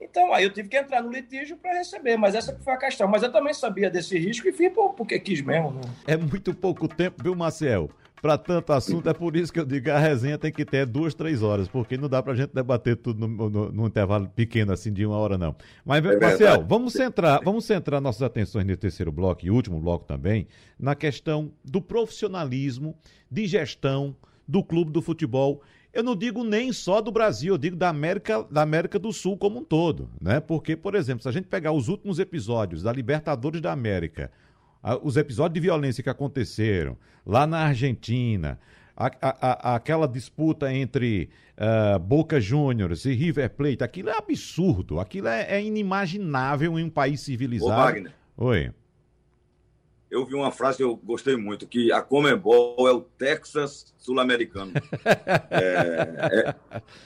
Então, 0.00 0.32
aí 0.32 0.44
eu 0.44 0.52
tive 0.52 0.68
que 0.68 0.76
entrar 0.76 1.00
no 1.00 1.10
litígio 1.10 1.56
para 1.56 1.78
receber, 1.78 2.16
mas 2.16 2.34
essa 2.34 2.58
foi 2.64 2.72
a 2.72 2.76
questão. 2.76 3.06
Mas 3.06 3.22
eu 3.22 3.30
também 3.30 3.54
sabia 3.54 3.88
desse 3.88 4.18
risco 4.18 4.48
e 4.48 4.52
fui 4.52 4.68
porque 4.70 5.18
quis 5.20 5.40
mesmo. 5.40 5.70
Né? 5.70 5.80
É 6.08 6.16
muito 6.16 6.52
pouco 6.52 6.88
tempo, 6.88 7.22
viu, 7.22 7.36
Marcel? 7.36 7.88
Para 8.22 8.38
tanto 8.38 8.72
assunto, 8.72 9.08
é 9.08 9.12
por 9.12 9.34
isso 9.34 9.52
que 9.52 9.58
eu 9.58 9.66
digo 9.66 9.86
que 9.86 9.90
a 9.90 9.98
resenha 9.98 10.38
tem 10.38 10.52
que 10.52 10.64
ter 10.64 10.86
duas, 10.86 11.12
três 11.12 11.42
horas, 11.42 11.66
porque 11.66 11.98
não 11.98 12.08
dá 12.08 12.22
para 12.22 12.32
a 12.32 12.36
gente 12.36 12.54
debater 12.54 12.96
tudo 12.96 13.26
no, 13.26 13.50
no, 13.50 13.72
no, 13.72 13.86
intervalo 13.88 14.28
pequeno, 14.28 14.72
assim, 14.72 14.92
de 14.92 15.04
uma 15.04 15.16
hora, 15.16 15.36
não. 15.36 15.56
Mas, 15.84 16.04
é 16.04 16.20
Marcel, 16.20 16.64
vamos 16.64 16.92
centrar, 16.92 17.40
vamos 17.44 17.64
centrar 17.64 18.00
nossas 18.00 18.22
atenções 18.22 18.64
nesse 18.64 18.78
terceiro 18.78 19.10
bloco 19.10 19.44
e 19.44 19.50
último 19.50 19.80
bloco 19.80 20.04
também, 20.04 20.46
na 20.78 20.94
questão 20.94 21.50
do 21.64 21.82
profissionalismo, 21.82 22.94
de 23.28 23.44
gestão 23.48 24.14
do 24.46 24.62
clube 24.62 24.92
do 24.92 25.02
futebol 25.02 25.60
eu 25.92 26.02
não 26.02 26.16
digo 26.16 26.42
nem 26.42 26.72
só 26.72 27.02
do 27.02 27.12
Brasil, 27.12 27.52
eu 27.52 27.58
digo 27.58 27.76
da 27.76 27.90
América, 27.90 28.42
da 28.50 28.62
América 28.62 28.98
do 28.98 29.12
Sul 29.12 29.36
como 29.36 29.60
um 29.60 29.64
todo, 29.64 30.08
né? 30.18 30.40
Porque, 30.40 30.74
por 30.74 30.94
exemplo, 30.94 31.22
se 31.22 31.28
a 31.28 31.32
gente 31.32 31.48
pegar 31.48 31.72
os 31.72 31.88
últimos 31.88 32.18
episódios 32.18 32.82
da 32.82 32.90
Libertadores 32.90 33.60
da 33.60 33.72
América, 33.72 34.30
os 35.02 35.16
episódios 35.16 35.54
de 35.54 35.60
violência 35.60 36.02
que 36.02 36.10
aconteceram 36.10 36.96
lá 37.24 37.46
na 37.46 37.58
Argentina, 37.58 38.58
a, 38.96 39.06
a, 39.06 39.72
a, 39.72 39.76
aquela 39.76 40.08
disputa 40.08 40.72
entre 40.72 41.30
uh, 41.56 41.98
Boca 41.98 42.40
Juniors 42.40 43.04
e 43.04 43.12
River 43.12 43.50
Plate, 43.50 43.84
aquilo 43.84 44.10
é 44.10 44.16
absurdo, 44.18 45.00
aquilo 45.00 45.28
é, 45.28 45.56
é 45.56 45.62
inimaginável 45.62 46.78
em 46.78 46.84
um 46.84 46.90
país 46.90 47.20
civilizado. 47.20 47.72
Ô, 47.72 47.76
Wagner. 47.76 48.12
Oi 48.36 48.72
eu 50.12 50.26
vi 50.26 50.34
uma 50.34 50.52
frase 50.52 50.76
que 50.76 50.84
eu 50.84 50.94
gostei 50.94 51.38
muito, 51.38 51.66
que 51.66 51.90
a 51.90 52.02
Comembol 52.02 52.86
é 52.86 52.92
o 52.92 53.00
Texas 53.00 53.94
sul-americano. 54.02 54.72
é, 55.50 56.54
é, 56.54 56.54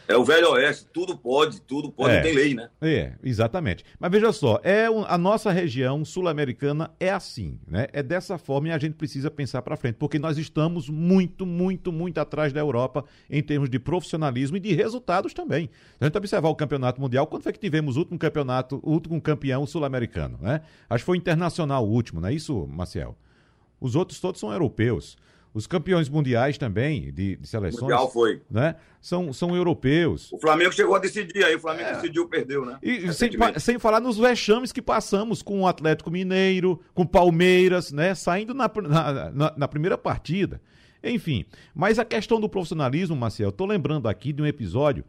é, 0.08 0.16
o 0.16 0.24
velho 0.24 0.50
oeste, 0.52 0.86
tudo 0.92 1.16
pode, 1.16 1.60
tudo 1.60 1.92
pode, 1.92 2.14
é, 2.14 2.20
tem 2.22 2.34
lei, 2.34 2.54
né? 2.54 2.70
É, 2.80 3.12
exatamente. 3.22 3.84
Mas 4.00 4.10
veja 4.10 4.32
só, 4.32 4.58
é 4.62 4.90
um, 4.90 5.04
a 5.04 5.18
nossa 5.18 5.52
região 5.52 6.04
sul-americana 6.04 6.90
é 6.98 7.10
assim, 7.10 7.60
né? 7.68 7.86
É 7.92 8.02
dessa 8.02 8.38
forma 8.38 8.68
e 8.68 8.72
a 8.72 8.78
gente 8.78 8.94
precisa 8.94 9.30
pensar 9.30 9.60
para 9.62 9.76
frente, 9.76 9.96
porque 9.96 10.18
nós 10.18 10.38
estamos 10.38 10.88
muito, 10.88 11.44
muito, 11.44 11.92
muito 11.92 12.18
atrás 12.18 12.52
da 12.52 12.60
Europa 12.60 13.04
em 13.30 13.42
termos 13.42 13.68
de 13.68 13.78
profissionalismo 13.78 14.56
e 14.56 14.60
de 14.60 14.72
resultados 14.74 15.34
também. 15.34 15.68
Se 15.98 16.04
a 16.04 16.04
gente 16.06 16.16
observar 16.16 16.48
o 16.48 16.56
campeonato 16.56 17.00
mundial, 17.00 17.26
quando 17.26 17.42
foi 17.42 17.52
que 17.52 17.60
tivemos 17.60 17.96
o 17.96 18.00
último 18.00 18.18
campeonato, 18.18 18.80
o 18.82 18.92
último 18.92 19.20
campeão 19.20 19.66
sul-americano, 19.66 20.38
né? 20.40 20.62
Acho 20.88 21.02
que 21.02 21.06
foi 21.06 21.18
internacional 21.18 21.86
o 21.86 21.90
último, 21.90 22.20
não 22.20 22.28
é 22.28 22.32
isso, 22.32 22.66
Marcelo? 22.66 23.14
Os 23.78 23.94
outros 23.94 24.18
todos 24.18 24.40
são 24.40 24.50
europeus. 24.50 25.18
Os 25.56 25.66
campeões 25.66 26.06
mundiais 26.06 26.58
também, 26.58 27.10
de, 27.10 27.36
de 27.36 27.48
seleções. 27.48 27.80
Mundial 27.80 28.12
foi. 28.12 28.42
Né, 28.50 28.74
são, 29.00 29.32
são 29.32 29.56
europeus. 29.56 30.30
O 30.30 30.38
Flamengo 30.38 30.70
chegou 30.70 30.94
a 30.94 30.98
decidir 30.98 31.42
aí, 31.42 31.56
o 31.56 31.58
Flamengo 31.58 31.88
é. 31.88 31.92
decidiu, 31.94 32.28
perdeu, 32.28 32.66
né? 32.66 32.78
E 32.82 33.10
sem, 33.14 33.30
sem 33.56 33.78
falar 33.78 33.98
nos 33.98 34.18
vexames 34.18 34.70
que 34.70 34.82
passamos 34.82 35.40
com 35.40 35.62
o 35.62 35.66
Atlético 35.66 36.10
Mineiro, 36.10 36.78
com 36.92 37.04
o 37.04 37.08
Palmeiras, 37.08 37.90
né? 37.90 38.14
Saindo 38.14 38.52
na, 38.52 38.70
na, 38.82 39.30
na, 39.30 39.54
na 39.56 39.66
primeira 39.66 39.96
partida. 39.96 40.60
Enfim, 41.02 41.46
mas 41.74 41.98
a 41.98 42.04
questão 42.04 42.38
do 42.38 42.50
profissionalismo, 42.50 43.16
Marcel, 43.16 43.48
estou 43.48 43.66
lembrando 43.66 44.10
aqui 44.10 44.34
de 44.34 44.42
um 44.42 44.46
episódio 44.46 45.06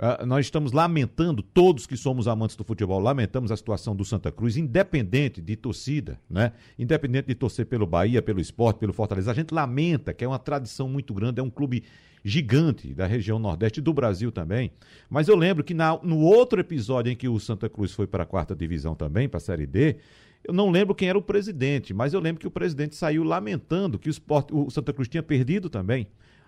Uh, 0.00 0.24
nós 0.24 0.46
estamos 0.46 0.72
lamentando, 0.72 1.42
todos 1.42 1.86
que 1.86 1.94
somos 1.94 2.26
amantes 2.26 2.56
do 2.56 2.64
futebol, 2.64 2.98
lamentamos 2.98 3.52
a 3.52 3.56
situação 3.56 3.94
do 3.94 4.02
Santa 4.02 4.32
Cruz, 4.32 4.56
independente 4.56 5.42
de 5.42 5.54
torcida, 5.56 6.18
né? 6.28 6.52
Independente 6.78 7.26
de 7.26 7.34
torcer 7.34 7.66
pelo 7.66 7.86
Bahia, 7.86 8.22
pelo 8.22 8.40
esporte, 8.40 8.78
pelo 8.78 8.94
Fortaleza. 8.94 9.30
A 9.30 9.34
gente 9.34 9.52
lamenta, 9.52 10.14
que 10.14 10.24
é 10.24 10.28
uma 10.28 10.38
tradição 10.38 10.88
muito 10.88 11.12
grande, 11.12 11.38
é 11.38 11.42
um 11.42 11.50
clube 11.50 11.84
gigante 12.24 12.94
da 12.94 13.06
região 13.06 13.38
Nordeste 13.38 13.82
do 13.82 13.92
Brasil 13.92 14.32
também. 14.32 14.72
Mas 15.10 15.28
eu 15.28 15.36
lembro 15.36 15.62
que 15.62 15.74
na, 15.74 15.98
no 16.02 16.20
outro 16.20 16.58
episódio 16.58 17.12
em 17.12 17.16
que 17.16 17.28
o 17.28 17.38
Santa 17.38 17.68
Cruz 17.68 17.92
foi 17.92 18.06
para 18.06 18.22
a 18.22 18.26
quarta 18.26 18.56
divisão 18.56 18.94
também, 18.94 19.28
para 19.28 19.36
a 19.36 19.40
Série 19.40 19.66
D, 19.66 19.96
eu 20.42 20.54
não 20.54 20.70
lembro 20.70 20.94
quem 20.94 21.10
era 21.10 21.18
o 21.18 21.22
presidente, 21.22 21.92
mas 21.92 22.14
eu 22.14 22.20
lembro 22.20 22.40
que 22.40 22.46
o 22.46 22.50
presidente 22.50 22.96
saiu 22.96 23.22
lamentando 23.22 23.98
que 23.98 24.08
o, 24.08 24.10
esporte, 24.10 24.54
o 24.54 24.70
Santa 24.70 24.94
Cruz 24.94 25.08
tinha 25.08 25.22
perdido 25.22 25.68
também. 25.68 26.06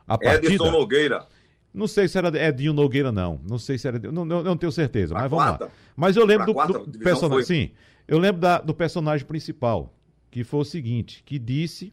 A 0.08 0.16
partida. 0.16 0.54
Edson 0.54 0.70
Nogueira. 0.70 1.26
Não 1.72 1.86
sei 1.86 2.06
se 2.06 2.18
era 2.18 2.28
Edinho 2.48 2.72
Nogueira, 2.72 3.10
não. 3.10 3.40
Não 3.48 3.58
sei 3.58 3.78
se 3.78 3.88
era. 3.88 3.98
Não, 3.98 4.24
não, 4.24 4.42
não 4.42 4.56
tenho 4.56 4.70
certeza, 4.70 5.14
pra 5.14 5.22
mas 5.22 5.30
vamos 5.30 5.60
lá. 5.60 5.70
Mas 5.96 6.16
eu 6.16 6.26
lembro 6.26 6.54
pra 6.54 6.66
do, 6.66 6.86
do 6.86 6.98
personagem. 6.98 7.44
Sim, 7.44 7.70
eu 8.06 8.18
lembro 8.18 8.40
da, 8.40 8.60
do 8.60 8.74
personagem 8.74 9.26
principal, 9.26 9.94
que 10.30 10.44
foi 10.44 10.60
o 10.60 10.64
seguinte: 10.64 11.22
que 11.24 11.38
disse 11.38 11.92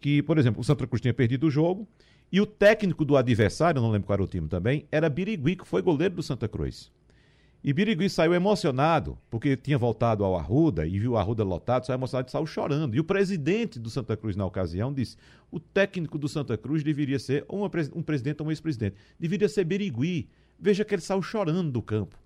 que, 0.00 0.22
por 0.22 0.38
exemplo, 0.38 0.60
o 0.60 0.64
Santa 0.64 0.86
Cruz 0.86 1.00
tinha 1.00 1.14
perdido 1.14 1.46
o 1.46 1.50
jogo 1.50 1.88
e 2.30 2.40
o 2.40 2.46
técnico 2.46 3.04
do 3.04 3.16
adversário, 3.16 3.80
não 3.80 3.90
lembro 3.90 4.06
qual 4.06 4.14
era 4.14 4.22
o 4.22 4.26
time 4.26 4.46
também, 4.46 4.86
era 4.92 5.08
Birigui, 5.08 5.56
que 5.56 5.66
foi 5.66 5.80
goleiro 5.80 6.14
do 6.14 6.22
Santa 6.22 6.46
Cruz. 6.46 6.92
E 7.62 7.72
Birigui 7.72 8.08
saiu 8.08 8.34
emocionado, 8.34 9.18
porque 9.28 9.56
tinha 9.56 9.76
voltado 9.76 10.24
ao 10.24 10.36
Arruda 10.36 10.86
e 10.86 10.98
viu 10.98 11.12
o 11.12 11.16
Arruda 11.16 11.42
lotado, 11.42 11.84
saiu 11.84 11.96
emocionado 11.96 12.28
e 12.28 12.30
saiu 12.30 12.46
chorando. 12.46 12.94
E 12.94 13.00
o 13.00 13.04
presidente 13.04 13.78
do 13.80 13.90
Santa 13.90 14.16
Cruz, 14.16 14.36
na 14.36 14.46
ocasião, 14.46 14.92
disse: 14.92 15.16
o 15.50 15.58
técnico 15.58 16.16
do 16.18 16.28
Santa 16.28 16.56
Cruz 16.56 16.84
deveria 16.84 17.18
ser 17.18 17.44
uma, 17.48 17.70
um 17.94 18.02
presidente 18.02 18.40
ou 18.40 18.48
um 18.48 18.50
ex-presidente. 18.50 18.96
Deveria 19.18 19.48
ser 19.48 19.64
Birigui. 19.64 20.28
Veja 20.58 20.84
que 20.84 20.94
ele 20.94 21.02
saiu 21.02 21.20
chorando 21.20 21.70
do 21.70 21.82
campo. 21.82 22.16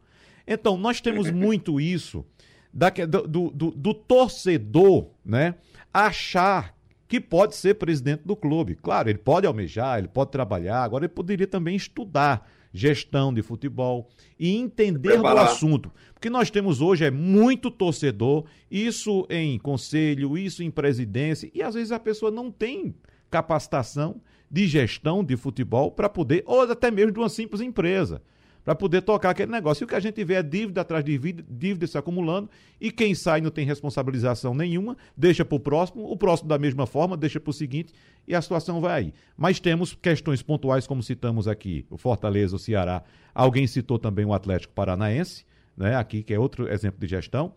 Então, 0.47 0.77
nós 0.77 1.01
temos 1.01 1.29
muito 1.33 1.81
isso 1.81 2.25
da, 2.73 2.91
do, 2.91 3.51
do, 3.51 3.71
do 3.71 3.95
torcedor 3.95 5.09
né, 5.25 5.55
achar 5.93 6.75
que 7.07 7.21
pode 7.21 7.55
ser 7.57 7.75
presidente 7.75 8.23
do 8.25 8.35
clube. 8.35 8.75
Claro, 8.75 9.11
ele 9.11 9.19
pode 9.19 9.47
almejar, 9.47 9.99
ele 9.99 10.09
pode 10.09 10.31
trabalhar, 10.31 10.83
agora 10.83 11.05
ele 11.05 11.13
poderia 11.13 11.47
também 11.47 11.77
estudar 11.77 12.51
gestão 12.73 13.33
de 13.33 13.43
futebol 13.43 14.09
e 14.39 14.57
entender 14.57 15.21
o 15.21 15.27
assunto. 15.27 15.93
Porque 16.15 16.31
nós 16.31 16.51
temos 16.51 16.81
hoje 16.81 17.05
é 17.05 17.11
muito 17.11 17.71
torcedor, 17.71 18.45
isso 18.71 19.27
em 19.29 19.59
conselho, 19.59 20.39
isso 20.39 20.63
em 20.63 20.71
presidência, 20.71 21.51
e 21.55 21.63
às 21.63 21.75
vezes 21.75 21.93
a 21.93 22.01
pessoa 22.01 22.31
não 22.31 22.51
tem 22.51 22.95
capacitação 23.31 24.21
de 24.51 24.67
gestão 24.67 25.25
de 25.25 25.37
futebol 25.37 25.91
para 25.91 26.09
poder, 26.09 26.43
ou 26.47 26.63
até 26.63 26.91
mesmo 26.91 27.13
de 27.13 27.19
uma 27.19 27.29
simples 27.29 27.61
empresa, 27.61 28.23
para 28.65 28.75
poder 28.75 29.03
tocar 29.03 29.31
aquele 29.31 29.51
negócio. 29.51 29.83
E 29.83 29.85
o 29.85 29.89
que 29.89 29.95
a 29.95 30.01
gente 30.01 30.23
vê 30.25 30.35
é 30.35 30.43
dívida 30.43 30.81
atrás 30.81 31.05
de 31.05 31.13
dívida, 31.13 31.45
dívida 31.49 31.87
se 31.87 31.99
acumulando, 31.99 32.49
e 32.81 32.91
quem 32.91 33.15
sai 33.15 33.41
não 33.41 33.51
tem 33.51 33.67
responsabilização 33.67 34.55
nenhuma, 34.55 34.97
deixa 35.17 35.45
para 35.45 35.57
o 35.57 35.61
próximo, 35.61 36.11
o 36.11 36.17
próximo 36.17 36.49
da 36.49 36.59
mesma 36.59 36.87
forma, 36.87 37.17
deixa 37.17 37.41
para 37.41 37.51
o 37.51 37.55
seguinte, 37.55 37.93
e 38.27 38.35
a 38.35 38.43
situação 38.43 38.81
vai 38.81 39.01
aí. 39.01 39.15
Mas 39.37 39.61
temos 39.61 39.95
questões 39.95 40.43
pontuais, 40.43 40.87
como 40.87 41.03
citamos 41.03 41.49
aqui, 41.49 41.85
o 41.91 41.97
Fortaleza, 41.97 42.57
o 42.57 42.59
Ceará. 42.59 43.03
Alguém 43.35 43.67
citou 43.67 43.99
também 43.99 44.25
o 44.25 44.33
Atlético 44.33 44.73
Paranaense, 44.75 45.45
né, 45.77 45.97
aqui, 45.97 46.23
que 46.23 46.35
é 46.35 46.39
outro 46.39 46.71
exemplo 46.71 47.01
de 47.01 47.07
gestão 47.07 47.55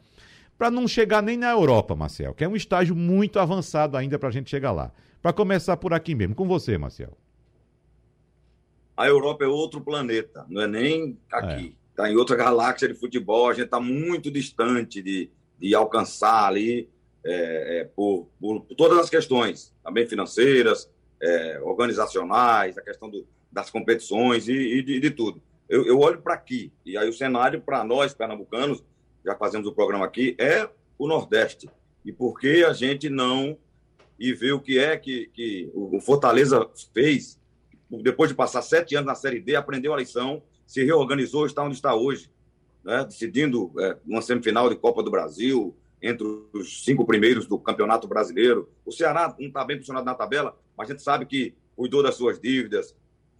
para 0.57 0.71
não 0.71 0.87
chegar 0.87 1.21
nem 1.21 1.37
na 1.37 1.51
Europa, 1.51 1.95
Marcel, 1.95 2.33
que 2.33 2.43
é 2.43 2.47
um 2.47 2.55
estágio 2.55 2.95
muito 2.95 3.39
avançado 3.39 3.97
ainda 3.97 4.17
para 4.17 4.29
a 4.29 4.31
gente 4.31 4.49
chegar 4.49 4.71
lá. 4.71 4.91
Para 5.21 5.33
começar 5.33 5.75
por 5.77 5.93
aqui 5.93 6.15
mesmo, 6.15 6.35
com 6.35 6.47
você, 6.47 6.77
Marcel. 6.77 7.17
A 8.95 9.07
Europa 9.07 9.43
é 9.43 9.47
outro 9.47 9.81
planeta, 9.81 10.45
não 10.49 10.61
é 10.61 10.67
nem 10.67 11.17
aqui. 11.31 11.75
Está 11.89 12.07
é. 12.07 12.11
em 12.11 12.15
outra 12.15 12.35
galáxia 12.35 12.87
de 12.87 12.93
futebol, 12.93 13.49
a 13.49 13.53
gente 13.53 13.65
está 13.65 13.79
muito 13.79 14.31
distante 14.31 15.01
de, 15.01 15.29
de 15.59 15.75
alcançar 15.75 16.45
ali 16.45 16.89
é, 17.23 17.79
é, 17.79 17.83
por, 17.85 18.29
por, 18.39 18.61
por, 18.61 18.75
todas 18.75 18.99
as 18.99 19.09
questões, 19.09 19.73
também 19.83 20.05
financeiras, 20.05 20.89
é, 21.21 21.59
organizacionais, 21.63 22.77
a 22.77 22.81
questão 22.81 23.09
do, 23.09 23.27
das 23.51 23.69
competições 23.69 24.47
e, 24.47 24.53
e 24.53 24.83
de, 24.83 24.99
de, 24.99 25.11
tudo. 25.11 25.41
Eu, 25.67 25.85
eu 25.85 25.99
olho 25.99 26.21
para 26.21 26.35
aqui, 26.35 26.71
e 26.85 26.97
aí 26.97 27.09
o 27.09 27.13
cenário 27.13 27.61
para 27.61 27.83
nós, 27.83 28.13
pernambucanos, 28.13 28.83
já 29.25 29.35
fazemos 29.35 29.67
o 29.67 29.73
programa 29.73 30.05
aqui, 30.05 30.35
é 30.37 30.69
o 30.97 31.07
Nordeste. 31.07 31.69
E 32.03 32.13
por 32.13 32.39
que 32.39 32.63
a 32.63 32.73
gente 32.73 33.09
não 33.09 33.57
e 34.19 34.33
ver 34.33 34.53
o 34.53 34.59
que 34.59 34.77
é 34.79 34.95
que, 34.95 35.27
que 35.33 35.69
o 35.73 35.99
Fortaleza 35.99 36.69
fez, 36.93 37.39
depois 37.89 38.29
de 38.29 38.35
passar 38.35 38.61
sete 38.61 38.95
anos 38.95 39.07
na 39.07 39.15
Série 39.15 39.39
D, 39.39 39.55
aprendeu 39.55 39.93
a 39.93 39.97
lição, 39.97 40.41
se 40.65 40.83
reorganizou, 40.83 41.45
está 41.45 41.63
onde 41.63 41.75
está 41.75 41.95
hoje, 41.95 42.29
né? 42.83 43.03
decidindo 43.03 43.71
é, 43.79 43.97
uma 44.05 44.21
semifinal 44.21 44.69
de 44.69 44.75
Copa 44.75 45.03
do 45.03 45.11
Brasil, 45.11 45.75
entre 46.01 46.27
os 46.53 46.83
cinco 46.83 47.05
primeiros 47.05 47.47
do 47.47 47.57
Campeonato 47.57 48.07
Brasileiro. 48.07 48.69
O 48.85 48.91
Ceará 48.91 49.35
não 49.39 49.47
está 49.47 49.63
bem 49.63 49.77
posicionado 49.77 50.05
na 50.05 50.13
tabela, 50.13 50.57
mas 50.77 50.89
a 50.89 50.91
gente 50.93 51.03
sabe 51.03 51.25
que 51.25 51.55
cuidou 51.75 52.03
das 52.03 52.15
suas 52.15 52.39
dívidas, 52.39 52.95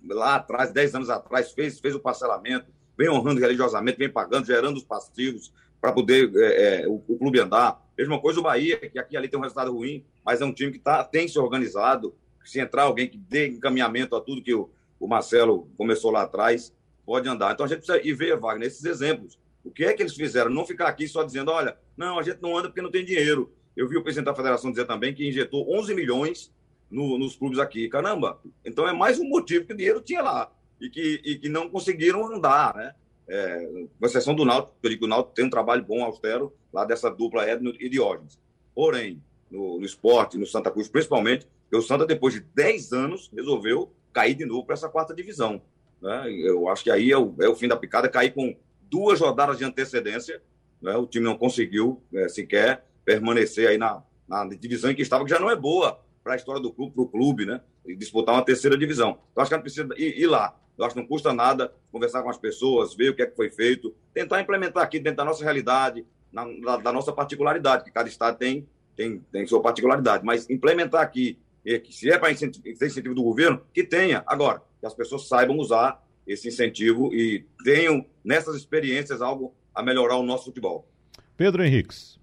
lá 0.08 0.36
atrás, 0.36 0.72
dez 0.72 0.94
anos 0.94 1.10
atrás, 1.10 1.52
fez, 1.52 1.80
fez 1.80 1.96
o 1.96 2.00
parcelamento, 2.00 2.68
vem 2.98 3.10
honrando 3.10 3.40
religiosamente, 3.40 3.98
vem 3.98 4.10
pagando, 4.10 4.46
gerando 4.46 4.78
os 4.78 4.84
passivos, 4.84 5.52
para 5.82 5.92
poder 5.92 6.32
é, 6.36 6.82
é, 6.82 6.88
o, 6.88 7.04
o, 7.08 7.18
clube 7.18 7.40
andar. 7.40 7.80
Mesma 7.98 8.20
coisa 8.20 8.40
o 8.40 8.44
Bahia, 8.44 8.78
que 8.78 8.98
aqui 8.98 9.16
ali 9.16 9.28
tem 9.28 9.40
um 9.40 9.44
resultado 9.44 9.72
ruim, 9.72 10.04
mas 10.26 10.42
é 10.42 10.46
um 10.46 10.54
time 10.54 10.72
que 10.72 10.80
tá, 10.80 11.04
tem 11.04 11.28
se 11.28 11.38
organizado. 11.38 12.16
Se 12.46 12.60
entrar 12.60 12.84
alguém 12.84 13.08
que 13.08 13.18
dê 13.18 13.48
encaminhamento 13.48 14.16
a 14.16 14.22
tudo 14.22 14.42
que 14.42 14.54
o, 14.54 14.70
o 15.00 15.08
Marcelo 15.08 15.70
começou 15.78 16.12
lá 16.12 16.24
atrás, 16.24 16.74
pode 17.06 17.28
andar. 17.28 17.54
Então 17.54 17.66
a 17.66 17.70
gente 17.70 17.80
precisa 17.80 18.06
ir 18.06 18.14
ver, 18.14 18.38
Wagner, 18.40 18.68
esses 18.68 18.86
exemplos. 18.86 19.38
O 19.64 19.72
que 19.72 19.84
é 19.84 19.94
que 19.94 20.04
eles 20.04 20.14
fizeram? 20.14 20.52
Não 20.52 20.66
ficar 20.66 20.88
aqui 20.88 21.08
só 21.08 21.24
dizendo, 21.24 21.52
olha, 21.52 21.78
não, 21.98 22.20
a 22.20 22.24
gente 22.24 22.42
não 22.42 22.58
anda 22.58 22.70
porque 22.70 22.82
não 22.82 22.92
tem 22.92 23.04
dinheiro. 23.04 23.52
Eu 23.76 23.88
vi 23.88 23.98
o 23.98 24.04
presidente 24.04 24.26
da 24.26 24.36
federação 24.36 24.70
dizer 24.70 24.86
também 24.86 25.14
que 25.14 25.28
injetou 25.28 25.70
11 25.76 25.94
milhões 25.94 26.54
no, 26.90 27.18
nos 27.18 27.36
clubes 27.36 27.60
aqui. 27.60 27.90
Caramba, 27.90 28.40
então 28.64 28.88
é 28.88 28.94
mais 28.94 29.20
um 29.20 29.28
motivo 29.28 29.66
que 29.66 29.74
o 29.74 29.78
dinheiro 29.78 30.02
tinha 30.02 30.22
lá 30.22 30.52
e 30.80 30.90
que, 30.90 31.22
e 31.26 31.38
que 31.38 31.50
não 31.50 31.70
conseguiram 31.70 32.26
andar, 32.26 32.76
né? 32.76 32.94
é, 33.28 33.88
com 34.00 34.06
exceção 34.06 34.36
do 34.36 34.46
Náutico, 34.46 34.78
eu 34.82 34.90
digo 34.90 35.02
que 35.02 35.06
o 35.06 35.10
Náutico 35.10 35.36
tem 35.36 35.46
um 35.46 35.50
trabalho 35.50 35.84
bom, 35.84 36.04
austero, 36.04 36.54
lá 36.72 36.86
dessa 36.86 37.10
dupla 37.10 37.50
Edno 37.50 37.74
e 37.80 37.90
Diógenes. 37.90 38.40
Porém, 38.74 39.22
no, 39.50 39.80
no 39.80 39.86
esporte, 39.86 40.38
no 40.38 40.46
Santa 40.46 40.72
Cruz, 40.72 40.88
principalmente, 40.88 41.48
o 41.78 41.82
Santa, 41.82 42.06
depois 42.06 42.34
de 42.34 42.40
10 42.40 42.94
anos, 42.94 43.32
resolveu 43.34 43.92
cair 44.14 44.36
de 44.36 44.46
novo 44.46 44.66
para 44.66 44.74
essa 44.74 44.90
quarta 44.90 45.14
divisão. 45.14 45.62
Né? 46.02 46.32
Eu 46.32 46.68
acho 46.70 46.84
que 46.84 46.92
aí 46.92 47.12
é 47.12 47.18
o, 47.18 47.36
é 47.40 47.50
o 47.50 47.56
fim 47.56 47.68
da 47.68 47.78
picada, 47.78 48.10
cair 48.10 48.34
com 48.34 48.56
duas 48.90 49.20
rodadas 49.20 49.58
de 49.58 49.66
antecedência, 49.66 50.42
né? 50.82 50.96
o 50.96 51.06
time 51.06 51.26
não 51.26 51.38
conseguiu 51.38 52.02
é, 52.14 52.28
sequer 52.28 52.86
permanecer 53.04 53.68
aí 53.68 53.78
na, 53.78 54.04
na 54.28 54.46
divisão 54.46 54.92
em 54.92 54.96
que 54.96 55.02
estava, 55.02 55.24
que 55.24 55.30
já 55.30 55.40
não 55.40 55.50
é 55.50 55.56
boa 55.56 56.00
para 56.24 56.34
a 56.34 56.36
história 56.36 56.62
do 56.62 56.72
clube, 56.72 56.94
para 56.94 57.04
o 57.04 57.08
clube, 57.08 57.46
né? 57.46 57.62
E 57.86 57.96
disputar 57.96 58.34
uma 58.34 58.44
terceira 58.44 58.76
divisão. 58.76 59.20
Então, 59.32 59.44
acho 59.44 59.50
que 59.50 59.54
a 59.54 59.58
gente 59.58 59.64
precisa 59.64 59.88
ir, 59.96 60.20
ir 60.22 60.26
lá. 60.26 60.60
Eu 60.76 60.84
acho 60.84 60.96
que 60.96 61.00
não 61.00 61.08
custa 61.08 61.32
nada 61.32 61.72
conversar 61.92 62.24
com 62.24 62.30
as 62.30 62.38
pessoas, 62.38 62.96
ver 62.96 63.12
o 63.12 63.16
que 63.16 63.22
é 63.22 63.28
que 63.28 63.36
foi 63.36 63.50
feito, 63.50 63.96
tentar 64.12 64.42
implementar 64.42 64.84
aqui 64.84 65.00
dentro 65.00 65.18
da 65.18 65.26
nossa 65.26 65.44
realidade, 65.44 66.04
na, 66.32 66.46
da, 66.46 66.78
da, 66.78 66.92
nossa 66.92 67.14
particularidade, 67.14 67.84
que 67.84 67.92
cada 67.92 68.10
estado 68.10 68.38
tem, 68.38 68.68
tem, 68.96 69.20
tem 69.32 69.46
sua 69.46 69.62
particularidade, 69.62 70.26
mas 70.26 70.50
implementar 70.50 71.02
aqui, 71.02 71.40
que 71.80 71.92
se 71.92 72.12
é 72.12 72.18
para 72.18 72.32
incentivo, 72.32 72.68
incentivo 72.68 73.16
do 73.16 73.24
governo, 73.24 73.62
que 73.74 73.84
tenha. 73.84 74.24
Agora, 74.28 74.62
que 74.80 74.86
as 74.86 74.94
pessoas 74.94 75.28
saibam 75.28 75.58
usar 75.58 76.02
esse 76.28 76.48
incentivo 76.48 77.14
e 77.14 77.46
tenham 77.64 78.06
nessas 78.24 78.56
experiências 78.56 79.22
algo 79.22 79.54
a 79.74 79.84
melhorar 79.84 80.16
o 80.16 80.24
nosso 80.24 80.46
futebol. 80.46 80.88
Pedro 81.36 81.64
Henriques. 81.64 82.20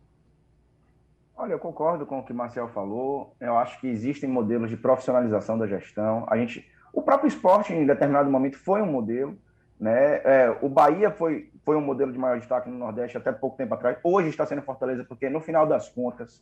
Olha, 1.37 1.53
eu 1.53 1.59
concordo 1.59 2.07
com 2.07 2.21
o 2.21 2.25
que 2.25 2.33
o 2.33 2.35
Marcel 2.35 2.69
falou. 2.69 3.35
Eu 3.41 3.59
acho 3.59 3.81
que 3.81 3.89
existem 3.89 4.29
modelos 4.29 4.71
de 4.71 4.77
profissionalização 4.77 5.59
da 5.59 5.67
gestão. 5.67 6.25
A 6.29 6.37
gente, 6.37 6.65
o 6.93 7.03
próprio 7.03 7.29
esporte, 7.29 7.73
em 7.73 7.85
determinado 7.85 8.31
momento, 8.31 8.57
foi 8.59 8.81
um 8.81 8.87
modelo. 8.87 9.37
Né? 9.79 10.21
É, 10.25 10.59
o 10.63 10.69
Bahia 10.69 11.11
foi, 11.11 11.51
foi 11.65 11.77
um 11.77 11.81
modelo 11.81 12.13
de 12.13 12.19
maior 12.19 12.39
destaque 12.39 12.71
no 12.71 12.79
Nordeste 12.79 13.19
até 13.19 13.33
pouco 13.33 13.57
tempo 13.57 13.75
atrás. 13.75 13.99
Hoje 14.05 14.29
está 14.29 14.47
sendo 14.47 14.63
Fortaleza, 14.63 15.05
porque 15.05 15.29
no 15.29 15.41
final 15.41 15.67
das 15.67 15.89
contas, 15.89 16.41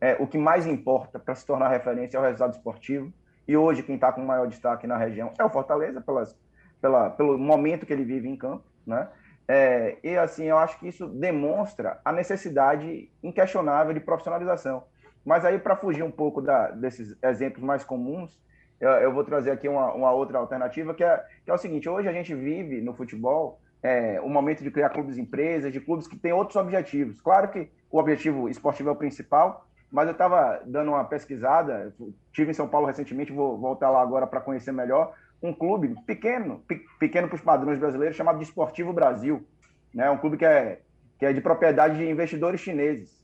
é, 0.00 0.16
o 0.20 0.26
que 0.26 0.38
mais 0.38 0.66
importa 0.66 1.18
para 1.18 1.34
se 1.34 1.46
tornar 1.46 1.68
referência 1.68 2.16
é 2.16 2.20
o 2.20 2.22
resultado 2.22 2.52
esportivo. 2.52 3.12
E 3.48 3.56
hoje 3.56 3.82
quem 3.82 3.94
está 3.94 4.12
com 4.12 4.24
maior 4.24 4.46
destaque 4.46 4.86
na 4.86 4.96
região 4.96 5.32
é 5.38 5.44
o 5.44 5.50
Fortaleza, 5.50 6.00
pelas, 6.00 6.36
pela, 6.80 7.10
pelo 7.10 7.38
momento 7.38 7.86
que 7.86 7.92
ele 7.92 8.04
vive 8.04 8.28
em 8.28 8.36
campo. 8.36 8.64
Né? 8.86 9.08
É, 9.48 9.98
e 10.02 10.16
assim, 10.16 10.44
eu 10.44 10.58
acho 10.58 10.78
que 10.78 10.88
isso 10.88 11.06
demonstra 11.06 12.00
a 12.04 12.12
necessidade 12.12 13.10
inquestionável 13.22 13.94
de 13.94 14.00
profissionalização. 14.00 14.84
Mas 15.24 15.44
aí, 15.44 15.58
para 15.58 15.76
fugir 15.76 16.02
um 16.02 16.10
pouco 16.10 16.40
da, 16.40 16.70
desses 16.70 17.16
exemplos 17.22 17.62
mais 17.62 17.84
comuns, 17.84 18.38
eu, 18.80 18.90
eu 18.90 19.12
vou 19.12 19.24
trazer 19.24 19.50
aqui 19.50 19.68
uma, 19.68 19.92
uma, 19.92 20.12
outra 20.12 20.38
alternativa, 20.38 20.94
que 20.94 21.02
é, 21.02 21.24
que 21.44 21.50
é 21.50 21.54
o 21.54 21.58
seguinte: 21.58 21.88
hoje 21.88 22.08
a 22.08 22.12
gente 22.12 22.34
vive 22.34 22.80
no 22.80 22.94
futebol 22.94 23.60
é, 23.82 24.20
um 24.20 24.28
momento 24.28 24.62
de 24.62 24.70
criar 24.70 24.90
clubes 24.90 25.18
empresas, 25.18 25.72
de 25.72 25.80
clubes 25.80 26.06
que 26.06 26.16
têm 26.16 26.32
outros 26.32 26.56
objetivos. 26.56 27.20
Claro 27.20 27.48
que 27.48 27.68
o 27.90 27.98
objetivo 27.98 28.48
esportivo 28.48 28.88
é 28.88 28.92
o 28.92 28.96
principal, 28.96 29.66
mas 29.90 30.06
eu 30.06 30.12
estava 30.12 30.60
dando 30.66 30.88
uma 30.90 31.04
pesquisada, 31.04 31.94
tive 32.32 32.50
em 32.50 32.54
São 32.54 32.68
Paulo 32.68 32.86
recentemente, 32.86 33.32
vou 33.32 33.58
voltar 33.58 33.90
lá 33.90 34.02
agora 34.02 34.26
para 34.26 34.40
conhecer 34.40 34.72
melhor, 34.72 35.14
um 35.42 35.52
clube 35.52 35.94
pequeno, 36.06 36.62
pequeno 36.98 37.28
para 37.28 37.36
os 37.36 37.42
padrões 37.42 37.78
brasileiros, 37.78 38.16
chamado 38.16 38.38
de 38.38 38.44
Esportivo 38.44 38.92
Brasil. 38.92 39.46
Né? 39.94 40.10
Um 40.10 40.18
clube 40.18 40.36
que 40.36 40.44
é, 40.44 40.80
que 41.18 41.26
é 41.26 41.32
de 41.32 41.40
propriedade 41.40 41.98
de 41.98 42.08
investidores 42.08 42.60
chineses. 42.60 43.22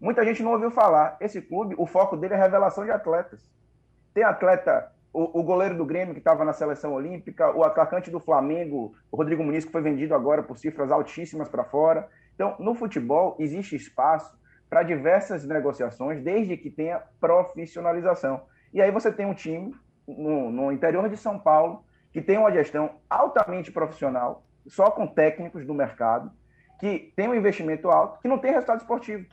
Muita 0.00 0.24
gente 0.24 0.42
não 0.42 0.52
ouviu 0.52 0.70
falar. 0.70 1.16
Esse 1.20 1.42
clube, 1.42 1.74
o 1.76 1.86
foco 1.86 2.16
dele 2.16 2.34
é 2.34 2.36
revelação 2.36 2.84
de 2.84 2.90
atletas. 2.90 3.50
Tem 4.14 4.22
atleta, 4.22 4.92
o, 5.12 5.40
o 5.40 5.42
goleiro 5.42 5.76
do 5.76 5.84
Grêmio 5.84 6.14
que 6.14 6.20
estava 6.20 6.44
na 6.44 6.52
seleção 6.52 6.92
olímpica, 6.92 7.54
o 7.54 7.64
atacante 7.64 8.10
do 8.10 8.20
Flamengo, 8.20 8.94
o 9.10 9.16
Rodrigo 9.16 9.42
Muniz, 9.42 9.64
que 9.64 9.72
foi 9.72 9.82
vendido 9.82 10.14
agora 10.14 10.42
por 10.42 10.56
cifras 10.56 10.90
altíssimas 10.90 11.48
para 11.48 11.64
fora. 11.64 12.08
Então, 12.34 12.54
no 12.60 12.74
futebol, 12.74 13.36
existe 13.40 13.74
espaço 13.74 14.37
para 14.68 14.82
diversas 14.82 15.44
negociações, 15.44 16.22
desde 16.22 16.56
que 16.56 16.70
tenha 16.70 17.02
profissionalização. 17.20 18.42
E 18.72 18.82
aí 18.82 18.90
você 18.90 19.10
tem 19.10 19.26
um 19.26 19.34
time 19.34 19.74
no, 20.06 20.50
no 20.50 20.72
interior 20.72 21.08
de 21.08 21.16
São 21.16 21.38
Paulo 21.38 21.84
que 22.12 22.22
tem 22.22 22.38
uma 22.38 22.52
gestão 22.52 22.96
altamente 23.08 23.70
profissional, 23.70 24.44
só 24.66 24.90
com 24.90 25.06
técnicos 25.06 25.66
do 25.66 25.74
mercado, 25.74 26.30
que 26.80 27.12
tem 27.16 27.28
um 27.28 27.34
investimento 27.34 27.90
alto, 27.90 28.20
que 28.20 28.28
não 28.28 28.38
tem 28.38 28.52
resultado 28.52 28.80
esportivo, 28.80 29.26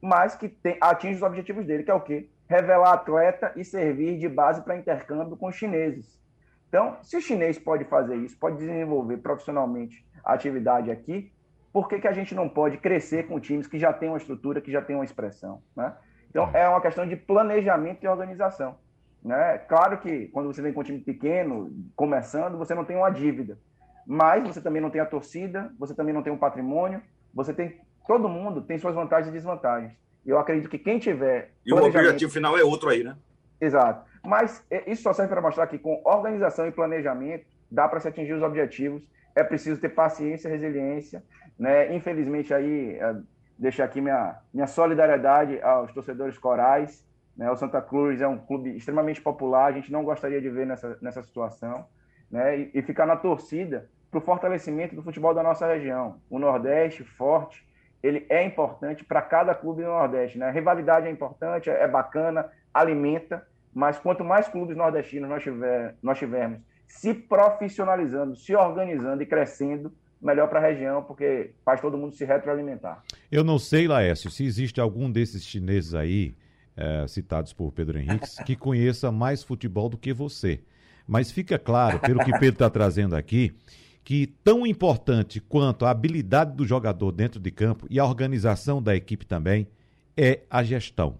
mas 0.00 0.34
que 0.34 0.48
tem, 0.48 0.76
atinge 0.80 1.16
os 1.16 1.22
objetivos 1.22 1.66
dele, 1.66 1.82
que 1.82 1.90
é 1.90 1.94
o 1.94 2.00
quê? 2.00 2.28
revelar 2.50 2.94
atleta 2.94 3.52
e 3.54 3.64
servir 3.64 4.18
de 4.18 4.28
base 4.28 4.60
para 4.62 4.76
intercâmbio 4.76 5.36
com 5.36 5.46
os 5.46 5.54
chineses. 5.54 6.20
Então, 6.68 6.98
se 7.00 7.16
o 7.16 7.20
chinês 7.20 7.56
pode 7.56 7.84
fazer 7.84 8.16
isso, 8.16 8.36
pode 8.36 8.56
desenvolver 8.56 9.18
profissionalmente 9.18 10.04
a 10.24 10.32
atividade 10.32 10.90
aqui, 10.90 11.32
por 11.72 11.88
que, 11.88 12.00
que 12.00 12.08
a 12.08 12.12
gente 12.12 12.34
não 12.34 12.48
pode 12.48 12.78
crescer 12.78 13.26
com 13.26 13.38
times 13.38 13.66
que 13.66 13.78
já 13.78 13.92
têm 13.92 14.08
uma 14.08 14.18
estrutura, 14.18 14.60
que 14.60 14.72
já 14.72 14.82
têm 14.82 14.96
uma 14.96 15.04
expressão? 15.04 15.62
Né? 15.76 15.92
Então, 16.28 16.50
é 16.52 16.68
uma 16.68 16.80
questão 16.80 17.06
de 17.06 17.16
planejamento 17.16 18.02
e 18.04 18.08
organização. 18.08 18.76
Né? 19.22 19.58
Claro 19.58 19.98
que 19.98 20.26
quando 20.28 20.52
você 20.52 20.62
vem 20.62 20.72
com 20.72 20.80
um 20.80 20.84
time 20.84 20.98
pequeno, 20.98 21.70
começando, 21.94 22.56
você 22.56 22.74
não 22.74 22.84
tem 22.84 22.96
uma 22.96 23.10
dívida, 23.10 23.58
mas 24.06 24.42
você 24.42 24.60
também 24.60 24.80
não 24.80 24.90
tem 24.90 25.00
a 25.00 25.06
torcida, 25.06 25.72
você 25.78 25.94
também 25.94 26.14
não 26.14 26.22
tem 26.22 26.32
um 26.32 26.38
patrimônio, 26.38 27.02
você 27.32 27.52
tem. 27.52 27.80
Todo 28.06 28.28
mundo 28.28 28.62
tem 28.62 28.78
suas 28.78 28.94
vantagens 28.94 29.28
e 29.28 29.32
desvantagens. 29.32 29.92
Eu 30.26 30.38
acredito 30.38 30.68
que 30.68 30.78
quem 30.78 30.98
tiver. 30.98 31.52
E 31.64 31.72
o 31.72 31.76
objetivo 31.76 32.32
final 32.32 32.58
é 32.58 32.64
outro 32.64 32.88
aí, 32.88 33.04
né? 33.04 33.16
Exato. 33.60 34.08
Mas 34.24 34.64
é, 34.70 34.90
isso 34.90 35.02
só 35.02 35.12
serve 35.12 35.32
para 35.32 35.40
mostrar 35.40 35.66
que 35.66 35.78
com 35.78 36.02
organização 36.04 36.66
e 36.66 36.72
planejamento 36.72 37.44
dá 37.70 37.88
para 37.88 38.00
se 38.00 38.08
atingir 38.08 38.32
os 38.32 38.42
objetivos. 38.42 39.02
É 39.34 39.42
preciso 39.42 39.80
ter 39.80 39.90
paciência, 39.90 40.50
resiliência. 40.50 41.22
Né? 41.58 41.94
Infelizmente, 41.94 42.52
aí, 42.52 42.96
é, 42.96 43.16
deixar 43.58 43.84
aqui 43.84 44.00
minha, 44.00 44.38
minha 44.52 44.66
solidariedade 44.66 45.60
aos 45.62 45.92
torcedores 45.92 46.38
corais. 46.38 47.04
Né? 47.36 47.50
O 47.50 47.56
Santa 47.56 47.80
Cruz 47.80 48.20
é 48.20 48.28
um 48.28 48.38
clube 48.38 48.76
extremamente 48.76 49.20
popular, 49.20 49.66
a 49.66 49.72
gente 49.72 49.92
não 49.92 50.04
gostaria 50.04 50.40
de 50.40 50.48
ver 50.48 50.66
nessa, 50.66 50.98
nessa 51.00 51.22
situação. 51.22 51.86
Né? 52.30 52.58
E, 52.58 52.70
e 52.74 52.82
ficar 52.82 53.06
na 53.06 53.16
torcida 53.16 53.88
para 54.10 54.18
o 54.18 54.22
fortalecimento 54.22 54.94
do 54.94 55.02
futebol 55.02 55.32
da 55.32 55.42
nossa 55.42 55.66
região. 55.66 56.20
O 56.28 56.38
Nordeste 56.38 57.04
forte, 57.04 57.66
ele 58.02 58.26
é 58.28 58.42
importante 58.44 59.04
para 59.04 59.22
cada 59.22 59.54
clube 59.54 59.82
do 59.82 59.88
Nordeste. 59.88 60.38
Né? 60.38 60.48
A 60.48 60.50
rivalidade 60.50 61.06
é 61.06 61.10
importante, 61.10 61.70
é 61.70 61.86
bacana, 61.86 62.50
alimenta, 62.72 63.46
mas 63.72 63.98
quanto 63.98 64.24
mais 64.24 64.48
clubes 64.48 64.76
nordestinos 64.76 65.28
nós, 65.28 65.42
tiver, 65.42 65.94
nós 66.02 66.18
tivermos 66.18 66.60
se 66.90 67.14
profissionalizando, 67.14 68.34
se 68.36 68.54
organizando 68.54 69.22
e 69.22 69.26
crescendo, 69.26 69.92
melhor 70.20 70.48
para 70.48 70.58
a 70.58 70.62
região, 70.62 71.02
porque 71.02 71.52
faz 71.64 71.80
todo 71.80 71.96
mundo 71.96 72.14
se 72.14 72.24
retroalimentar. 72.24 73.02
Eu 73.30 73.44
não 73.44 73.58
sei, 73.58 73.86
Laércio, 73.86 74.28
se 74.28 74.44
existe 74.44 74.80
algum 74.80 75.10
desses 75.10 75.44
chineses 75.44 75.94
aí, 75.94 76.34
é, 76.76 77.06
citados 77.06 77.52
por 77.52 77.70
Pedro 77.72 77.98
Henrique, 77.98 78.26
que 78.44 78.56
conheça 78.56 79.10
mais 79.10 79.42
futebol 79.42 79.88
do 79.88 79.96
que 79.96 80.12
você. 80.12 80.60
Mas 81.06 81.30
fica 81.30 81.58
claro, 81.58 82.00
pelo 82.00 82.24
que 82.24 82.32
Pedro 82.32 82.54
está 82.54 82.68
trazendo 82.68 83.14
aqui, 83.16 83.54
que 84.02 84.26
tão 84.26 84.66
importante 84.66 85.40
quanto 85.40 85.86
a 85.86 85.90
habilidade 85.90 86.54
do 86.54 86.66
jogador 86.66 87.12
dentro 87.12 87.40
de 87.40 87.50
campo 87.52 87.86
e 87.88 88.00
a 88.00 88.04
organização 88.04 88.82
da 88.82 88.96
equipe 88.96 89.24
também 89.24 89.68
é 90.16 90.40
a 90.50 90.62
gestão. 90.62 91.18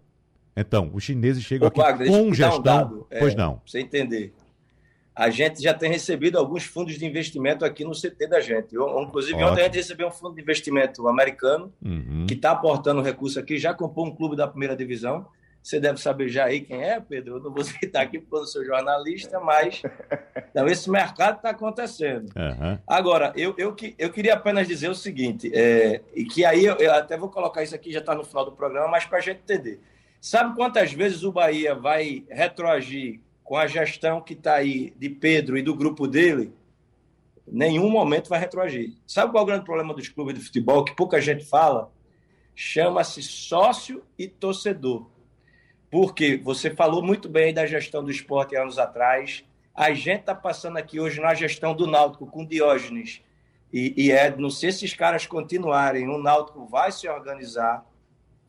Então, 0.56 0.90
os 0.92 1.04
chineses 1.04 1.44
chegam 1.44 1.66
Ô, 1.66 1.68
aqui 1.68 1.80
Wagner, 1.80 2.08
com 2.08 2.34
gestão. 2.34 2.58
Um 2.58 2.62
dado, 2.62 3.06
pois 3.18 3.32
é, 3.32 3.36
não. 3.36 3.54
Pra 3.54 3.62
você 3.64 3.80
entender. 3.80 4.34
A 5.20 5.28
gente 5.28 5.62
já 5.62 5.74
tem 5.74 5.90
recebido 5.90 6.38
alguns 6.38 6.64
fundos 6.64 6.98
de 6.98 7.04
investimento 7.04 7.62
aqui 7.62 7.84
no 7.84 7.90
CT 7.90 8.26
da 8.26 8.40
gente. 8.40 8.74
Eu, 8.74 9.02
inclusive, 9.02 9.34
Ótimo. 9.34 9.50
ontem 9.50 9.60
a 9.60 9.64
gente 9.64 9.74
recebeu 9.74 10.08
um 10.08 10.10
fundo 10.10 10.34
de 10.34 10.40
investimento 10.40 11.06
americano 11.06 11.70
uhum. 11.84 12.24
que 12.26 12.32
está 12.32 12.52
aportando 12.52 13.02
recurso 13.02 13.38
aqui, 13.38 13.58
já 13.58 13.74
comprou 13.74 14.06
um 14.06 14.16
clube 14.16 14.34
da 14.34 14.48
primeira 14.48 14.74
divisão. 14.74 15.26
Você 15.62 15.78
deve 15.78 16.00
saber 16.00 16.30
já 16.30 16.46
aí 16.46 16.62
quem 16.62 16.82
é, 16.82 16.98
Pedro. 16.98 17.36
Eu 17.36 17.40
não 17.42 17.52
vou 17.52 17.62
citar 17.68 18.02
aqui 18.02 18.18
porque 18.18 18.34
eu 18.34 18.46
sou 18.46 18.64
jornalista, 18.64 19.38
mas 19.40 19.82
então, 20.50 20.66
esse 20.66 20.90
mercado 20.90 21.36
está 21.36 21.50
acontecendo. 21.50 22.32
Uhum. 22.34 22.78
Agora, 22.86 23.30
eu, 23.36 23.54
eu, 23.58 23.76
eu 23.98 24.10
queria 24.10 24.32
apenas 24.32 24.66
dizer 24.66 24.88
o 24.88 24.94
seguinte, 24.94 25.50
é, 25.54 26.00
e 26.14 26.24
que 26.24 26.46
aí 26.46 26.64
eu, 26.64 26.76
eu 26.76 26.94
até 26.94 27.18
vou 27.18 27.28
colocar 27.28 27.62
isso 27.62 27.74
aqui, 27.74 27.92
já 27.92 28.00
está 28.00 28.14
no 28.14 28.24
final 28.24 28.46
do 28.46 28.52
programa, 28.52 28.88
mas 28.88 29.04
para 29.04 29.18
a 29.18 29.20
gente 29.20 29.40
entender. 29.40 29.80
Sabe 30.18 30.56
quantas 30.56 30.94
vezes 30.94 31.24
o 31.24 31.30
Bahia 31.30 31.74
vai 31.74 32.24
retroagir 32.30 33.20
com 33.50 33.56
a 33.56 33.66
gestão 33.66 34.20
que 34.20 34.34
está 34.34 34.54
aí 34.54 34.94
de 34.96 35.10
Pedro 35.10 35.58
e 35.58 35.62
do 35.62 35.74
grupo 35.74 36.06
dele? 36.06 36.54
Nenhum 37.44 37.90
momento 37.90 38.28
vai 38.28 38.38
retroagir. 38.38 38.94
Sabe 39.04 39.32
qual 39.32 39.40
é 39.40 39.42
o 39.42 39.46
grande 39.46 39.64
problema 39.64 39.92
dos 39.92 40.08
clubes 40.08 40.36
de 40.36 40.40
futebol, 40.40 40.84
que 40.84 40.94
pouca 40.94 41.20
gente 41.20 41.44
fala? 41.44 41.92
Chama-se 42.54 43.20
sócio 43.24 44.04
e 44.16 44.28
torcedor 44.28 45.10
porque 45.90 46.36
você 46.36 46.70
falou 46.70 47.02
muito 47.02 47.28
bem 47.28 47.52
da 47.52 47.66
gestão 47.66 48.04
do 48.04 48.10
esporte 48.10 48.54
anos 48.54 48.78
atrás. 48.78 49.44
A 49.74 49.92
gente 49.92 50.20
está 50.20 50.34
passando 50.34 50.76
aqui 50.76 51.00
hoje 51.00 51.20
na 51.20 51.34
gestão 51.34 51.74
do 51.74 51.88
Náutico 51.88 52.28
com 52.28 52.46
Diógenes 52.46 53.20
e, 53.72 53.92
e 53.96 54.12
Edno. 54.12 54.48
Se 54.50 54.68
esses 54.68 54.94
caras 54.94 55.26
continuarem, 55.26 56.08
o 56.08 56.22
Náutico 56.22 56.64
vai 56.66 56.92
se 56.92 57.08
organizar, 57.08 57.84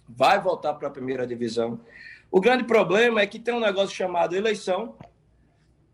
vai 0.08 0.40
voltar 0.40 0.76
para 0.76 0.88
a 0.88 0.92
primeira 0.92 1.26
divisão. 1.26 1.80
O 2.32 2.40
grande 2.40 2.64
problema 2.64 3.20
é 3.20 3.28
que 3.28 3.38
tem 3.38 3.54
um 3.54 3.60
negócio 3.60 3.94
chamado 3.94 4.34
eleição, 4.34 4.96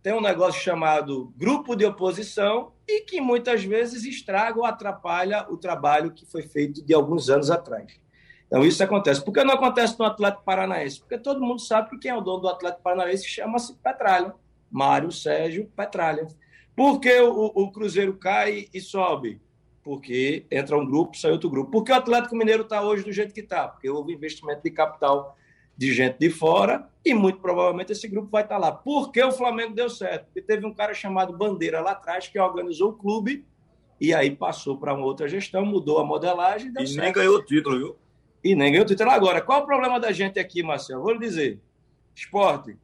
tem 0.04 0.14
um 0.14 0.22
negócio 0.22 0.62
chamado 0.62 1.34
grupo 1.36 1.76
de 1.76 1.84
oposição 1.84 2.74
e 2.88 3.02
que 3.02 3.20
muitas 3.20 3.64
vezes 3.64 4.06
estraga 4.06 4.60
ou 4.60 4.66
atrapalha 4.66 5.48
o 5.50 5.58
trabalho 5.58 6.12
que 6.12 6.28
foi 6.28 6.44
feito 6.44 6.86
de 6.86 6.94
alguns 6.94 7.28
anos 7.30 7.50
atrás. 7.50 8.00
Então, 8.46 8.64
isso 8.64 8.82
acontece. 8.84 9.26
Por 9.26 9.34
que 9.34 9.44
não 9.44 9.56
acontece 9.56 9.98
no 9.98 10.06
Atlético 10.06 10.44
Paranaense? 10.44 11.00
Porque 11.00 11.18
todo 11.18 11.42
mundo 11.42 11.60
sabe 11.60 11.90
que 11.90 11.98
quem 11.98 12.12
é 12.12 12.16
o 12.16 12.22
dono 12.22 12.42
do 12.42 12.48
Atlético 12.48 12.84
Paranaense 12.84 13.28
chama-se 13.28 13.76
Petralha. 13.76 14.34
Mário 14.72 15.12
Sérgio 15.12 15.70
Petralha. 15.76 16.28
Por 16.76 17.00
que 17.00 17.20
o, 17.20 17.52
o, 17.56 17.72
Cruzeiro 17.72 18.16
cai 18.16 18.68
e 18.74 18.80
sobe? 18.80 19.42
Porque 19.84 20.46
entra 20.52 20.78
um 20.78 20.86
grupo, 20.86 21.18
sai 21.18 21.32
outro 21.32 21.50
grupo. 21.50 21.72
Por 21.72 21.84
que 21.84 21.92
o 21.92 21.96
Atlético 21.96 22.36
Mineiro 22.36 22.64
está 22.64 22.82
hoje 22.82 23.04
do 23.04 23.12
jeito 23.12 23.34
que 23.34 23.42
está? 23.42 23.68
Porque 23.68 23.90
houve 23.90 24.14
investimento 24.14 24.62
de 24.62 24.72
capital 24.72 25.36
de 25.78 25.94
gente 25.94 26.18
de 26.18 26.30
fora 26.30 26.90
e 27.06 27.14
muito 27.14 27.40
provavelmente 27.40 27.92
esse 27.92 28.08
grupo 28.08 28.30
vai 28.30 28.44
estar 28.44 28.56
tá 28.56 28.62
lá. 28.62 28.72
Por 28.72 29.12
que 29.12 29.24
o 29.24 29.32
Flamengo 29.32 29.76
deu 29.76 29.90
certo? 29.90 30.26
Porque 30.26 30.42
teve 30.42 30.66
um 30.66 30.74
cara 30.74 30.94
chamado 30.94 31.38
Bandeira 31.38 31.82
lá 31.82 31.92
atrás 31.92 32.28
que 32.28 32.40
organizou 32.40 32.90
o 32.90 32.94
clube 32.94 33.46
e 34.00 34.14
aí 34.14 34.36
passou 34.36 34.78
para 34.78 34.94
uma 34.94 35.06
outra 35.06 35.28
gestão, 35.28 35.66
mudou 35.66 36.00
a 36.00 36.06
modelagem 36.06 36.70
e 36.70 36.72
deu 36.72 36.84
e 36.84 36.88
certo. 36.88 37.04
nem 37.04 37.14
ganhou 37.14 37.36
o 37.36 37.46
título, 37.46 37.78
viu? 37.78 37.96
e 38.44 38.56
nem 38.56 38.72
ganhou 38.72 38.86
o 38.86 38.88
título. 38.88 39.10
Agora, 39.10 39.42
qual 39.42 39.62
o 39.62 39.66
problema 39.66 40.00
da 40.00 40.12
gente 40.12 40.40
aqui, 40.40 40.64
Marcelo? 40.64 41.04
Vou 41.04 41.14
lhe 41.14 41.20
dizer. 41.20 41.60
Esporte, 42.16 42.78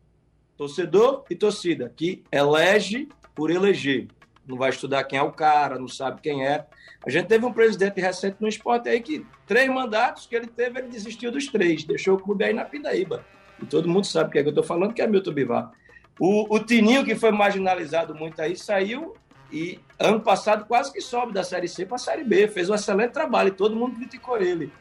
torcedor 0.58 1.24
e 1.30 1.36
torcida, 1.36 1.92
que 1.96 2.24
elege 2.32 3.08
por 3.34 3.50
eleger. 3.50 4.08
Não 4.48 4.58
vai 4.58 4.70
estudar 4.70 5.04
quem 5.06 5.18
é 5.18 5.22
o 5.22 5.32
cara, 5.32 5.80
não 5.80 5.88
sabe 5.88 6.22
quem 6.22 6.46
é. 6.46 6.66
A 7.06 7.10
gente 7.10 7.28
teve 7.28 7.46
um 7.46 7.54
presidente 7.54 8.00
recente 8.00 8.38
no 8.40 8.48
esporte 8.48 8.90
aí 8.90 9.02
que 9.02 9.26
três 9.46 9.70
mandatos 9.70 10.26
que 10.26 10.36
ele 10.36 10.48
teve, 10.48 10.80
ele 10.80 10.90
desistiu 10.90 11.32
dos 11.32 11.48
três, 11.48 11.84
deixou 11.84 12.16
o 12.16 12.20
clube 12.20 12.44
aí 12.44 12.54
na 12.54 12.66
Pindaíba. 12.66 13.26
E 13.62 13.66
todo 13.66 13.88
mundo 13.88 14.06
sabe 14.06 14.30
o 14.30 14.32
que 14.32 14.40
é 14.40 14.42
que 14.42 14.50
eu 14.50 14.52
estou 14.52 14.64
falando, 14.64 14.94
que 14.94 15.02
é 15.02 15.08
Milton 15.08 15.32
Bivar. 15.32 15.72
O, 16.20 16.54
o 16.54 16.60
Tininho, 16.60 17.06
que 17.06 17.16
foi 17.16 17.32
marginalizado 17.32 18.14
muito 18.14 18.42
aí, 18.42 18.56
saiu 18.56 19.16
e 19.52 19.80
ano 20.00 20.20
passado 20.20 20.66
quase 20.66 20.92
que 20.92 21.00
sobe 21.00 21.32
da 21.32 21.44
Série 21.44 21.68
C 21.68 21.86
para 21.86 21.96
a 21.96 22.00
Série 22.00 22.24
B. 22.24 22.48
Fez 22.48 22.70
um 22.70 22.76
excelente 22.76 23.12
trabalho 23.12 23.50
e 23.50 23.52
todo 23.52 23.76
mundo 23.76 23.96
criticou 23.96 24.38
ele. 24.38 24.72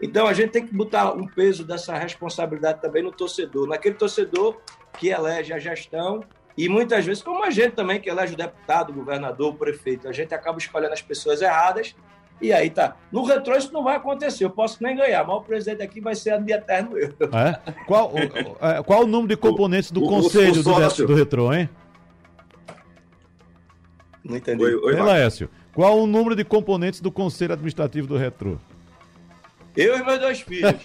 Então 0.00 0.26
a 0.26 0.32
gente 0.32 0.50
tem 0.50 0.66
que 0.66 0.74
botar 0.74 1.12
um 1.12 1.26
peso 1.26 1.64
dessa 1.64 1.96
responsabilidade 1.96 2.80
também 2.80 3.02
no 3.02 3.10
torcedor, 3.10 3.66
naquele 3.66 3.96
torcedor 3.96 4.60
que 4.98 5.08
elege 5.08 5.52
a 5.52 5.58
gestão 5.58 6.22
e 6.58 6.68
muitas 6.68 7.06
vezes, 7.06 7.22
como 7.22 7.44
a 7.44 7.50
gente 7.50 7.76
também 7.76 8.00
que 8.00 8.10
elege 8.10 8.34
o 8.34 8.36
deputado, 8.36 8.90
o 8.90 8.92
governador, 8.92 9.54
o 9.54 9.56
prefeito, 9.56 10.08
a 10.08 10.12
gente 10.12 10.34
acaba 10.34 10.58
escolhendo 10.58 10.92
as 10.92 11.00
pessoas 11.00 11.40
erradas 11.40 11.94
e 12.42 12.52
aí 12.52 12.68
tá. 12.68 12.96
No 13.12 13.22
retrô 13.22 13.56
isso 13.56 13.72
não 13.72 13.84
vai 13.84 13.94
acontecer, 13.94 14.44
eu 14.44 14.50
posso 14.50 14.82
nem 14.82 14.96
ganhar, 14.96 15.24
mas 15.24 15.36
o 15.36 15.40
presidente 15.42 15.82
aqui 15.82 16.00
vai 16.00 16.16
ser 16.16 16.42
de 16.42 16.52
eterno 16.52 16.98
eu. 16.98 17.14
É? 17.32 17.72
Qual, 17.86 18.12
o, 18.12 18.18
é, 18.18 18.82
qual 18.82 19.04
o 19.04 19.06
número 19.06 19.28
de 19.28 19.36
componentes 19.36 19.92
do 19.92 20.02
o, 20.02 20.08
conselho 20.08 20.60
o, 20.60 20.64
do, 20.64 21.06
do 21.06 21.14
retrô, 21.14 21.54
hein? 21.54 21.70
Não 24.24 24.36
entendi. 24.36 24.60
Oi, 24.60 24.74
oi, 24.74 24.96
Laércio, 24.96 25.48
qual 25.72 25.96
o 25.96 26.08
número 26.08 26.34
de 26.34 26.42
componentes 26.42 27.00
do 27.00 27.12
conselho 27.12 27.52
administrativo 27.52 28.08
do 28.08 28.16
retrô? 28.16 28.56
Eu 29.76 29.96
e 29.96 30.04
meus 30.04 30.18
dois 30.18 30.40
filhos. 30.40 30.74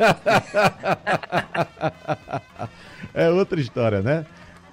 é 3.11 3.27
outra 3.31 3.59
história, 3.59 4.03
né? 4.03 4.23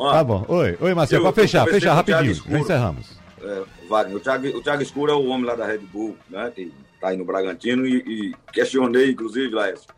Ó, 0.00 0.12
tá 0.12 0.24
bom. 0.24 0.46
Oi, 0.48 0.78
oi 0.80 0.94
Marcelo, 0.94 1.24
para 1.24 1.42
fechar, 1.42 1.66
fechar 1.66 1.92
rapidinho. 1.92 2.34
Já 2.34 2.58
encerramos. 2.58 3.18
É, 3.42 3.62
Wagner, 3.86 4.16
o 4.16 4.20
Thiago, 4.20 4.46
o 4.48 4.62
Thiago 4.62 4.82
Escuro 4.82 5.12
é 5.12 5.14
o 5.14 5.26
homem 5.26 5.44
lá 5.44 5.54
da 5.54 5.66
Red 5.66 5.80
Bull, 5.80 6.16
né? 6.30 6.50
Que 6.54 6.72
tá 6.98 7.08
aí 7.08 7.18
no 7.18 7.24
Bragantino 7.26 7.86
e, 7.86 7.98
e 7.98 8.34
questionei, 8.50 9.10
inclusive, 9.10 9.54
Laércio, 9.54 9.88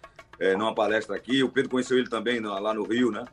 é, 0.41 0.57
numa 0.57 0.75
palestra 0.75 1.15
aqui. 1.15 1.45
O 1.45 1.49
Pedro 1.49 1.71
conheceu 1.71 1.97
ele 1.97 2.09
também 2.09 2.41
lá 2.41 2.75
no 2.75 2.83
Rio, 2.83 3.13
né? 3.13 3.25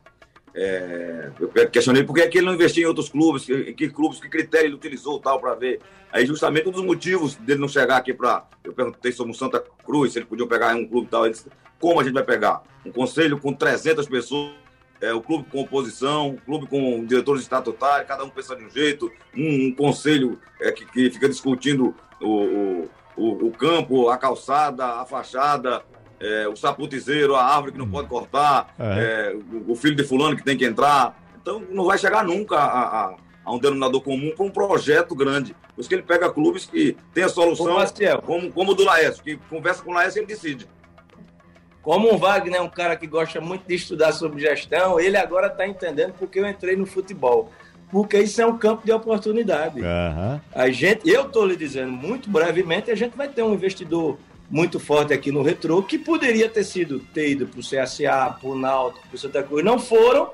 É, 0.54 1.32
eu 1.40 1.50
questionei 1.70 2.04
por 2.04 2.14
que, 2.14 2.38
ele 2.38 2.46
não 2.46 2.54
investiu 2.54 2.84
em 2.84 2.88
outros 2.88 3.10
clubes, 3.10 3.46
que, 3.46 3.74
que 3.74 3.90
clubes, 3.90 4.20
que 4.20 4.30
critério 4.30 4.68
ele 4.68 4.76
utilizou 4.76 5.20
tal 5.20 5.40
para 5.40 5.56
ver. 5.56 5.80
Aí, 6.12 6.24
justamente, 6.24 6.70
um 6.70 6.72
dos 6.72 6.86
motivos 6.86 7.34
dele 7.36 7.62
não 7.62 7.68
chegar 7.68 7.98
aqui 7.98 8.14
para. 8.14 8.46
Eu 8.64 8.74
perguntei 8.74 9.12
sobre 9.12 9.32
o 9.32 9.36
Santa 9.36 9.64
Cruz, 9.84 10.14
se 10.14 10.20
ele 10.20 10.28
podia 10.28 10.46
pegar 10.46 10.78
em 10.78 10.84
um 10.84 10.88
clube 10.88 11.08
tal. 11.10 11.26
Ele 11.26 11.34
disse, 11.34 11.48
como 11.80 12.00
a 12.00 12.04
gente 12.04 12.14
vai 12.14 12.24
pegar? 12.24 12.62
Um 12.86 12.92
conselho 12.92 13.40
com 13.40 13.54
300 13.54 14.08
pessoas, 14.08 14.52
é, 15.02 15.14
o 15.14 15.22
clube 15.22 15.46
com 15.50 15.62
oposição, 15.62 16.32
o 16.32 16.42
clube 16.42 16.68
com 16.68 17.06
diretores 17.06 17.42
estatutários, 17.42 18.08
cada 18.08 18.24
um 18.24 18.30
pensa 18.30 18.56
de 18.56 18.66
um 18.66 18.70
jeito, 18.70 19.12
um, 19.36 19.68
um 19.68 19.76
conselho 19.76 20.40
é, 20.62 20.72
que, 20.72 20.86
que, 20.86 21.10
fica 21.10 21.30
discutindo 21.30 21.96
o, 22.22 22.88
o, 23.16 23.48
o 23.48 23.52
campo, 23.52 24.10
a 24.10 24.18
calçada, 24.18 24.86
a 24.86 25.06
fachada, 25.06 25.84
é, 26.20 26.48
o 26.48 26.56
saputizeiro, 26.56 27.36
a 27.36 27.44
árvore 27.44 27.72
que 27.72 27.78
não 27.78 27.86
hum. 27.86 27.92
pode 27.92 28.08
cortar, 28.08 28.74
é. 28.78 28.84
É, 28.84 29.36
o, 29.36 29.72
o, 29.72 29.76
filho 29.76 29.96
de 29.96 30.04
fulano 30.04 30.36
que 30.36 30.44
tem 30.44 30.58
que 30.58 30.66
entrar. 30.66 31.18
Então 31.42 31.64
não 31.70 31.86
vai 31.86 31.98
chegar 31.98 32.26
nunca 32.26 32.58
a, 32.58 33.06
a, 33.06 33.16
a 33.46 33.54
um 33.54 33.58
denominador 33.58 34.02
comum 34.02 34.32
para 34.36 34.46
um 34.46 34.52
projeto 34.52 35.16
grande. 35.16 35.56
Por 35.74 35.80
isso 35.80 35.88
que 35.88 35.96
ele 35.96 36.04
pega 36.04 36.30
clubes 36.30 36.66
que 36.66 36.98
tem 37.14 37.24
a 37.24 37.30
solução, 37.30 37.78
como, 38.26 38.52
como 38.52 38.72
o 38.72 38.76
do 38.76 38.84
Laércio, 38.84 39.24
que 39.24 39.38
conversa 39.50 39.82
com 39.82 39.92
o 39.92 39.94
Laércio 39.94 40.20
e 40.20 40.22
ele 40.22 40.28
decide. 40.28 40.68
Como 41.82 42.14
o 42.14 42.18
Wagner 42.18 42.60
é 42.60 42.62
um 42.62 42.70
cara 42.70 42.96
que 42.96 43.08
gosta 43.08 43.40
muito 43.40 43.66
de 43.68 43.76
estudar 43.76 44.12
sobre 44.12 44.42
gestão, 44.42 45.00
ele 45.00 45.18
agora 45.18 45.48
está 45.48 45.68
entendendo 45.68 46.14
porque 46.18 46.40
eu 46.40 46.48
entrei 46.48 46.76
no 46.76 46.86
futebol. 46.86 47.52
Porque 47.90 48.20
isso 48.20 48.42
é 48.42 48.46
um 48.46 48.58
campo 48.58 48.86
de 48.86 48.92
oportunidade. 48.92 49.82
Uhum. 49.82 50.40
A 50.54 50.70
gente, 50.70 51.10
eu 51.10 51.24
estou 51.24 51.46
lhe 51.46 51.56
dizendo, 51.56 51.92
muito 51.92 52.30
brevemente, 52.30 52.92
a 52.92 52.96
gente 52.96 53.18
vai 53.18 53.28
ter 53.28 53.42
um 53.42 53.54
investidor 53.54 54.18
muito 54.50 54.80
forte 54.80 55.14
aqui 55.14 55.32
no 55.32 55.42
Retrô, 55.42 55.82
que 55.84 55.98
poderia 55.98 56.50
ter 56.50 56.64
sido 56.64 57.00
ter 57.00 57.30
ido 57.32 57.48
para 57.48 57.60
o 57.60 57.64
CSA, 57.64 58.38
para 58.40 58.50
o 58.50 58.58
Náutico, 58.58 59.08
para 59.08 59.16
o 59.16 59.20
Santa 59.20 59.44
Cruz, 59.44 59.64
não 59.64 59.80
foram 59.80 60.32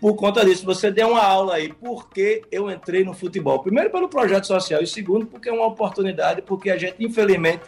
por 0.00 0.14
conta 0.14 0.44
disso. 0.44 0.64
Você 0.64 0.90
deu 0.90 1.10
uma 1.10 1.22
aula 1.22 1.54
aí, 1.54 1.72
por 1.72 2.08
que 2.08 2.42
eu 2.50 2.70
entrei 2.70 3.04
no 3.04 3.12
futebol? 3.12 3.58
Primeiro, 3.60 3.90
pelo 3.90 4.08
projeto 4.08 4.46
social, 4.46 4.82
e 4.82 4.86
segundo, 4.86 5.26
porque 5.26 5.48
é 5.48 5.52
uma 5.52 5.66
oportunidade, 5.66 6.42
porque 6.42 6.70
a 6.70 6.78
gente, 6.78 6.96
infelizmente, 7.00 7.62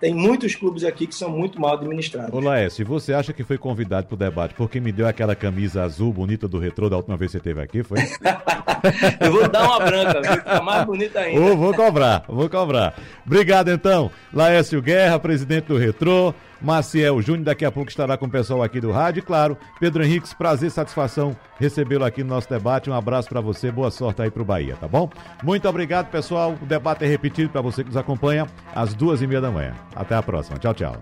tem 0.00 0.14
muitos 0.14 0.54
clubes 0.54 0.84
aqui 0.84 1.06
que 1.06 1.14
são 1.14 1.30
muito 1.30 1.60
mal 1.60 1.74
administrados. 1.74 2.32
Ô 2.32 2.40
Laércio, 2.40 2.84
você 2.84 3.12
acha 3.12 3.32
que 3.32 3.42
foi 3.42 3.56
convidado 3.56 4.06
para 4.06 4.14
o 4.14 4.18
debate 4.18 4.54
porque 4.54 4.80
me 4.80 4.92
deu 4.92 5.06
aquela 5.06 5.34
camisa 5.34 5.82
azul 5.82 6.12
bonita 6.12 6.46
do 6.46 6.58
retrô 6.58 6.88
da 6.88 6.96
última 6.96 7.16
vez 7.16 7.30
que 7.30 7.32
você 7.32 7.38
esteve 7.38 7.60
aqui, 7.60 7.82
foi? 7.82 7.98
Eu 9.20 9.32
vou 9.32 9.48
dar 9.48 9.64
uma 9.64 9.80
branca, 9.80 10.20
viu? 10.20 10.32
Fica 10.32 10.62
mais 10.62 10.84
bonita 10.84 11.20
ainda. 11.20 11.40
Oh, 11.40 11.56
vou 11.56 11.74
cobrar, 11.74 12.24
vou 12.28 12.48
cobrar. 12.48 12.94
Obrigado 13.24 13.70
então, 13.70 14.10
Laércio 14.32 14.80
Guerra, 14.82 15.18
presidente 15.18 15.66
do 15.66 15.76
Retrô. 15.76 16.34
Maciel 16.60 17.20
Júnior, 17.20 17.44
daqui 17.44 17.64
a 17.64 17.72
pouco 17.72 17.90
estará 17.90 18.16
com 18.16 18.26
o 18.26 18.30
pessoal 18.30 18.62
aqui 18.62 18.80
do 18.80 18.90
rádio. 18.90 19.20
E 19.20 19.22
claro, 19.22 19.56
Pedro 19.78 20.04
Henriques, 20.04 20.32
prazer, 20.32 20.70
satisfação 20.70 21.36
recebê-lo 21.58 22.04
aqui 22.04 22.22
no 22.22 22.30
nosso 22.30 22.48
debate. 22.48 22.90
Um 22.90 22.94
abraço 22.94 23.28
para 23.28 23.40
você, 23.40 23.70
boa 23.70 23.90
sorte 23.90 24.22
aí 24.22 24.30
para 24.30 24.42
o 24.42 24.44
Bahia, 24.44 24.76
tá 24.76 24.88
bom? 24.88 25.10
Muito 25.42 25.68
obrigado, 25.68 26.10
pessoal. 26.10 26.56
O 26.60 26.66
debate 26.66 27.04
é 27.04 27.08
repetido 27.08 27.50
para 27.50 27.60
você 27.60 27.82
que 27.82 27.88
nos 27.88 27.96
acompanha 27.96 28.46
às 28.74 28.94
duas 28.94 29.22
e 29.22 29.26
meia 29.26 29.40
da 29.40 29.50
manhã. 29.50 29.74
Até 29.94 30.14
a 30.14 30.22
próxima. 30.22 30.58
Tchau, 30.58 30.74
tchau. 30.74 30.96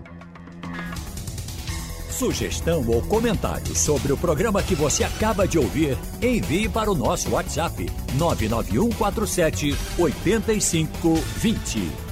Sugestão 2.09 2.87
ou 2.87 3.01
comentário 3.01 3.75
sobre 3.75 4.13
o 4.13 4.17
programa 4.17 4.63
que 4.63 4.73
você 4.73 5.03
acaba 5.03 5.45
de 5.45 5.59
ouvir, 5.59 5.97
envie 6.21 6.69
para 6.69 6.89
o 6.89 6.95
nosso 6.95 7.29
WhatsApp 7.31 7.91
99147 8.17 9.75
8520. 9.99 12.04